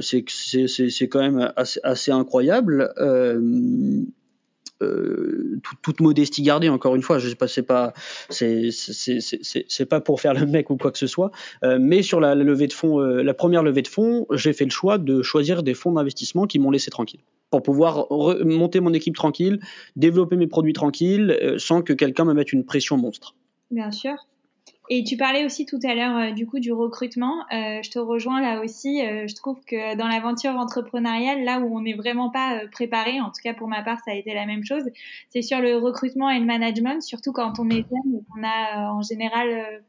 c'est, 0.01 0.25
c'est, 0.29 1.09
quand 1.09 1.21
même 1.21 1.53
assez, 1.57 1.81
assez 1.83 2.11
incroyable. 2.11 2.93
Euh, 2.99 3.41
euh, 4.83 5.59
toute 5.83 6.01
modestie 6.01 6.43
gardée 6.43 6.69
encore 6.69 6.97
une 6.97 7.03
fois 7.03 7.19
je 7.19 7.31
sais 7.31 7.35
pas 7.35 7.49
c'est 7.49 7.63
pas 7.63 7.95
c'est 8.29 9.89
pas 9.89 10.01
pour 10.03 10.21
faire 10.21 10.35
le 10.35 10.45
mec 10.45 10.69
ou 10.69 10.77
quoi 10.77 10.93
que 10.93 10.99
ce 10.99 11.07
soit 11.07 11.31
euh, 11.65 11.79
mais 11.81 12.03
sur 12.03 12.21
la, 12.21 12.35
levée 12.35 12.67
de 12.67 12.75
fonds 12.75 13.01
euh, 13.01 13.23
la 13.23 13.33
première 13.33 13.63
levée 13.63 13.81
de 13.81 13.89
fonds 13.89 14.27
j'ai 14.33 14.53
fait 14.53 14.65
le 14.65 14.71
choix 14.71 14.99
de 14.99 15.23
choisir 15.23 15.63
des 15.63 15.73
fonds 15.73 15.93
d'investissement 15.93 16.47
qui 16.47 16.59
m'ont 16.59 16.71
laissé 16.71 16.91
tranquille. 16.91 17.21
Pour 17.51 17.63
pouvoir 17.63 18.07
monter 18.45 18.81
mon 18.81 18.93
équipe 18.93 19.17
tranquille 19.17 19.61
développer 19.95 20.37
mes 20.37 20.47
produits 20.47 20.75
tranquilles 20.75 21.55
sans 21.57 21.81
que 21.81 21.95
quelqu'un 21.95 22.25
me 22.25 22.35
mette 22.35 22.53
une 22.53 22.65
pression 22.65 22.99
monstre. 22.99 23.35
Bien 23.71 23.91
sûr 23.91 24.17
et 24.89 25.05
tu 25.05 25.17
parlais 25.17 25.45
aussi 25.45 25.67
tout 25.67 25.79
à 25.85 25.95
l'heure 25.95 26.17
euh, 26.17 26.31
du 26.33 26.47
coup 26.47 26.59
du 26.61 26.73
recrutement. 26.73 27.45
Euh, 27.53 27.81
je 27.83 27.91
te 27.91 27.99
rejoins 27.99 28.41
là 28.41 28.61
aussi. 28.61 29.03
Euh, 29.03 29.27
je 29.27 29.35
trouve 29.35 29.61
que 29.65 29.97
dans 29.97 30.09
l'aventure 30.09 30.53
entrepreneuriale, 30.53 31.45
là 31.45 31.61
où 31.61 31.77
on 31.77 31.83
n'est 31.83 31.95
vraiment 31.95 32.31
pas 32.31 32.59
euh, 32.59 32.69
préparé, 32.71 33.21
en 33.21 33.27
tout 33.27 33.41
cas 33.43 33.55
pour 33.55 33.69
ma 33.69 33.83
part, 33.83 33.99
ça 34.05 34.13
a 34.13 34.15
été 34.15 34.35
la 34.35 34.47
même 34.47 34.65
chose. 34.65 34.85
C'est 35.31 35.43
sur 35.43 35.61
le 35.61 35.77
recrutement 35.77 36.31
et 36.31 36.39
le 36.39 36.47
management, 36.47 37.03
surtout 37.03 37.33
quand 37.33 37.59
on 37.59 37.69
est 37.71 37.85
jeune 37.89 38.15
et 38.15 38.25
qu'on 38.31 38.43
a 38.45 38.93
en 38.93 39.03
général 39.03 39.83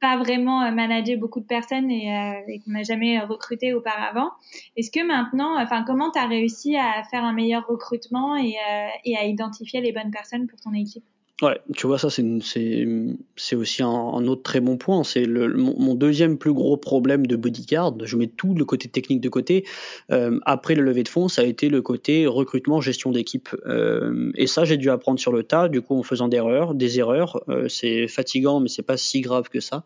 pas 0.00 0.16
vraiment 0.18 0.70
managé 0.72 1.16
beaucoup 1.16 1.40
de 1.40 1.46
personnes 1.46 1.90
et, 1.90 2.08
et 2.48 2.60
qu'on 2.60 2.72
n'a 2.72 2.82
jamais 2.82 3.20
recruté 3.20 3.72
auparavant. 3.72 4.30
Est-ce 4.76 4.90
que 4.90 5.04
maintenant, 5.04 5.58
enfin, 5.60 5.82
comment 5.84 6.10
tu 6.10 6.18
as 6.18 6.26
réussi 6.26 6.76
à 6.76 7.02
faire 7.10 7.24
un 7.24 7.32
meilleur 7.32 7.66
recrutement 7.66 8.36
et, 8.36 8.56
et 9.04 9.16
à 9.16 9.24
identifier 9.24 9.80
les 9.80 9.92
bonnes 9.92 10.10
personnes 10.10 10.46
pour 10.46 10.60
ton 10.60 10.74
équipe? 10.74 11.04
Ouais, 11.42 11.60
tu 11.76 11.88
vois, 11.88 11.98
ça, 11.98 12.10
c'est 12.10 13.56
aussi 13.56 13.82
un, 13.82 14.26
autre 14.28 14.42
très 14.44 14.60
bon 14.60 14.76
point. 14.76 15.02
C'est 15.02 15.26
mon, 15.26 15.96
deuxième 15.96 16.38
plus 16.38 16.52
gros 16.52 16.76
problème 16.76 17.26
de 17.26 17.34
bodyguard. 17.34 17.96
Je 18.04 18.16
mets 18.16 18.28
tout 18.28 18.54
le 18.54 18.64
côté 18.64 18.88
technique 18.88 19.20
de 19.20 19.28
côté. 19.28 19.64
Euh, 20.12 20.38
après 20.46 20.76
le 20.76 20.82
lever 20.82 21.02
de 21.02 21.08
fonds, 21.08 21.26
ça 21.26 21.42
a 21.42 21.44
été 21.44 21.68
le 21.68 21.82
côté 21.82 22.28
recrutement, 22.28 22.80
gestion 22.80 23.10
d'équipe. 23.10 23.48
Euh, 23.66 24.30
et 24.36 24.46
ça, 24.46 24.64
j'ai 24.64 24.76
dû 24.76 24.90
apprendre 24.90 25.18
sur 25.18 25.32
le 25.32 25.42
tas, 25.42 25.68
du 25.68 25.82
coup, 25.82 25.98
en 25.98 26.04
faisant 26.04 26.28
des 26.28 26.36
erreurs. 26.36 26.72
Des 26.72 27.00
erreurs, 27.00 27.42
euh, 27.48 27.68
c'est 27.68 28.06
fatigant, 28.06 28.60
mais 28.60 28.68
c'est 28.68 28.82
pas 28.82 28.96
si 28.96 29.20
grave 29.20 29.48
que 29.48 29.58
ça. 29.58 29.84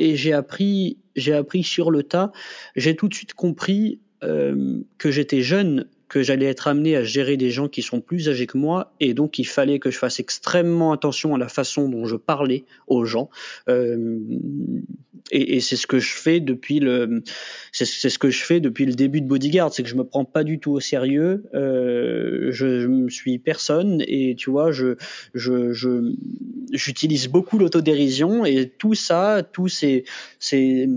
Et 0.00 0.16
j'ai 0.16 0.32
appris, 0.32 0.98
j'ai 1.14 1.32
appris 1.32 1.62
sur 1.62 1.92
le 1.92 2.02
tas. 2.02 2.32
J'ai 2.74 2.96
tout 2.96 3.06
de 3.08 3.14
suite 3.14 3.34
compris 3.34 4.00
que 4.20 5.10
j'étais 5.10 5.42
jeune 5.42 5.86
que 6.08 6.22
j'allais 6.22 6.46
être 6.46 6.68
amené 6.68 6.96
à 6.96 7.02
gérer 7.02 7.36
des 7.36 7.50
gens 7.50 7.68
qui 7.68 7.82
sont 7.82 8.00
plus 8.00 8.28
âgés 8.28 8.46
que 8.46 8.56
moi 8.56 8.92
et 9.00 9.14
donc 9.14 9.38
il 9.38 9.46
fallait 9.46 9.78
que 9.78 9.90
je 9.90 9.98
fasse 9.98 10.20
extrêmement 10.20 10.92
attention 10.92 11.34
à 11.34 11.38
la 11.38 11.48
façon 11.48 11.88
dont 11.88 12.06
je 12.06 12.16
parlais 12.16 12.64
aux 12.86 13.04
gens. 13.04 13.28
Euh, 13.68 14.20
et, 15.32 15.56
et 15.56 15.60
c'est 15.60 15.76
ce 15.76 15.88
que 15.88 15.98
je 15.98 16.14
fais 16.14 16.38
depuis 16.38 16.78
le 16.78 17.22
c'est 17.72 17.84
ce 17.86 18.18
que 18.18 18.30
je 18.30 18.44
fais 18.44 18.60
depuis 18.60 18.86
le 18.86 18.94
début 18.94 19.20
de 19.20 19.26
Bodyguard 19.26 19.72
c'est 19.72 19.82
que 19.82 19.88
je 19.88 19.96
me 19.96 20.04
prends 20.04 20.24
pas 20.24 20.44
du 20.44 20.60
tout 20.60 20.72
au 20.72 20.80
sérieux. 20.80 21.44
Euh, 21.54 22.52
je, 22.52 23.06
je 23.08 23.14
suis 23.14 23.38
personne 23.38 24.02
et 24.06 24.36
tu 24.36 24.50
vois 24.50 24.70
je 24.70 24.96
je 25.34 25.72
je 25.72 26.12
j'utilise 26.72 27.28
beaucoup 27.28 27.58
l'autodérision 27.58 28.44
et 28.44 28.68
tout 28.78 28.94
ça 28.94 29.42
tous 29.42 29.68
ces 29.68 30.04
ces 30.38 30.88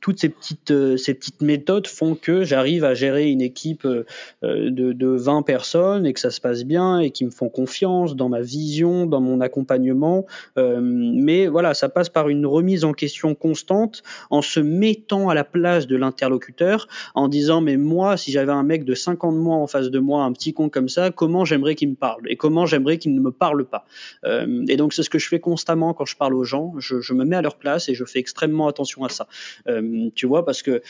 toutes 0.00 0.20
ces 0.20 0.28
petites, 0.28 0.70
euh, 0.70 0.96
ces 0.96 1.14
petites 1.14 1.40
méthodes 1.42 1.86
font 1.86 2.14
que 2.14 2.44
j'arrive 2.44 2.84
à 2.84 2.94
gérer 2.94 3.30
une 3.30 3.40
équipe 3.40 3.84
euh, 3.84 4.04
de, 4.42 4.92
de 4.92 5.06
20 5.08 5.42
personnes 5.42 6.06
et 6.06 6.12
que 6.12 6.20
ça 6.20 6.30
se 6.30 6.40
passe 6.40 6.64
bien 6.64 7.00
et 7.00 7.10
qui 7.10 7.24
me 7.24 7.30
font 7.30 7.48
confiance 7.48 8.14
dans 8.14 8.28
ma 8.28 8.40
vision, 8.40 9.06
dans 9.06 9.20
mon 9.20 9.40
accompagnement. 9.40 10.26
Euh, 10.58 10.80
mais 10.82 11.46
voilà, 11.46 11.74
ça 11.74 11.88
passe 11.88 12.08
par 12.08 12.28
une 12.28 12.46
remise 12.46 12.84
en 12.84 12.92
question 12.92 13.34
constante 13.34 14.02
en 14.30 14.42
se 14.42 14.60
mettant 14.60 15.28
à 15.28 15.34
la 15.34 15.44
place 15.44 15.86
de 15.86 15.96
l'interlocuteur, 15.96 16.86
en 17.14 17.28
disant 17.28 17.60
mais 17.60 17.76
moi, 17.76 18.16
si 18.16 18.32
j'avais 18.32 18.52
un 18.52 18.62
mec 18.62 18.84
de 18.84 18.94
50 18.94 19.34
mois 19.34 19.56
en 19.56 19.66
face 19.66 19.90
de 19.90 19.98
moi, 19.98 20.24
un 20.24 20.32
petit 20.32 20.52
con 20.52 20.68
comme 20.68 20.88
ça, 20.88 21.10
comment 21.10 21.44
j'aimerais 21.44 21.74
qu'il 21.74 21.90
me 21.90 21.94
parle 21.94 22.22
et 22.28 22.36
comment 22.36 22.66
j'aimerais 22.66 22.98
qu'il 22.98 23.14
ne 23.14 23.20
me 23.20 23.30
parle 23.30 23.64
pas? 23.64 23.84
Euh, 24.24 24.64
et 24.68 24.76
donc 24.76 24.92
c'est 24.92 25.02
ce 25.02 25.10
que 25.10 25.18
je 25.18 25.28
fais 25.28 25.40
constamment 25.40 25.94
quand 25.94 26.04
je 26.04 26.16
parle 26.16 26.34
aux 26.34 26.44
gens. 26.44 26.74
Je, 26.78 27.00
je, 27.00 27.14
me 27.14 27.24
mets 27.24 27.36
à 27.36 27.42
leur 27.42 27.56
place 27.56 27.88
et 27.88 27.94
je 27.94 28.04
fais 28.04 28.18
extrêmement 28.18 28.68
attention 28.68 29.04
à 29.04 29.08
ça. 29.08 29.26
Euh, 29.66 29.78
euh, 29.78 29.87
tu 30.14 30.26
vois, 30.26 30.44
parce 30.44 30.62
que 30.62 30.82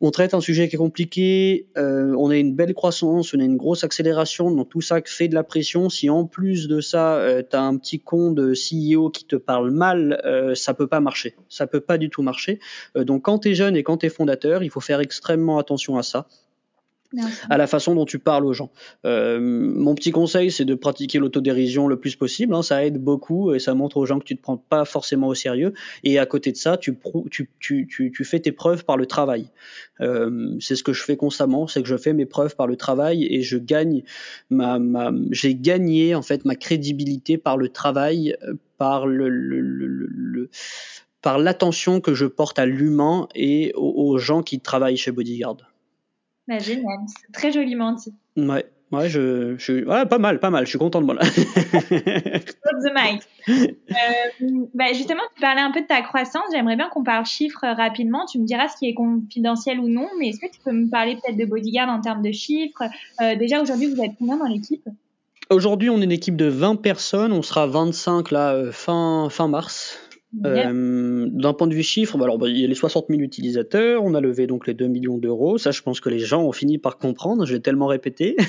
on 0.00 0.12
traite 0.12 0.32
un 0.32 0.40
sujet 0.40 0.68
qui 0.68 0.76
est 0.76 0.78
compliqué, 0.78 1.66
euh, 1.76 2.14
on 2.16 2.30
a 2.30 2.36
une 2.36 2.54
belle 2.54 2.72
croissance, 2.72 3.34
on 3.34 3.40
a 3.40 3.42
une 3.42 3.56
grosse 3.56 3.82
accélération, 3.82 4.50
donc 4.50 4.68
tout 4.68 4.80
ça 4.80 5.00
fait 5.04 5.26
de 5.26 5.34
la 5.34 5.42
pression. 5.42 5.88
Si 5.88 6.08
en 6.08 6.24
plus 6.24 6.68
de 6.68 6.80
ça, 6.80 7.16
euh, 7.16 7.42
un 7.52 7.76
petit 7.76 7.98
con 7.98 8.30
de 8.30 8.52
CEO 8.54 9.10
qui 9.10 9.24
te 9.24 9.34
parle 9.34 9.72
mal, 9.72 10.20
euh, 10.24 10.54
ça 10.54 10.72
peut 10.72 10.86
pas 10.86 11.00
marcher. 11.00 11.34
Ça 11.48 11.66
peut 11.66 11.80
pas 11.80 11.98
du 11.98 12.10
tout 12.10 12.22
marcher. 12.22 12.60
Euh, 12.96 13.02
donc 13.02 13.22
quand 13.22 13.40
tu 13.40 13.50
es 13.50 13.54
jeune 13.54 13.76
et 13.76 13.82
quand 13.82 13.98
tu 13.98 14.06
es 14.06 14.08
fondateur, 14.08 14.62
il 14.62 14.70
faut 14.70 14.80
faire 14.80 15.00
extrêmement 15.00 15.58
attention 15.58 15.98
à 15.98 16.04
ça 16.04 16.28
à 17.48 17.56
la 17.56 17.66
façon 17.66 17.94
dont 17.94 18.04
tu 18.04 18.18
parles 18.18 18.44
aux 18.44 18.52
gens. 18.52 18.70
Euh, 19.04 19.40
mon 19.40 19.94
petit 19.94 20.10
conseil, 20.10 20.50
c'est 20.50 20.64
de 20.64 20.74
pratiquer 20.74 21.18
l'autodérision 21.18 21.86
le 21.88 21.98
plus 21.98 22.16
possible. 22.16 22.54
Hein, 22.54 22.62
ça 22.62 22.84
aide 22.84 22.98
beaucoup 22.98 23.54
et 23.54 23.58
ça 23.58 23.74
montre 23.74 23.96
aux 23.96 24.06
gens 24.06 24.18
que 24.18 24.24
tu 24.24 24.36
te 24.36 24.42
prends 24.42 24.58
pas 24.58 24.84
forcément 24.84 25.28
au 25.28 25.34
sérieux. 25.34 25.72
Et 26.04 26.18
à 26.18 26.26
côté 26.26 26.52
de 26.52 26.56
ça, 26.56 26.76
tu, 26.76 26.98
tu, 27.30 27.50
tu, 27.60 27.86
tu, 27.86 28.12
tu 28.12 28.24
fais 28.24 28.40
tes 28.40 28.52
preuves 28.52 28.84
par 28.84 28.96
le 28.96 29.06
travail. 29.06 29.46
Euh, 30.00 30.56
c'est 30.60 30.76
ce 30.76 30.82
que 30.82 30.92
je 30.92 31.02
fais 31.02 31.16
constamment, 31.16 31.66
c'est 31.66 31.82
que 31.82 31.88
je 31.88 31.96
fais 31.96 32.12
mes 32.12 32.26
preuves 32.26 32.56
par 32.56 32.66
le 32.66 32.76
travail 32.76 33.24
et 33.24 33.42
je 33.42 33.56
gagne 33.58 34.02
ma, 34.50 34.78
ma 34.78 35.10
j'ai 35.30 35.54
gagné 35.54 36.14
en 36.14 36.22
fait 36.22 36.44
ma 36.44 36.54
crédibilité 36.54 37.38
par 37.38 37.56
le 37.56 37.68
travail, 37.68 38.36
euh, 38.44 38.54
par 38.76 39.06
le, 39.06 39.28
le, 39.28 39.60
le, 39.60 39.86
le 39.86 40.50
par 41.20 41.38
l'attention 41.38 42.00
que 42.00 42.14
je 42.14 42.26
porte 42.26 42.58
à 42.58 42.66
l'humain 42.66 43.28
et 43.34 43.72
aux, 43.74 43.92
aux 43.96 44.18
gens 44.18 44.42
qui 44.42 44.60
travaillent 44.60 44.96
chez 44.96 45.10
Bodyguard. 45.10 45.56
Bah, 46.48 46.58
génial, 46.58 46.98
c'est 47.06 47.32
très 47.32 47.52
joliment 47.52 47.92
dit. 47.92 48.12
Ouais. 48.36 48.64
Ouais, 48.90 49.10
je, 49.10 49.84
ouais, 49.84 50.06
pas 50.06 50.18
mal, 50.18 50.40
pas 50.40 50.48
mal. 50.48 50.64
Je 50.64 50.70
suis 50.70 50.78
content 50.78 51.02
de 51.02 51.06
moi 51.06 51.14
là. 51.14 51.20
the 51.26 52.90
mic. 52.94 53.22
Euh, 53.48 54.66
bah 54.74 54.94
justement, 54.94 55.20
tu 55.34 55.42
parlais 55.42 55.60
un 55.60 55.70
peu 55.70 55.82
de 55.82 55.86
ta 55.86 56.00
croissance. 56.00 56.44
J'aimerais 56.52 56.76
bien 56.76 56.88
qu'on 56.88 57.04
parle 57.04 57.26
chiffres 57.26 57.66
rapidement. 57.66 58.24
Tu 58.24 58.38
me 58.38 58.46
diras 58.46 58.68
ce 58.68 58.78
qui 58.78 58.88
est 58.88 58.94
confidentiel 58.94 59.78
ou 59.80 59.88
non, 59.88 60.08
mais 60.18 60.28
est-ce 60.28 60.40
que 60.40 60.50
tu 60.50 60.60
peux 60.64 60.72
me 60.72 60.88
parler 60.88 61.16
peut-être 61.16 61.36
de 61.36 61.44
Bodyguard 61.44 61.90
en 61.90 62.00
termes 62.00 62.22
de 62.22 62.32
chiffres? 62.32 62.82
Euh, 63.20 63.36
Déjà 63.36 63.60
aujourd'hui, 63.60 63.92
vous 63.92 64.00
êtes 64.02 64.12
combien 64.18 64.38
dans 64.38 64.46
l'équipe? 64.46 64.88
Aujourd'hui, 65.50 65.90
on 65.90 66.00
est 66.00 66.04
une 66.04 66.12
équipe 66.12 66.36
de 66.36 66.46
20 66.46 66.76
personnes. 66.76 67.32
On 67.32 67.42
sera 67.42 67.66
25 67.66 68.30
là 68.30 68.54
euh, 68.54 68.72
fin 68.72 69.28
fin 69.30 69.48
mars. 69.48 69.98
D'un 70.32 71.54
point 71.54 71.66
de 71.66 71.74
vue 71.74 71.82
chiffre, 71.82 72.18
bah, 72.18 72.24
alors, 72.24 72.38
bah, 72.38 72.48
il 72.48 72.58
y 72.58 72.64
a 72.64 72.68
les 72.68 72.74
60 72.74 73.06
000 73.08 73.22
utilisateurs, 73.22 74.04
on 74.04 74.14
a 74.14 74.20
levé 74.20 74.46
donc 74.46 74.66
les 74.66 74.74
2 74.74 74.86
millions 74.86 75.18
d'euros. 75.18 75.58
Ça, 75.58 75.70
je 75.70 75.82
pense 75.82 76.00
que 76.00 76.10
les 76.10 76.18
gens 76.18 76.42
ont 76.42 76.52
fini 76.52 76.78
par 76.78 76.98
comprendre. 76.98 77.46
Je 77.46 77.56
tellement 77.56 77.86
répété. 77.86 78.36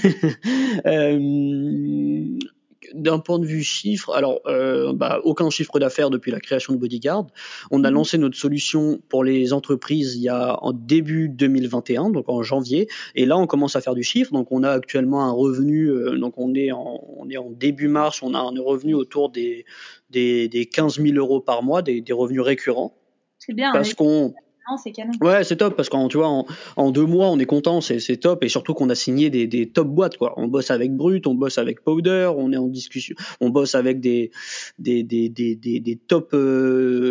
d'un 2.93 3.19
point 3.19 3.39
de 3.39 3.45
vue 3.45 3.63
chiffre, 3.63 4.13
alors 4.13 4.41
euh, 4.47 4.93
bah, 4.93 5.19
aucun 5.23 5.49
chiffre 5.49 5.79
d'affaires 5.79 6.09
depuis 6.09 6.31
la 6.31 6.39
création 6.39 6.73
de 6.73 6.77
Bodyguard. 6.77 7.27
On 7.71 7.83
a 7.83 7.89
mhm. 7.89 7.95
lancé 7.95 8.17
notre 8.17 8.37
solution 8.37 8.99
pour 9.09 9.23
les 9.23 9.53
entreprises 9.53 10.15
il 10.15 10.21
y 10.21 10.29
a 10.29 10.57
en 10.63 10.71
début 10.71 11.29
2021, 11.29 12.09
donc 12.09 12.29
en 12.29 12.41
janvier, 12.41 12.87
et 13.15 13.25
là 13.25 13.37
on 13.37 13.47
commence 13.47 13.75
à 13.75 13.81
faire 13.81 13.95
du 13.95 14.03
chiffre. 14.03 14.31
Donc 14.31 14.51
on 14.51 14.63
a 14.63 14.71
actuellement 14.71 15.25
un 15.25 15.31
revenu, 15.31 15.89
euh, 15.89 16.17
donc 16.17 16.33
on 16.37 16.53
est 16.53 16.71
en 16.71 17.03
on 17.17 17.29
est 17.29 17.37
en 17.37 17.49
début 17.49 17.87
mars, 17.87 18.21
on 18.21 18.33
a 18.33 18.39
un 18.39 18.53
revenu 18.61 18.93
autour 18.93 19.29
des 19.29 19.65
des, 20.09 20.47
des 20.47 20.65
15 20.65 20.99
000 20.99 21.15
euros 21.15 21.39
par 21.39 21.63
mois, 21.63 21.81
des, 21.81 22.01
des 22.01 22.13
revenus 22.13 22.41
récurrents. 22.41 22.95
C'est 23.37 23.53
bien. 23.53 23.71
Parce 23.71 23.93
qu'on 23.93 24.33
c'est 24.77 24.91
canon. 24.91 25.11
Ouais, 25.21 25.43
c'est 25.43 25.57
top 25.57 25.75
parce 25.75 25.89
qu'en 25.89 26.07
tu 26.07 26.17
vois 26.17 26.45
en, 26.75 26.91
deux 26.91 27.05
mois 27.05 27.27
on 27.29 27.39
est 27.39 27.45
content, 27.45 27.81
c'est, 27.81 27.99
top 28.17 28.43
et 28.43 28.49
surtout 28.49 28.73
qu'on 28.73 28.89
a 28.89 28.95
signé 28.95 29.29
des, 29.29 29.69
top 29.69 29.87
boîtes 29.87 30.17
quoi. 30.17 30.33
On 30.37 30.47
bosse 30.47 30.71
avec 30.71 30.95
Brut, 30.95 31.27
on 31.27 31.35
bosse 31.35 31.57
avec 31.57 31.83
Powder, 31.83 32.31
on 32.35 32.51
est 32.51 32.57
en 32.57 32.67
discussion, 32.67 33.15
on 33.41 33.49
bosse 33.49 33.75
avec 33.75 33.99
des 33.99 34.31
des 34.77 35.03
des 35.03 35.29
des 35.29 35.55
des, 35.55 35.95
top 35.95 36.33
euh, 36.33 36.39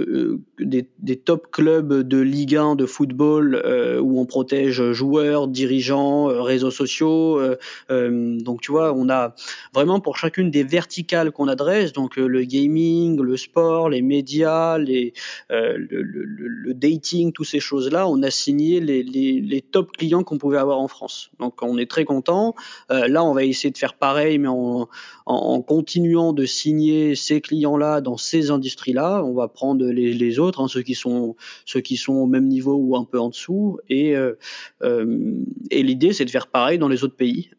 euh, 0.08 0.40
des, 0.60 0.86
des 0.98 1.16
top 1.16 1.50
clubs 1.50 2.02
de 2.02 2.18
Ligue 2.18 2.56
1 2.56 2.74
de 2.76 2.86
football 2.86 3.60
euh, 3.64 4.00
où 4.00 4.20
on 4.20 4.26
protège 4.26 4.92
joueurs, 4.92 5.48
dirigeants, 5.48 6.26
réseaux 6.26 6.70
sociaux. 6.70 7.40
donc 7.88 8.60
tu 8.60 8.72
vois, 8.72 8.94
on 8.94 9.08
a 9.08 9.34
vraiment 9.74 10.00
pour 10.00 10.16
chacune 10.16 10.50
des 10.50 10.62
verticales 10.62 11.32
qu'on 11.32 11.48
adresse, 11.48 11.92
donc 11.92 12.16
le 12.16 12.42
gaming, 12.44 13.20
le 13.20 13.36
sport, 13.36 13.88
les 13.88 14.02
médias, 14.02 14.78
les 14.78 15.12
le, 15.50 15.76
le, 16.02 16.24
le 16.24 16.74
dating, 16.74 17.32
tout 17.32 17.44
ces 17.48 17.60
choses-là, 17.60 18.08
on 18.08 18.22
a 18.22 18.30
signé 18.30 18.80
les, 18.80 19.02
les, 19.02 19.60
top 19.60 19.92
clients 19.96 20.22
qu'on 20.22 20.38
pouvait 20.38 20.58
avoir 20.58 20.78
en 20.78 20.88
France. 20.88 21.30
Donc 21.40 21.62
on 21.62 21.78
est 21.78 21.90
très 21.90 22.04
content. 22.04 22.54
Euh, 22.90 23.08
là, 23.08 23.24
on 23.24 23.32
va 23.32 23.44
essayer 23.44 23.70
de 23.70 23.78
faire 23.78 23.94
pareil, 23.94 24.38
mais 24.38 24.48
en, 24.48 24.88
en, 25.26 25.62
continuant 25.62 26.32
de 26.32 26.44
signer 26.46 27.14
ces 27.14 27.40
clients-là 27.40 28.00
dans 28.00 28.16
ces 28.16 28.50
industries-là. 28.50 29.22
On 29.24 29.34
va 29.34 29.48
prendre 29.48 29.84
les, 29.84 30.12
les 30.12 30.38
autres, 30.38 30.60
hein, 30.60 30.68
ceux 30.68 30.82
qui 30.82 30.94
sont 30.94 31.36
ceux 31.64 31.80
qui 31.80 31.96
sont 31.96 32.14
au 32.14 32.26
même 32.26 32.46
niveau 32.46 32.74
ou 32.74 32.96
un 32.96 33.04
peu 33.04 33.18
en 33.18 33.30
dessous. 33.30 33.78
Et, 33.88 34.16
euh, 34.16 34.34
euh, 34.82 35.34
et 35.70 35.82
l'idée, 35.82 36.12
c'est 36.12 36.24
de 36.24 36.30
faire 36.30 36.46
pareil 36.46 36.78
dans 36.78 36.88
les 36.88 37.04
autres 37.04 37.16
pays. 37.16 37.50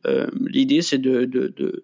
l'idée, 0.48 0.82
c'est 0.82 0.98
de, 0.98 1.26
de 1.26 1.84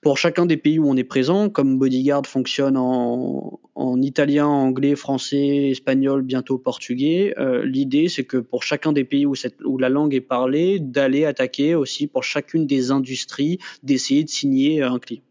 pour 0.00 0.16
chacun 0.16 0.46
des 0.46 0.56
pays 0.56 0.78
où 0.78 0.88
on 0.88 0.96
est 0.96 1.04
présent, 1.04 1.50
comme 1.50 1.78
Bodyguard 1.78 2.26
fonctionne 2.26 2.76
en, 2.76 3.60
en 3.74 4.02
italien, 4.02 4.46
anglais, 4.46 4.96
français, 4.96 5.70
espagnol, 5.70 6.22
bientôt 6.22 6.58
portugais, 6.58 7.34
euh, 7.38 7.64
l'idée 7.64 8.08
c'est 8.08 8.24
que 8.24 8.38
pour 8.38 8.62
chacun 8.62 8.92
des 8.92 9.04
pays 9.04 9.26
où, 9.26 9.34
cette, 9.34 9.60
où 9.62 9.76
la 9.76 9.88
langue 9.88 10.14
est 10.14 10.20
parlée, 10.20 10.78
d'aller 10.78 11.24
attaquer 11.24 11.74
aussi 11.74 12.06
pour 12.06 12.24
chacune 12.24 12.66
des 12.66 12.90
industries, 12.90 13.58
d'essayer 13.82 14.24
de 14.24 14.30
signer 14.30 14.82
un 14.82 14.98
client. 14.98 15.22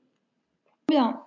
Bien. 0.90 1.20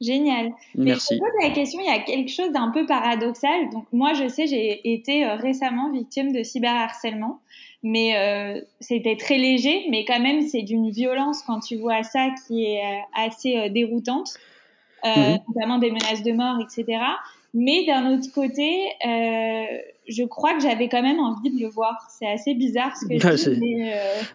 Génial. 0.00 0.52
Merci. 0.74 1.14
Mais 1.14 1.16
je 1.16 1.20
pose 1.20 1.48
la 1.48 1.54
question, 1.54 1.80
il 1.80 1.86
y 1.86 1.88
a 1.88 2.00
quelque 2.00 2.28
chose 2.28 2.50
d'un 2.50 2.70
peu 2.72 2.86
paradoxal. 2.86 3.70
Donc 3.70 3.86
moi, 3.92 4.14
je 4.14 4.26
sais, 4.26 4.48
j'ai 4.48 4.92
été 4.92 5.24
euh, 5.24 5.36
récemment 5.36 5.92
victime 5.92 6.32
de 6.32 6.42
cyberharcèlement 6.42 7.40
mais 7.82 8.16
euh, 8.16 8.60
c'était 8.80 9.16
très 9.16 9.38
léger, 9.38 9.86
mais 9.90 10.04
quand 10.04 10.20
même 10.20 10.42
c'est 10.42 10.62
d'une 10.62 10.90
violence 10.90 11.42
quand 11.46 11.60
tu 11.60 11.76
vois 11.76 12.02
ça 12.02 12.28
qui 12.46 12.64
est 12.64 12.80
euh, 12.80 12.98
assez 13.14 13.56
euh, 13.56 13.68
déroutante, 13.68 14.34
euh, 15.04 15.08
mhm. 15.08 15.38
notamment 15.48 15.78
des 15.78 15.90
menaces 15.90 16.22
de 16.22 16.32
mort, 16.32 16.58
etc. 16.60 16.98
Mais 17.54 17.84
d'un 17.84 18.14
autre 18.14 18.32
côté, 18.32 18.86
euh, 19.06 19.64
je 20.08 20.24
crois 20.24 20.54
que 20.54 20.62
j'avais 20.62 20.88
quand 20.88 21.02
même 21.02 21.18
envie 21.18 21.50
de 21.50 21.60
le 21.60 21.68
voir. 21.68 21.98
C'est 22.18 22.26
assez 22.26 22.54
bizarre 22.54 22.96
ce 22.96 23.06
que 23.06 23.26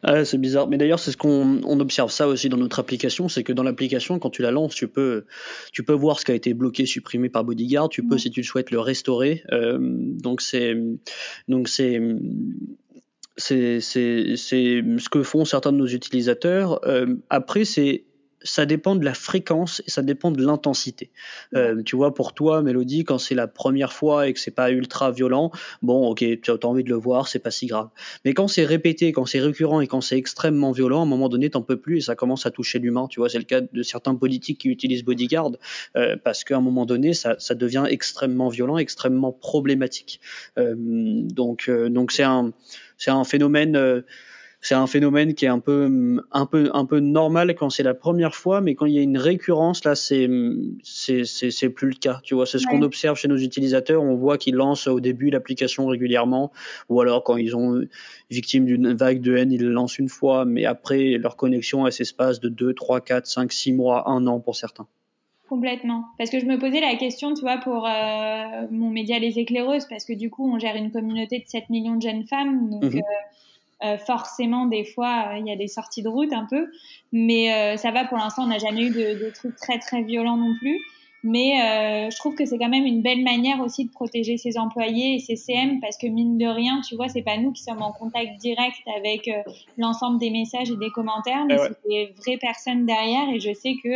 euh... 0.08 0.24
c'est 0.24 0.38
bizarre. 0.38 0.68
Mais 0.68 0.78
d'ailleurs, 0.78 1.00
c'est 1.00 1.12
ce 1.12 1.18
qu'on 1.18 1.62
on 1.64 1.80
observe 1.80 2.12
ça 2.12 2.28
aussi 2.28 2.48
dans 2.48 2.58
notre 2.58 2.78
application, 2.78 3.28
c'est 3.28 3.43
que 3.43 3.54
dans 3.54 3.64
l'application, 3.64 4.20
quand 4.20 4.30
tu 4.30 4.43
la 4.43 4.52
lances, 4.52 4.76
tu 4.76 4.88
peux, 4.88 5.26
tu 5.74 5.84
peux 5.84 5.93
voir 5.93 6.20
ce 6.20 6.26
qui 6.26 6.32
a 6.32 6.36
été 6.36 6.54
bloqué, 6.54 6.86
supprimé 6.86 7.30
par 7.30 7.43
Bodyguard. 7.43 7.89
Tu 7.89 8.06
peux, 8.06 8.20
si 8.20 8.30
tu 8.30 8.41
le 8.41 8.45
souhaites, 8.45 8.70
le 8.70 8.80
restaurer. 8.80 9.43
Euh, 9.52 9.80
donc 9.82 10.41
c'est, 10.41 10.76
donc 11.48 11.70
c'est 11.70 12.00
c'est 13.38 13.80
ce 13.80 15.10
que 15.10 15.24
font 15.24 15.46
certains 15.46 15.72
de 15.72 15.78
nos 15.78 15.88
utilisateurs. 15.88 16.86
Euh, 16.88 17.16
après, 17.30 17.66
c'est 17.66 18.04
ça 18.44 18.66
dépend 18.66 18.96
de 18.96 19.04
la 19.04 19.14
fréquence 19.14 19.82
et 19.86 19.92
ça 19.92 20.02
dépend 20.02 20.32
de 20.32 20.44
l'intensité. 20.44 21.12
Euh, 21.56 21.82
tu 21.84 21.96
vois, 21.96 22.14
pour 22.14 22.34
toi, 22.34 22.62
Mélodie, 22.62 23.04
quand 23.04 23.18
c'est 23.18 23.36
la 23.36 23.48
première 23.48 23.94
fois 23.94 24.28
et 24.28 24.34
que 24.34 24.40
c'est 24.40 24.52
pas 24.52 24.72
ultra 24.72 25.12
violent, 25.12 25.52
bon, 25.82 26.08
ok, 26.08 26.24
tu 26.42 26.52
as 26.52 26.66
envie 26.66 26.84
de 26.84 26.90
le 26.90 26.96
voir, 26.96 27.28
c'est 27.28 27.40
pas 27.40 27.52
si 27.52 27.68
grave. 27.68 27.90
Mais 28.26 28.34
quand 28.34 28.48
c'est 28.48 28.66
répété, 28.66 29.12
quand 29.12 29.26
c'est 29.26 29.40
récurrent 29.40 29.82
et 29.82 29.88
quand 29.88 30.02
c'est 30.02 30.18
extrêmement 30.18 30.72
violent, 30.72 31.00
à 31.00 31.04
un 31.04 31.08
moment 31.08 31.30
donné, 31.30 31.50
t'en 31.50 31.62
peux 31.62 31.78
plus 31.78 31.98
et 31.98 32.02
ça 32.02 32.16
commence 32.16 32.46
à 32.46 32.52
toucher 32.52 32.80
l'humain. 32.80 33.08
Tu 33.10 33.20
vois, 33.20 33.30
c'est 33.30 33.40
le 33.40 33.44
cas 33.44 33.62
de 33.62 33.84
certains 33.84 34.16
politiques 34.16 34.60
qui 34.60 34.70
utilisent 34.70 35.04
Bodyguard 35.04 35.52
euh, 35.96 36.16
parce 36.24 36.44
qu'à 36.44 36.58
un 36.58 36.62
moment 36.62 36.86
donné, 36.86 37.14
ça, 37.14 37.36
ça, 37.40 37.56
devient 37.56 37.86
extrêmement 37.90 38.50
violent, 38.50 38.78
extrêmement 38.78 39.32
problématique. 39.32 40.20
Euh, 40.58 40.76
donc, 40.78 41.66
euh, 41.70 41.90
donc 41.90 42.12
c'est 42.12 42.24
un, 42.24 42.54
c'est 42.98 43.12
un 43.12 43.24
phénomène 43.24 43.76
euh, 43.76 44.02
c'est 44.60 44.76
un 44.76 44.88
phénomène 44.88 45.34
qui 45.36 45.45
est 45.45 45.50
un 45.50 45.60
peu 45.60 46.20
un 46.32 46.45
peu 46.45 46.70
un 46.74 46.86
peu 46.86 47.00
normal 47.00 47.54
quand 47.56 47.70
c'est 47.70 47.84
la 47.84 47.93
première 47.93 48.34
fois 48.34 48.60
mais 48.60 48.76
quand 48.76 48.86
il 48.86 48.93
y 48.93 48.98
a 48.98 49.02
une 49.02 49.18
récurrence 49.18 49.84
là 49.84 49.95
c'est 49.95 50.28
c'est 50.84 51.24
c'est 51.26 51.70
plus 51.70 51.89
le 51.89 51.95
cas 51.95 52.20
tu 52.24 52.34
vois. 52.34 52.45
C'est 52.45 52.58
ce 52.58 52.66
qu'on 52.66 52.82
observe 52.82 53.18
chez 53.18 53.28
nos 53.28 53.38
utilisateurs. 53.38 54.02
On 54.02 54.16
voit 54.16 54.38
qu'ils 54.38 54.56
lancent 54.56 54.88
au 54.88 55.00
début 55.00 55.30
l'application 55.30 55.88
régulièrement 55.88 56.52
ou 56.89 57.02
alors 57.02 57.24
quand 57.24 57.38
ils 57.38 57.56
ont 57.56 57.82
victime 58.32 58.66
d'une 58.66 58.93
vague 58.93 59.22
de 59.22 59.38
haine 59.38 59.52
ils 59.52 59.62
le 59.62 59.70
lancent 59.70 60.00
une 60.00 60.10
fois 60.10 60.43
mais 60.45 60.66
après 60.66 61.18
leur 61.18 61.38
connexion 61.38 61.86
elle 61.86 61.93
s'espace 61.93 62.39
de 62.39 62.50
2 62.50 62.74
3 62.74 63.02
4 63.02 63.28
5 63.28 63.52
6 63.52 63.74
mois 63.74 64.10
un 64.10 64.26
an 64.28 64.39
pour 64.39 64.56
certains 64.56 64.88
Complètement. 65.48 66.04
Parce 66.18 66.30
que 66.30 66.39
je 66.39 66.45
me 66.45 66.60
posais 66.60 66.82
la 66.82 66.95
question, 66.95 67.34
tu 67.34 67.41
vois, 67.41 67.58
pour 67.58 67.88
euh, 67.88 68.68
mon 68.70 68.89
média 68.89 69.18
Les 69.18 69.39
Éclaireuses, 69.39 69.86
parce 69.86 70.04
que 70.04 70.12
du 70.12 70.30
coup, 70.30 70.50
on 70.50 70.60
gère 70.60 70.76
une 70.76 70.91
communauté 70.91 71.39
de 71.39 71.48
7 71.48 71.70
millions 71.70 71.95
de 71.95 72.02
jeunes 72.02 72.26
femmes. 72.26 72.70
Donc, 72.70 72.84
mhm. 72.84 72.98
euh, 72.98 73.86
euh, 73.86 73.98
forcément, 73.98 74.66
des 74.66 74.84
fois, 74.84 75.36
il 75.38 75.48
y 75.48 75.52
a 75.52 75.56
des 75.56 75.68
sorties 75.68 76.04
de 76.04 76.10
route 76.10 76.34
un 76.34 76.45
peu, 76.50 76.68
mais 77.14 77.78
ça 77.78 77.91
va 77.91 78.04
pour 78.04 78.18
l'instant. 78.18 78.43
On 78.43 78.48
n'a 78.48 78.58
jamais 78.58 78.88
eu 78.88 78.89
de, 78.89 79.24
de, 79.24 79.30
trucs 79.34 79.56
très 79.56 79.80
très 79.80 80.04
violents 80.04 80.38
non 80.38 80.54
plus. 80.60 80.80
Mais 81.24 82.10
je 82.12 82.16
trouve 82.18 82.36
que 82.36 82.45
c'est 82.45 82.58
quand 82.58 82.70
même 82.70 82.86
une 82.86 83.02
belle 83.02 83.24
manière 83.24 83.60
aussi 83.60 83.86
de 83.86 83.91
protéger 83.91 84.38
ses 84.38 84.58
employés 84.58 85.16
et 85.16 85.20
ses 85.20 85.36
CM 85.36 85.80
parce 85.80 85.98
que 85.98 86.08
mine 86.08 86.38
de 86.38 86.45
rien, 86.45 86.82
tu 86.82 86.95
vois, 86.95 87.10
c'est 87.10 87.22
pas 87.22 87.38
nous 87.38 87.52
qui 87.52 87.64
sommes 87.64 87.82
en 87.82 87.91
contact 87.91 88.39
direct 88.39 88.78
avec 88.98 89.30
l'ensemble 89.78 90.20
des 90.20 90.30
messages 90.30 90.72
et 90.72 90.78
des 90.78 90.89
commentaires, 90.89 91.45
mais 91.45 91.58
c'est 91.58 91.89
des 91.89 92.14
vraies 92.18 92.38
personnes 92.38 92.86
derrière. 92.86 93.30
Et 93.30 93.39
je 93.39 93.54
sais 93.54 93.76
que 93.84 93.89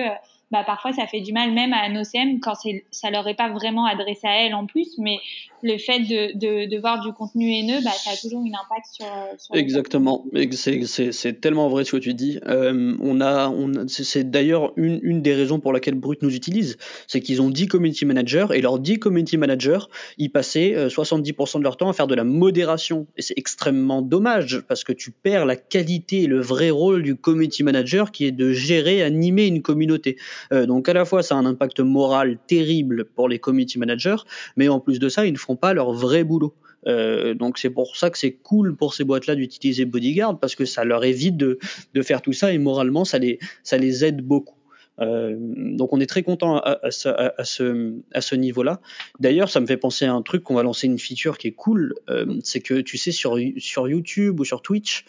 bah, 0.51 0.63
parfois 0.65 0.93
ça 0.93 1.07
fait 1.07 1.21
du 1.21 1.33
mal 1.33 1.51
même 1.53 1.73
à 1.73 1.89
nos 1.89 2.03
CM 2.03 2.39
quand 2.39 2.53
ça 2.91 3.09
leur 3.09 3.27
est 3.27 3.35
pas 3.35 3.49
vraiment 3.49 3.85
adressé 3.85 4.27
à 4.27 4.45
elles 4.45 4.53
en 4.53 4.65
plus, 4.65 4.97
mais 4.97 5.19
le 5.63 5.77
fait 5.77 5.99
de, 5.99 6.37
de, 6.37 6.69
de 6.69 6.79
voir 6.79 7.05
du 7.05 7.13
contenu 7.13 7.53
haineux, 7.53 7.79
bah, 7.83 7.91
ça 7.91 8.11
a 8.11 8.17
toujours 8.17 8.41
un 8.41 8.47
impact 8.47 8.87
sur. 8.91 9.05
sur 9.37 9.55
Exactement, 9.55 10.25
c'est 10.51 11.41
tellement 11.41 11.69
vrai 11.69 11.83
ce 11.85 11.91
que 11.91 11.97
tu 11.97 12.13
dis. 12.13 12.39
Euh, 12.47 12.95
on 12.99 13.21
a, 13.21 13.49
on 13.49 13.87
c'est 13.87 14.29
d'ailleurs 14.29 14.73
une, 14.75 14.99
une 15.03 15.21
des 15.21 15.33
raisons 15.33 15.59
pour 15.59 15.73
laquelle 15.73 15.95
Brut 15.95 16.21
nous 16.21 16.35
utilise, 16.35 16.77
c'est 17.07 17.21
qu'ils 17.21 17.41
ont 17.41 17.49
10 17.49 17.67
community 17.67 18.05
managers 18.05 18.47
et 18.53 18.61
leurs 18.61 18.79
10 18.79 18.99
community 18.99 19.37
managers, 19.37 19.79
ils 20.17 20.31
passaient 20.31 20.87
70% 20.87 21.55
euh, 21.55 21.59
de 21.59 21.63
leur 21.63 21.77
temps 21.77 21.89
à 21.89 21.93
faire 21.93 22.07
de 22.07 22.15
la 22.15 22.23
modération 22.23 23.07
et 23.17 23.21
c'est 23.21 23.37
extrêmement 23.37 24.01
dommage 24.01 24.61
parce 24.67 24.83
que 24.83 24.93
tu 24.93 25.11
perds 25.11 25.45
la 25.45 25.55
qualité 25.55 26.23
et 26.23 26.27
le 26.27 26.39
vrai 26.39 26.69
rôle 26.69 27.03
du 27.03 27.15
community 27.15 27.63
manager 27.63 28.11
qui 28.11 28.25
est 28.25 28.31
de 28.31 28.51
gérer, 28.51 29.03
animer 29.03 29.47
une 29.47 29.61
communauté. 29.61 30.17
Euh, 30.51 30.65
donc 30.65 30.89
à 30.89 30.93
la 30.93 31.05
fois 31.05 31.23
ça 31.23 31.35
a 31.35 31.37
un 31.37 31.45
impact 31.45 31.79
moral 31.79 32.37
terrible 32.47 33.05
pour 33.05 33.29
les 33.29 33.39
community 33.39 33.79
managers, 33.79 34.17
mais 34.57 34.67
en 34.69 34.79
plus 34.79 34.99
de 34.99 35.09
ça 35.09 35.25
ils 35.25 35.33
ne 35.33 35.37
font 35.37 35.55
pas 35.55 35.73
leur 35.73 35.91
vrai 35.93 36.23
boulot. 36.23 36.53
Euh, 36.87 37.35
donc 37.35 37.59
c'est 37.59 37.69
pour 37.69 37.95
ça 37.95 38.09
que 38.09 38.17
c'est 38.17 38.31
cool 38.31 38.75
pour 38.75 38.95
ces 38.95 39.03
boîtes-là 39.03 39.35
d'utiliser 39.35 39.85
Bodyguard 39.85 40.39
parce 40.39 40.55
que 40.55 40.65
ça 40.65 40.83
leur 40.83 41.03
évite 41.03 41.37
de, 41.37 41.59
faire 42.01 42.21
tout 42.21 42.33
ça 42.33 42.51
et 42.51 42.57
moralement 42.57 43.05
ça 43.05 43.19
les 43.19 44.05
aide 44.05 44.21
beaucoup. 44.21 44.55
Euh, 45.01 45.35
donc 45.37 45.93
on 45.93 45.99
est 45.99 46.05
très 46.05 46.23
content 46.23 46.57
à, 46.57 46.91
ce, 46.91 48.35
niveau-là. 48.35 48.81
D'ailleurs, 49.19 49.49
ça 49.49 49.59
me 49.59 49.65
fait 49.65 49.77
penser 49.77 50.05
à 50.05 50.13
un 50.13 50.21
truc 50.21 50.43
qu'on 50.43 50.55
va 50.55 50.63
lancer 50.63 50.87
une 50.87 50.99
feature 50.99 51.37
qui 51.37 51.47
est 51.47 51.53
cool, 51.53 51.93
euh, 52.09 52.39
c'est 52.43 52.61
que 52.61 52.81
tu 52.81 52.97
sais 52.97 53.11
sur, 53.11 53.37
YouTube 53.39 54.39
ou 54.39 54.45
sur 54.45 54.61
Twitch, 54.61 55.05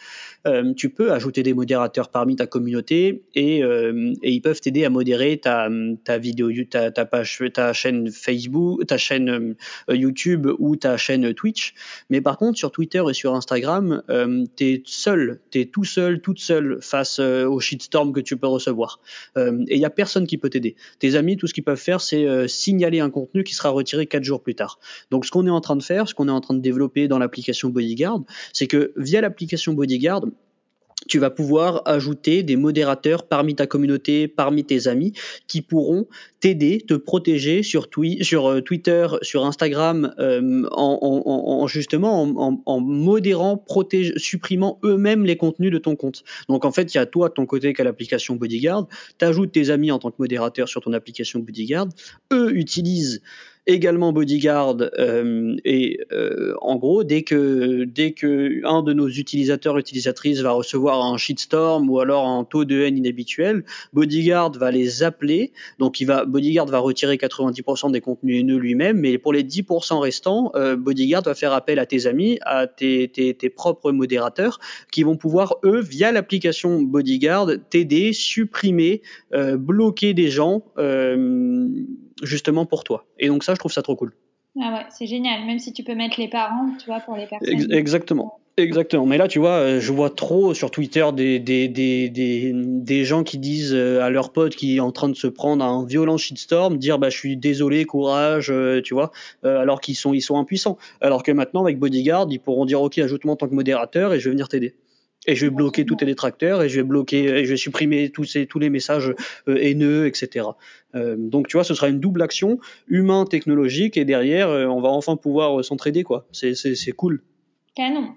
euh, 0.46 0.72
tu 0.74 0.90
peux 0.90 1.12
ajouter 1.12 1.42
des 1.42 1.54
modérateurs 1.54 2.08
parmi 2.08 2.36
ta 2.36 2.46
communauté 2.46 3.22
et, 3.34 3.62
ils 4.22 4.40
peuvent 4.40 4.60
t'aider 4.60 4.84
à 4.84 4.90
modérer 4.90 5.38
ta, 5.38 5.68
page, 7.10 7.42
ta 7.52 7.72
chaîne 7.72 8.10
Facebook, 8.10 8.86
ta 8.86 8.96
chaîne 8.96 9.54
YouTube 9.88 10.48
ou 10.58 10.76
ta 10.76 10.96
chaîne 10.96 11.34
Twitch. 11.34 11.74
Mais 12.10 12.20
par 12.20 12.38
contre, 12.38 12.58
sur 12.58 12.72
Twitter 12.72 13.02
et 13.08 13.14
sur 13.14 13.34
Instagram, 13.34 14.02
euh, 14.08 14.44
t'es 14.56 14.82
seul, 14.86 15.40
t'es 15.50 15.66
tout 15.66 15.84
seul, 15.84 16.20
toute 16.20 16.38
seule 16.38 16.78
face 16.80 17.18
au 17.18 17.60
shitstorm 17.60 18.12
que 18.12 18.20
tu 18.20 18.36
peux 18.36 18.46
recevoir. 18.46 19.00
Il 19.82 19.84
y 19.84 19.86
a 19.86 19.90
personne 19.90 20.28
qui 20.28 20.38
peut 20.38 20.48
t'aider. 20.48 20.76
Tes 21.00 21.16
amis, 21.16 21.36
tout 21.36 21.48
ce 21.48 21.54
qu'ils 21.54 21.64
peuvent 21.64 21.76
faire, 21.76 22.00
c'est 22.00 22.24
euh, 22.24 22.46
signaler 22.46 23.00
un 23.00 23.10
contenu 23.10 23.42
qui 23.42 23.52
sera 23.52 23.70
retiré 23.70 24.06
quatre 24.06 24.22
jours 24.22 24.40
plus 24.40 24.54
tard. 24.54 24.78
Donc, 25.10 25.26
ce 25.26 25.32
qu'on 25.32 25.44
est 25.44 25.50
en 25.50 25.60
train 25.60 25.74
de 25.74 25.82
faire, 25.82 26.08
ce 26.08 26.14
qu'on 26.14 26.28
est 26.28 26.32
en 26.32 26.40
train 26.40 26.54
de 26.54 26.60
développer 26.60 27.08
dans 27.08 27.18
l'application 27.18 27.68
Bodyguard, 27.68 28.20
c'est 28.52 28.68
que 28.68 28.92
via 28.96 29.20
l'application 29.20 29.72
Bodyguard, 29.72 30.22
tu 31.08 31.18
vas 31.18 31.30
pouvoir 31.30 31.82
ajouter 31.86 32.42
des 32.42 32.56
modérateurs 32.56 33.26
parmi 33.26 33.54
ta 33.54 33.66
communauté, 33.66 34.28
parmi 34.28 34.64
tes 34.64 34.88
amis, 34.88 35.12
qui 35.46 35.62
pourront 35.62 36.06
t'aider, 36.40 36.84
te 36.86 36.94
protéger 36.94 37.62
sur, 37.62 37.88
euh, 37.96 38.60
Twitter, 38.60 39.06
sur 39.22 39.46
Instagram, 39.46 40.14
euh, 40.18 40.64
en, 40.72 41.66
justement 41.66 42.22
en, 42.66 42.80
modérant, 42.80 43.56
protége, 43.56 44.14
supprimant 44.16 44.78
eux-mêmes 44.84 45.24
les 45.24 45.36
contenus 45.36 45.70
de 45.70 45.78
ton 45.78 45.96
compte. 45.96 46.24
Donc 46.48 46.64
en 46.64 46.72
fait, 46.72 46.94
il 46.94 46.96
y 46.96 47.00
a 47.00 47.06
toi 47.06 47.28
de 47.28 47.34
ton 47.34 47.46
côté 47.46 47.72
qui 47.72 47.80
a 47.80 47.84
l'application 47.84 48.34
Bodyguard, 48.34 48.88
tu 49.18 49.24
ajoutes 49.24 49.52
tes 49.52 49.70
amis 49.70 49.92
en 49.92 49.98
tant 49.98 50.10
que 50.10 50.16
modérateur 50.18 50.68
sur 50.68 50.80
ton 50.80 50.92
application 50.92 51.38
Bodyguard, 51.38 51.88
eux 52.32 52.56
utilisent 52.56 53.22
également 53.66 54.12
Bodyguard 54.12 54.76
euh, 54.98 55.56
et 55.64 56.00
euh, 56.12 56.54
en 56.60 56.76
gros 56.76 57.04
dès 57.04 57.22
que 57.22 57.84
dès 57.84 58.12
que 58.12 58.60
un 58.64 58.82
de 58.82 58.92
nos 58.92 59.08
utilisateurs 59.08 59.78
utilisatrices 59.78 60.40
va 60.40 60.50
recevoir 60.50 61.04
un 61.04 61.16
shitstorm 61.16 61.88
ou 61.88 62.00
alors 62.00 62.26
un 62.26 62.44
taux 62.44 62.64
de 62.64 62.80
haine 62.80 62.98
inhabituel, 62.98 63.64
Bodyguard 63.92 64.52
va 64.52 64.70
les 64.70 65.02
appeler. 65.02 65.52
Donc 65.78 66.00
il 66.00 66.06
va 66.06 66.24
Bodyguard 66.24 66.66
va 66.66 66.80
retirer 66.80 67.16
90% 67.16 67.92
des 67.92 68.00
contenus 68.00 68.40
haineux 68.40 68.58
lui-même 68.58 68.98
mais 68.98 69.18
pour 69.18 69.32
les 69.32 69.44
10% 69.44 69.98
restants 69.98 70.50
euh, 70.56 70.76
Bodyguard 70.76 71.22
va 71.22 71.34
faire 71.34 71.52
appel 71.52 71.78
à 71.78 71.86
tes 71.86 72.06
amis 72.06 72.38
à 72.42 72.66
tes, 72.66 73.08
tes, 73.08 73.34
tes 73.34 73.50
propres 73.50 73.92
modérateurs 73.92 74.58
qui 74.90 75.04
vont 75.04 75.16
pouvoir 75.16 75.56
eux 75.64 75.80
via 75.80 76.10
l'application 76.10 76.82
Bodyguard 76.82 77.48
t'aider 77.70 78.12
supprimer 78.12 79.02
euh, 79.34 79.56
bloquer 79.56 80.14
des 80.14 80.28
gens 80.28 80.64
euh, 80.78 81.68
justement 82.22 82.66
pour 82.66 82.84
toi. 82.84 83.04
Et 83.18 83.28
donc 83.28 83.44
ça, 83.44 83.54
je 83.54 83.58
trouve 83.58 83.72
ça 83.72 83.82
trop 83.82 83.96
cool. 83.96 84.12
Ah 84.60 84.72
ouais, 84.74 84.86
c'est 84.90 85.06
génial. 85.06 85.46
Même 85.46 85.58
si 85.58 85.72
tu 85.72 85.82
peux 85.82 85.94
mettre 85.94 86.20
les 86.20 86.28
parents, 86.28 86.70
tu 86.78 86.86
vois, 86.86 87.00
pour 87.00 87.16
les 87.16 87.26
personnes. 87.26 87.72
Exactement. 87.72 88.38
Exactement. 88.58 89.06
Mais 89.06 89.16
là, 89.16 89.28
tu 89.28 89.38
vois, 89.38 89.52
euh, 89.52 89.80
je 89.80 89.92
vois 89.92 90.10
trop 90.10 90.52
sur 90.52 90.70
Twitter 90.70 91.06
des, 91.14 91.38
des, 91.38 91.68
des, 91.68 92.10
des, 92.10 92.52
des 92.54 93.04
gens 93.06 93.22
qui 93.22 93.38
disent 93.38 93.72
euh, 93.72 94.02
à 94.02 94.10
leurs 94.10 94.30
potes 94.30 94.54
qui 94.54 94.76
est 94.76 94.80
en 94.80 94.92
train 94.92 95.08
de 95.08 95.14
se 95.14 95.26
prendre 95.26 95.64
un 95.64 95.86
violent 95.86 96.18
shitstorm, 96.18 96.76
dire 96.76 96.98
bah 96.98 97.08
je 97.08 97.16
suis 97.16 97.38
désolé, 97.38 97.86
courage, 97.86 98.50
euh, 98.50 98.82
tu 98.82 98.92
vois, 98.92 99.10
alors 99.42 99.80
qu'ils 99.80 99.96
sont 99.96 100.12
ils 100.12 100.20
sont 100.20 100.36
impuissants. 100.36 100.76
Alors 101.00 101.22
que 101.22 101.32
maintenant 101.32 101.62
avec 101.62 101.78
Bodyguard, 101.78 102.26
ils 102.28 102.40
pourront 102.40 102.66
dire 102.66 102.82
ok, 102.82 102.98
ajoute-moi 102.98 103.32
en 103.32 103.36
tant 103.36 103.48
que 103.48 103.54
modérateur 103.54 104.12
et 104.12 104.20
je 104.20 104.26
vais 104.26 104.32
venir 104.32 104.48
t'aider 104.48 104.74
et 105.26 105.36
je 105.36 105.46
vais 105.46 105.50
bloquer 105.50 105.84
tous 105.86 105.96
tes 105.96 106.06
détracteurs 106.06 106.62
et 106.62 106.68
je 106.68 106.76
vais 106.76 106.82
bloquer 106.82 107.24
et 107.24 107.44
je 107.44 107.50
vais 107.50 107.56
supprimer 107.56 108.10
tous 108.10 108.24
ces 108.24 108.46
tous 108.46 108.58
les 108.58 108.70
messages 108.70 109.14
euh, 109.48 109.56
haineux 109.56 110.06
etc 110.06 110.46
euh, 110.94 111.16
donc 111.16 111.48
tu 111.48 111.56
vois 111.56 111.64
ce 111.64 111.74
sera 111.74 111.88
une 111.88 112.00
double 112.00 112.22
action 112.22 112.58
humain 112.88 113.24
technologique 113.24 113.96
et 113.96 114.04
derrière 114.04 114.48
euh, 114.48 114.66
on 114.66 114.80
va 114.80 114.88
enfin 114.88 115.16
pouvoir 115.16 115.64
s'entraider 115.64 116.02
quoi. 116.02 116.26
C'est 116.32 116.54
c'est 116.54 116.92
cool. 116.92 117.22
Canon. 117.74 118.08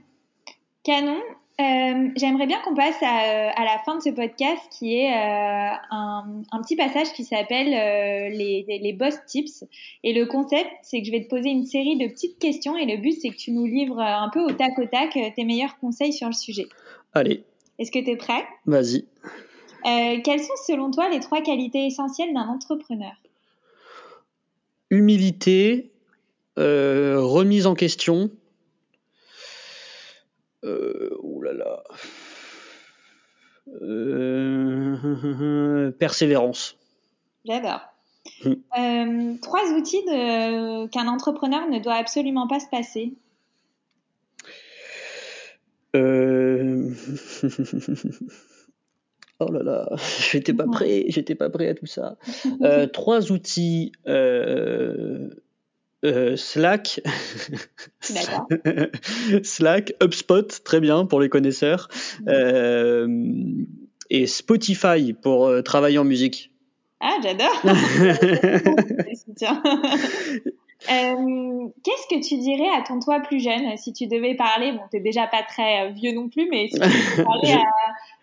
Canon 0.83 1.19
J'aimerais 1.57 2.47
bien 2.47 2.59
qu'on 2.65 2.75
passe 2.75 3.01
à, 3.01 3.51
à, 3.51 3.63
la 3.63 3.79
fin 3.85 3.95
de 3.95 4.01
ce 4.01 4.09
podcast 4.09 4.61
qui 4.77 4.97
est 4.97 5.13
un, 5.13 6.43
un, 6.51 6.61
petit 6.61 6.75
passage 6.75 7.13
qui 7.13 7.23
s'appelle 7.23 7.69
les, 7.69 8.65
les, 8.67 8.93
boss 8.93 9.15
tips. 9.25 9.63
Et 10.03 10.11
le 10.11 10.25
concept, 10.25 10.69
c'est 10.81 10.99
que 10.99 11.07
je 11.07 11.11
vais 11.11 11.23
te 11.23 11.29
poser 11.29 11.49
une 11.51 11.65
série 11.65 11.97
de 11.97 12.07
petites 12.07 12.39
questions 12.39 12.75
et 12.75 12.85
le 12.85 12.97
but, 12.97 13.13
c'est 13.13 13.29
que 13.29 13.37
tu 13.37 13.51
nous 13.51 13.65
livres 13.65 14.01
un 14.01 14.29
peu 14.33 14.41
au 14.41 14.51
tac 14.51 14.77
au 14.77 14.85
tac 14.85 15.13
tes 15.13 15.45
meilleurs 15.45 15.79
conseils 15.79 16.11
sur 16.11 16.27
le 16.27 16.33
sujet. 16.33 16.67
Allez. 17.15 17.43
Est-ce 17.79 17.91
que 17.91 17.99
tu 17.99 18.11
es 18.11 18.17
prêt? 18.17 18.45
Vas-y. 18.65 19.05
quelles 19.83 20.41
sont 20.41 20.55
selon 20.67 20.91
toi 20.91 21.09
les 21.09 21.19
trois 21.19 21.41
qualités 21.41 21.87
essentielles 21.87 22.33
d'un 22.33 22.47
entrepreneur? 22.47 23.13
Humilité, 24.91 25.91
remise 26.57 27.65
en 27.65 27.73
question 27.73 28.29
euh, 30.65 31.15
oh 31.21 31.41
là 31.41 31.53
là. 31.53 31.83
Euh, 33.81 35.91
persévérance. 35.99 36.77
J'adore. 37.45 37.81
Euh, 38.45 39.33
trois 39.41 39.71
outils 39.73 40.03
qu'un 40.05 41.07
entrepreneur 41.07 41.67
ne 41.69 41.79
doit 41.79 41.95
absolument 41.95 42.47
pas 42.47 42.59
se 42.59 42.67
passer. 42.67 43.13
oh 49.39 49.51
là 49.51 49.63
là, 49.63 49.89
j'étais 50.31 50.53
pas 50.53 50.67
prêt, 50.67 51.05
j'étais 51.09 51.35
pas 51.35 51.49
prêt 51.49 51.69
à 51.69 51.75
tout 51.75 51.85
ça. 51.85 52.17
trois 52.93 53.31
outils 53.31 53.93
euh, 56.05 56.35
Slack, 56.35 57.01
Slack, 59.43 59.93
HubSpot, 60.03 60.63
très 60.63 60.79
bien 60.79 61.05
pour 61.05 61.19
les 61.19 61.29
connaisseurs, 61.29 61.89
euh, 62.27 63.07
et 64.11 64.27
Spotify 64.27 65.13
pour 65.13 65.47
euh, 65.47 65.63
travailler 65.63 65.97
en 65.97 66.03
musique. 66.03 66.51
Ah, 66.99 67.17
j'adore. 67.23 67.59
Qu'est-ce 70.87 72.07
que 72.09 72.27
tu 72.27 72.37
dirais 72.37 72.69
à 72.77 72.81
ton 72.81 72.99
toi 72.99 73.19
plus 73.19 73.39
jeune 73.39 73.77
si 73.77 73.93
tu 73.93 74.07
devais 74.07 74.35
parler? 74.35 74.71
Bon, 74.71 74.81
t'es 74.91 74.99
déjà 74.99 75.27
pas 75.27 75.43
très 75.43 75.91
vieux 75.91 76.13
non 76.13 76.29
plus, 76.29 76.47
mais 76.49 76.67
si 76.67 76.79
tu 76.79 76.79
devais 76.79 77.23
parler 77.23 77.55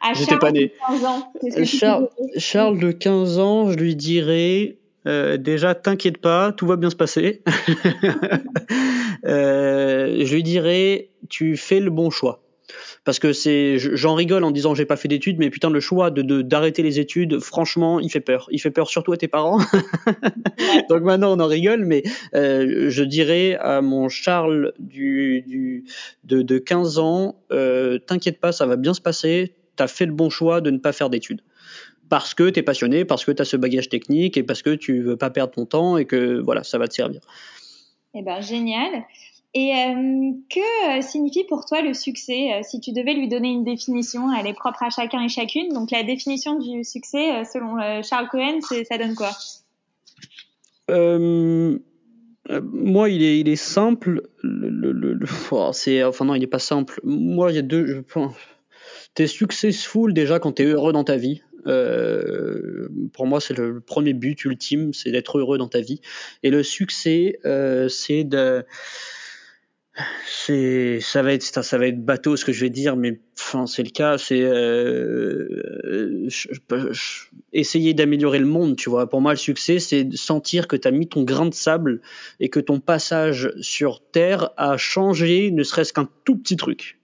à, 0.01 0.15
Charles 0.15 0.53
de 0.53 0.71
15 0.89 1.05
ans, 1.05 1.33
Charles, 1.65 2.09
Charles 2.37 2.79
de 2.79 2.93
15 2.93 3.39
ans, 3.39 3.71
je 3.71 3.77
lui 3.77 3.97
dirais 3.97 4.77
euh, 5.07 5.37
déjà, 5.37 5.75
t'inquiète 5.75 6.19
pas, 6.19 6.53
tout 6.53 6.67
va 6.67 6.77
bien 6.77 6.91
se 6.91 6.97
passer. 6.97 7.43
euh, 9.25 10.25
je 10.25 10.35
lui 10.35 10.43
dirais, 10.43 11.11
tu 11.29 11.57
fais 11.57 11.81
le 11.81 11.91
bon 11.91 12.11
choix. 12.11 12.41
Parce 13.05 13.19
que 13.19 13.33
c'est, 13.33 13.79
j'en 13.79 14.15
rigole 14.15 14.45
en 14.45 14.53
disant 14.53 14.75
j'ai 14.75 14.85
pas 14.85 14.97
fait 14.97 15.09
d'études, 15.09 15.39
mais 15.39 15.51
putain 15.51 15.71
le 15.71 15.81
choix 15.81 16.11
de 16.13 16.43
d'arrêter 16.43 16.83
les 16.83 17.01
études, 17.01 17.41
franchement, 17.41 17.99
il 17.99 18.11
fait 18.11 18.21
peur. 18.21 18.47
Il 18.53 18.61
fait 18.61 18.71
peur 18.71 18.89
surtout 18.89 19.13
à 19.13 19.17
tes 19.17 19.27
parents. 19.27 19.59
Donc 20.89 21.03
maintenant 21.03 21.37
on 21.37 21.41
en 21.41 21.47
rigole, 21.47 21.85
mais 21.85 22.05
euh, 22.35 22.91
je 22.91 23.03
dirais 23.03 23.57
à 23.61 23.83
mon 23.83 24.09
Charles 24.09 24.73
du, 24.79 25.43
du 25.47 25.85
de, 26.25 26.43
de 26.43 26.59
15 26.59 26.99
ans, 26.99 27.37
euh, 27.51 27.99
t'inquiète 27.99 28.41
pas, 28.41 28.53
ça 28.53 28.67
va 28.67 28.77
bien 28.77 28.95
se 28.95 29.01
passer. 29.01 29.55
T'as 29.75 29.89
fait 29.89 30.07
le 30.07 30.13
bon 30.13 30.31
choix 30.31 30.61
de 30.61 30.71
ne 30.71 30.79
pas 30.79 30.93
faire 30.93 31.11
d'études 31.11 31.43
parce 32.13 32.35
que 32.35 32.51
tu 32.51 32.61
es 32.61 32.63
passionné, 32.63 33.07
parce 33.07 33.25
que 33.25 33.33
tu 33.33 33.41
as 33.41 33.47
ce 33.47 33.57
bagage 33.57 33.89
technique 33.89 34.37
et 34.37 34.43
parce 34.43 34.61
que 34.61 34.75
tu 34.75 35.01
veux 35.01 35.17
pas 35.17 35.31
perdre 35.31 35.55
ton 35.55 35.65
temps 35.65 35.97
et 35.97 36.05
que 36.05 36.41
voilà, 36.41 36.63
ça 36.63 36.77
va 36.77 36.87
te 36.87 36.93
servir. 36.93 37.23
Eh 38.15 38.21
ben 38.21 38.39
génial. 38.43 39.05
Et 39.55 39.75
euh, 39.75 40.33
que 40.49 40.99
euh, 40.99 41.03
signifie 41.03 41.45
pour 41.45 41.67
toi 41.67 41.83
le 41.83 41.93
succès 41.93 42.55
euh, 42.55 42.61
Si 42.63 42.81
tu 42.81 42.93
devais 42.93 43.13
lui 43.13 43.29
donner 43.29 43.49
une 43.49 43.65
définition, 43.65 44.33
elle 44.33 44.47
est 44.47 44.55
propre 44.55 44.83
à 44.83 44.89
chacun 44.89 45.23
et 45.23 45.29
chacune. 45.29 45.75
Donc 45.75 45.91
la 45.91 46.03
définition 46.03 46.59
du 46.59 46.85
succès, 46.85 47.45
selon 47.45 48.03
Charles 48.03 48.29
Cohen, 48.29 48.61
ça 48.63 48.99
donne 48.99 49.15
quoi? 49.15 49.31
Moi, 52.49 53.09
il 53.11 53.49
est, 53.49 53.57
simple. 53.57 54.29
Le, 54.43 55.19
oh, 55.51 55.71
enfin 56.07 56.25
non, 56.25 56.35
il 56.35 56.43
est 56.43 56.49
pas 56.49 56.59
simple. 56.59 57.01
Moi, 57.05 57.53
il 57.53 57.57
y 57.57 57.59
a 57.59 57.63
deux. 57.63 58.05
T'es 59.15 59.27
successful 59.27 60.15
déjà 60.15 60.39
quand 60.39 60.53
t'es 60.53 60.65
heureux 60.65 60.93
dans 60.93 61.05
ta 61.05 61.17
vie. 61.17 61.43
Pour 61.65 63.27
moi, 63.27 63.41
c'est 63.41 63.57
le, 63.57 63.81
premier 63.81 64.15
but 64.15 64.45
ultime, 64.47 64.95
c'est 64.95 65.11
d'être 65.11 65.39
heureux 65.39 65.59
dans 65.59 65.69
ta 65.69 65.81
vie. 65.81 66.01
Et 66.43 66.51
le 66.51 66.63
succès, 66.63 67.39
c'est 67.89 68.25
de 68.25 68.65
c'est 70.27 71.01
ça 71.01 71.23
va 71.23 71.35
être 71.35 71.43
ça, 71.43 71.79
va 71.79 71.87
être 71.87 72.03
bateau 72.03 72.37
ce 72.37 72.45
que 72.45 72.53
je 72.53 72.63
vais 72.63 72.71
dire 72.71 72.97
mais 72.97 73.21
enfin 73.39 73.67
c'est 73.67 73.83
le 73.83 73.91
cas 73.91 74.17
c'est 74.17 74.41
euh, 74.41 76.29
essayer 77.53 77.93
d'améliorer 77.93 78.39
le 78.39 78.47
monde 78.47 78.77
tu 78.77 78.89
vois. 78.89 79.09
Pour 79.09 79.21
moi 79.21 79.33
le 79.33 79.39
succès 79.39 79.79
c'est 79.79 80.09
sentir 80.15 80.67
que 80.67 80.77
tu 80.77 80.89
as 80.89 80.91
mis 80.91 81.09
ton 81.09 81.25
grain 81.25 81.47
de 81.47 81.55
sable 81.55 82.01
et 82.41 82.49
que 82.49 82.61
ton 82.61 82.81
passage 82.81 83.53
sur 83.61 84.01
terre 84.01 84.51
a 84.57 84.79
changé 84.79 85.51
ne 85.51 85.63
serait-ce 85.63 85.93
qu'un 85.93 86.09
tout 86.25 86.37
petit 86.37 86.57
truc 86.57 86.99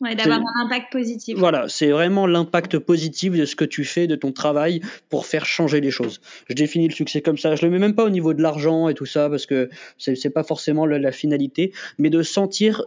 Ouais, 0.00 0.14
d'avoir 0.14 0.40
un 0.40 0.64
impact 0.64 0.92
positif. 0.92 1.36
Voilà, 1.36 1.68
c'est 1.68 1.90
vraiment 1.90 2.26
l'impact 2.26 2.78
positif 2.78 3.34
de 3.34 3.44
ce 3.44 3.54
que 3.54 3.66
tu 3.66 3.84
fais, 3.84 4.06
de 4.06 4.16
ton 4.16 4.32
travail 4.32 4.80
pour 5.10 5.26
faire 5.26 5.44
changer 5.44 5.82
les 5.82 5.90
choses. 5.90 6.22
Je 6.48 6.54
définis 6.54 6.88
le 6.88 6.94
succès 6.94 7.20
comme 7.20 7.36
ça. 7.36 7.54
Je 7.54 7.66
le 7.66 7.70
mets 7.70 7.78
même 7.78 7.94
pas 7.94 8.04
au 8.04 8.10
niveau 8.10 8.32
de 8.32 8.40
l'argent 8.40 8.88
et 8.88 8.94
tout 8.94 9.04
ça 9.04 9.28
parce 9.28 9.44
que 9.44 9.68
c'est 9.98 10.30
pas 10.30 10.42
forcément 10.42 10.86
la, 10.86 11.12
finalité, 11.12 11.72
mais 11.98 12.08
de 12.08 12.22
sentir 12.22 12.82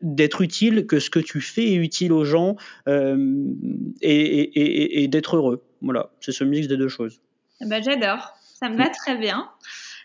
d'être 0.00 0.42
utile, 0.42 0.86
que 0.86 1.00
ce 1.00 1.10
que 1.10 1.18
tu 1.18 1.40
fais 1.40 1.72
est 1.72 1.74
utile 1.74 2.12
aux 2.12 2.24
gens 2.24 2.54
euh, 2.86 3.16
et, 4.00 4.12
et, 4.12 4.60
et, 4.60 5.02
et 5.02 5.08
d'être 5.08 5.34
heureux. 5.34 5.64
Voilà, 5.82 6.10
c'est 6.20 6.30
ce 6.30 6.44
mix 6.44 6.68
des 6.68 6.76
deux 6.76 6.88
choses. 6.88 7.20
Bah, 7.62 7.80
J'adore, 7.80 8.34
ça 8.60 8.68
me 8.68 8.76
va 8.76 8.88
très 8.90 9.16
bien. 9.16 9.48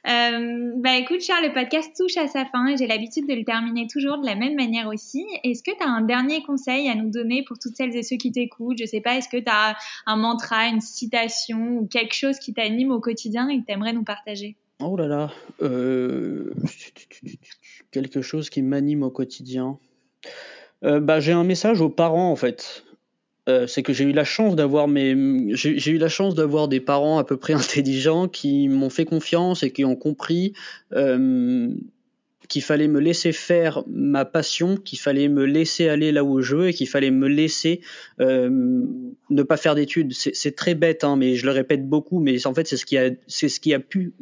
Euh, 0.05 0.73
bah 0.75 0.97
écoute 0.97 1.21
Charles, 1.21 1.45
le 1.45 1.53
podcast 1.53 1.89
touche 1.95 2.17
à 2.17 2.27
sa 2.27 2.43
fin 2.45 2.67
et 2.67 2.75
j'ai 2.75 2.87
l'habitude 2.87 3.25
de 3.25 3.33
le 3.33 3.45
terminer 3.45 3.87
toujours 3.87 4.19
de 4.19 4.25
la 4.25 4.35
même 4.35 4.55
manière 4.55 4.87
aussi. 4.87 5.25
Est-ce 5.45 5.63
que 5.63 5.71
tu 5.71 5.81
as 5.81 5.89
un 5.89 6.01
dernier 6.01 6.43
conseil 6.43 6.89
à 6.89 6.95
nous 6.95 7.09
donner 7.09 7.43
pour 7.47 7.57
toutes 7.57 7.77
celles 7.77 7.95
et 7.95 8.03
ceux 8.03 8.17
qui 8.17 8.31
t'écoutent? 8.33 8.77
Je 8.77 8.85
sais 8.85 8.99
pas, 8.99 9.15
est-ce 9.15 9.29
que 9.29 9.37
tu 9.37 9.49
as 9.49 9.77
un 10.05 10.15
mantra, 10.17 10.67
une 10.67 10.81
citation 10.81 11.77
ou 11.77 11.87
quelque 11.87 12.13
chose 12.13 12.37
qui 12.37 12.53
t'anime 12.53 12.91
au 12.91 12.99
quotidien 12.99 13.47
et 13.47 13.61
que 13.61 13.65
tu 13.65 13.71
aimerais 13.71 13.93
nous 13.93 14.03
partager? 14.03 14.57
Oh 14.81 14.97
là 14.97 15.07
là, 15.07 15.31
euh, 15.61 16.53
quelque 17.91 18.21
chose 18.21 18.49
qui 18.49 18.61
m'anime 18.61 19.03
au 19.03 19.11
quotidien. 19.11 19.79
Euh, 20.83 20.99
bah, 20.99 21.21
j'ai 21.21 21.31
un 21.31 21.45
message 21.45 21.79
aux 21.79 21.89
parents 21.89 22.29
en 22.29 22.35
fait. 22.35 22.83
Euh, 23.49 23.67
c'est 23.67 23.83
que 23.83 23.91
j'ai 23.91 24.05
eu 24.05 24.13
la 24.13 24.23
chance 24.23 24.55
d'avoir 24.55 24.87
mes 24.87 25.53
j'ai 25.53 25.91
eu 25.91 25.97
la 25.97 26.07
chance 26.07 26.33
d'avoir 26.33 26.69
des 26.69 26.79
parents 26.79 27.17
à 27.17 27.25
peu 27.25 27.35
près 27.35 27.53
intelligents 27.53 28.29
qui 28.29 28.69
m'ont 28.69 28.89
fait 28.89 29.03
confiance 29.03 29.63
et 29.63 29.71
qui 29.71 29.83
ont 29.83 29.97
compris 29.97 30.53
euh, 30.93 31.69
qu'il 32.47 32.61
fallait 32.61 32.87
me 32.87 32.99
laisser 32.99 33.31
faire 33.31 33.83
ma 33.87 34.25
passion, 34.25 34.75
qu'il 34.77 34.99
fallait 34.99 35.29
me 35.29 35.45
laisser 35.45 35.87
aller 35.87 36.11
là 36.11 36.23
où 36.23 36.41
je 36.41 36.55
veux 36.55 36.67
et 36.69 36.73
qu'il 36.73 36.87
fallait 36.87 37.11
me 37.11 37.27
laisser 37.27 37.81
euh, 38.19 38.49
ne 39.29 39.43
pas 39.43 39.57
faire 39.57 39.75
d'études. 39.75 40.13
C'est 40.13 40.55
très 40.55 40.75
bête, 40.75 41.03
hein, 41.03 41.15
mais 41.15 41.35
je 41.35 41.45
le 41.45 41.51
répète 41.51 41.87
beaucoup, 41.87 42.19
mais 42.19 42.45
en 42.45 42.53
fait 42.53 42.67
c'est 42.67 42.77
ce 42.77 42.85
qui 42.85 42.97
a 42.97 43.09
c'est 43.27 43.49
ce 43.49 43.59
qui 43.59 43.73
a 43.73 43.79
pu 43.79 44.13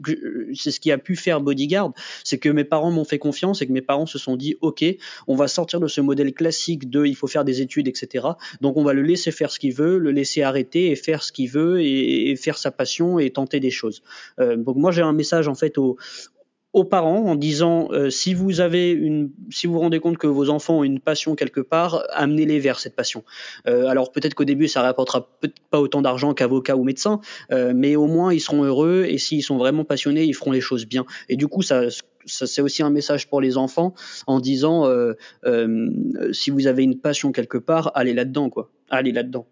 c'est 0.53 0.71
ce 0.71 0.79
qui 0.79 0.91
a 0.91 0.97
pu 0.97 1.15
faire 1.15 1.41
Bodyguard, 1.41 1.93
c'est 2.23 2.37
que 2.37 2.49
mes 2.49 2.63
parents 2.63 2.91
m'ont 2.91 3.05
fait 3.05 3.19
confiance 3.19 3.61
et 3.61 3.67
que 3.67 3.71
mes 3.71 3.81
parents 3.81 4.05
se 4.05 4.17
sont 4.17 4.35
dit 4.35 4.55
ok, 4.61 4.85
on 5.27 5.35
va 5.35 5.47
sortir 5.47 5.79
de 5.79 5.87
ce 5.87 6.01
modèle 6.01 6.33
classique 6.33 6.89
de 6.89 7.05
il 7.05 7.15
faut 7.15 7.27
faire 7.27 7.45
des 7.45 7.61
études, 7.61 7.87
etc. 7.87 8.27
Donc 8.61 8.77
on 8.77 8.83
va 8.83 8.93
le 8.93 9.01
laisser 9.01 9.31
faire 9.31 9.51
ce 9.51 9.59
qu'il 9.59 9.73
veut, 9.73 9.97
le 9.97 10.11
laisser 10.11 10.43
arrêter 10.43 10.91
et 10.91 10.95
faire 10.95 11.23
ce 11.23 11.31
qu'il 11.31 11.49
veut 11.49 11.81
et, 11.81 12.31
et, 12.31 12.35
faire 12.35 12.57
sa 12.57 12.71
passion 12.71 13.19
et 13.19 13.29
tenter 13.31 13.59
des 13.59 13.71
choses. 13.71 14.03
Euh, 14.39 14.55
donc 14.55 14.77
moi 14.77 14.91
j'ai 14.91 15.01
un 15.01 15.13
message 15.13 15.47
en 15.47 15.55
fait 15.55 15.77
aux, 15.77 15.97
aux 16.73 16.85
parents 16.85 17.25
en 17.25 17.35
disant 17.35 17.89
euh, 17.91 18.09
si 18.09 18.33
vous 18.33 18.61
avez 18.61 18.91
une 18.91 19.31
si 19.49 19.67
vous 19.67 19.73
vous 19.73 19.79
rendez 19.79 19.99
compte 19.99 20.17
que 20.17 20.27
vos 20.27 20.49
enfants 20.49 20.79
ont 20.79 20.83
une 20.83 20.99
passion 20.99 21.35
quelque 21.35 21.59
part 21.59 22.03
amenez-les 22.13 22.59
vers 22.59 22.79
cette 22.79 22.95
passion. 22.95 23.23
Euh, 23.67 23.87
alors 23.87 24.11
peut-être 24.11 24.35
qu'au 24.35 24.45
début 24.45 24.67
ça 24.67 24.81
rapportera 24.81 25.27
peut-être 25.41 25.59
pas 25.69 25.81
autant 25.81 26.01
d'argent 26.01 26.33
qu'avocat 26.33 26.77
ou 26.77 26.83
médecin 26.83 27.19
euh, 27.51 27.73
mais 27.75 27.95
au 27.95 28.07
moins 28.07 28.33
ils 28.33 28.39
seront 28.39 28.63
heureux 28.63 29.05
et 29.07 29.17
s'ils 29.17 29.43
sont 29.43 29.57
vraiment 29.57 29.83
passionnés 29.83 30.23
ils 30.23 30.33
feront 30.33 30.51
les 30.51 30.61
choses 30.61 30.85
bien. 30.85 31.05
Et 31.27 31.35
du 31.35 31.47
coup 31.47 31.61
ça, 31.61 31.89
ça 32.25 32.47
c'est 32.47 32.61
aussi 32.61 32.83
un 32.83 32.89
message 32.89 33.27
pour 33.27 33.41
les 33.41 33.57
enfants 33.57 33.93
en 34.25 34.39
disant 34.39 34.85
euh, 34.85 35.13
euh, 35.45 35.89
si 36.31 36.51
vous 36.51 36.67
avez 36.67 36.83
une 36.83 36.99
passion 36.99 37.33
quelque 37.33 37.57
part 37.57 37.91
allez 37.95 38.13
là-dedans 38.13 38.49
quoi. 38.49 38.71
Allez 38.89 39.11
là-dedans. 39.11 39.45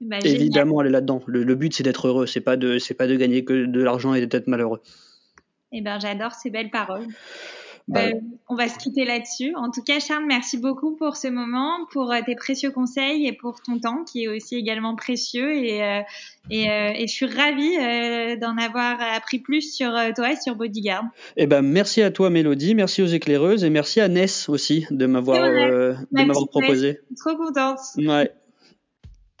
Bah, 0.00 0.18
évidemment 0.24 0.78
allez 0.80 0.90
là-dedans. 0.90 1.22
Le, 1.26 1.42
le 1.42 1.54
but 1.56 1.74
c'est 1.74 1.82
d'être 1.82 2.06
heureux. 2.06 2.26
C'est 2.26 2.40
pas 2.40 2.56
de 2.56 2.78
c'est 2.78 2.94
pas 2.94 3.08
de 3.08 3.16
gagner 3.16 3.44
que 3.44 3.66
de 3.66 3.82
l'argent 3.82 4.14
et 4.14 4.24
d'être 4.24 4.46
malheureux 4.46 4.80
eh 5.72 5.80
ben, 5.80 5.98
j'adore 5.98 6.32
ces 6.32 6.50
belles 6.50 6.70
paroles. 6.70 7.06
Bah, 7.88 8.00
euh, 8.06 8.12
on 8.48 8.54
va 8.54 8.68
se 8.68 8.78
quitter 8.78 9.04
là-dessus. 9.04 9.54
En 9.56 9.70
tout 9.70 9.82
cas, 9.82 9.98
Charles, 9.98 10.24
merci 10.26 10.56
beaucoup 10.56 10.94
pour 10.94 11.16
ce 11.16 11.28
moment, 11.28 11.84
pour 11.90 12.12
euh, 12.12 12.20
tes 12.24 12.36
précieux 12.36 12.70
conseils 12.70 13.26
et 13.26 13.32
pour 13.32 13.60
ton 13.60 13.78
temps 13.78 14.04
qui 14.04 14.24
est 14.24 14.28
aussi 14.28 14.56
également 14.56 14.94
précieux. 14.94 15.52
Et, 15.56 15.82
euh, 15.82 16.00
et, 16.50 16.70
euh, 16.70 16.92
et 16.94 17.06
je 17.08 17.12
suis 17.12 17.26
ravie 17.26 17.76
euh, 17.78 18.36
d'en 18.36 18.56
avoir 18.56 18.98
appris 19.00 19.40
plus 19.40 19.74
sur 19.74 19.90
toi 20.14 20.32
et 20.32 20.36
sur 20.36 20.54
Bodyguard. 20.54 21.04
Eh 21.36 21.46
ben, 21.46 21.62
merci 21.62 22.02
à 22.02 22.10
toi, 22.10 22.30
Mélodie. 22.30 22.74
Merci 22.74 23.02
aux 23.02 23.06
éclaireuses 23.06 23.64
et 23.64 23.70
merci 23.70 24.00
à 24.00 24.08
Ness 24.08 24.48
aussi 24.48 24.86
de 24.90 25.06
m'avoir 25.06 25.42
de 25.42 25.96
m'avoir 26.12 26.48
proposé. 26.48 27.00
Trop 27.16 27.36
contente. 27.36 27.78
Ouais. 27.96 28.30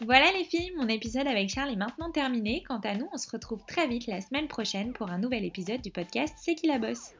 Voilà 0.00 0.32
les 0.32 0.44
filles, 0.44 0.72
mon 0.76 0.88
épisode 0.88 1.26
avec 1.26 1.48
Charles 1.48 1.70
est 1.70 1.76
maintenant 1.76 2.10
terminé. 2.10 2.62
Quant 2.62 2.80
à 2.80 2.94
nous, 2.96 3.08
on 3.12 3.18
se 3.18 3.30
retrouve 3.30 3.64
très 3.66 3.86
vite 3.86 4.06
la 4.06 4.20
semaine 4.20 4.48
prochaine 4.48 4.92
pour 4.92 5.10
un 5.10 5.18
nouvel 5.18 5.44
épisode 5.44 5.80
du 5.80 5.90
podcast 5.90 6.34
C'est 6.38 6.54
qui 6.54 6.66
la 6.66 6.78
bosse? 6.78 7.12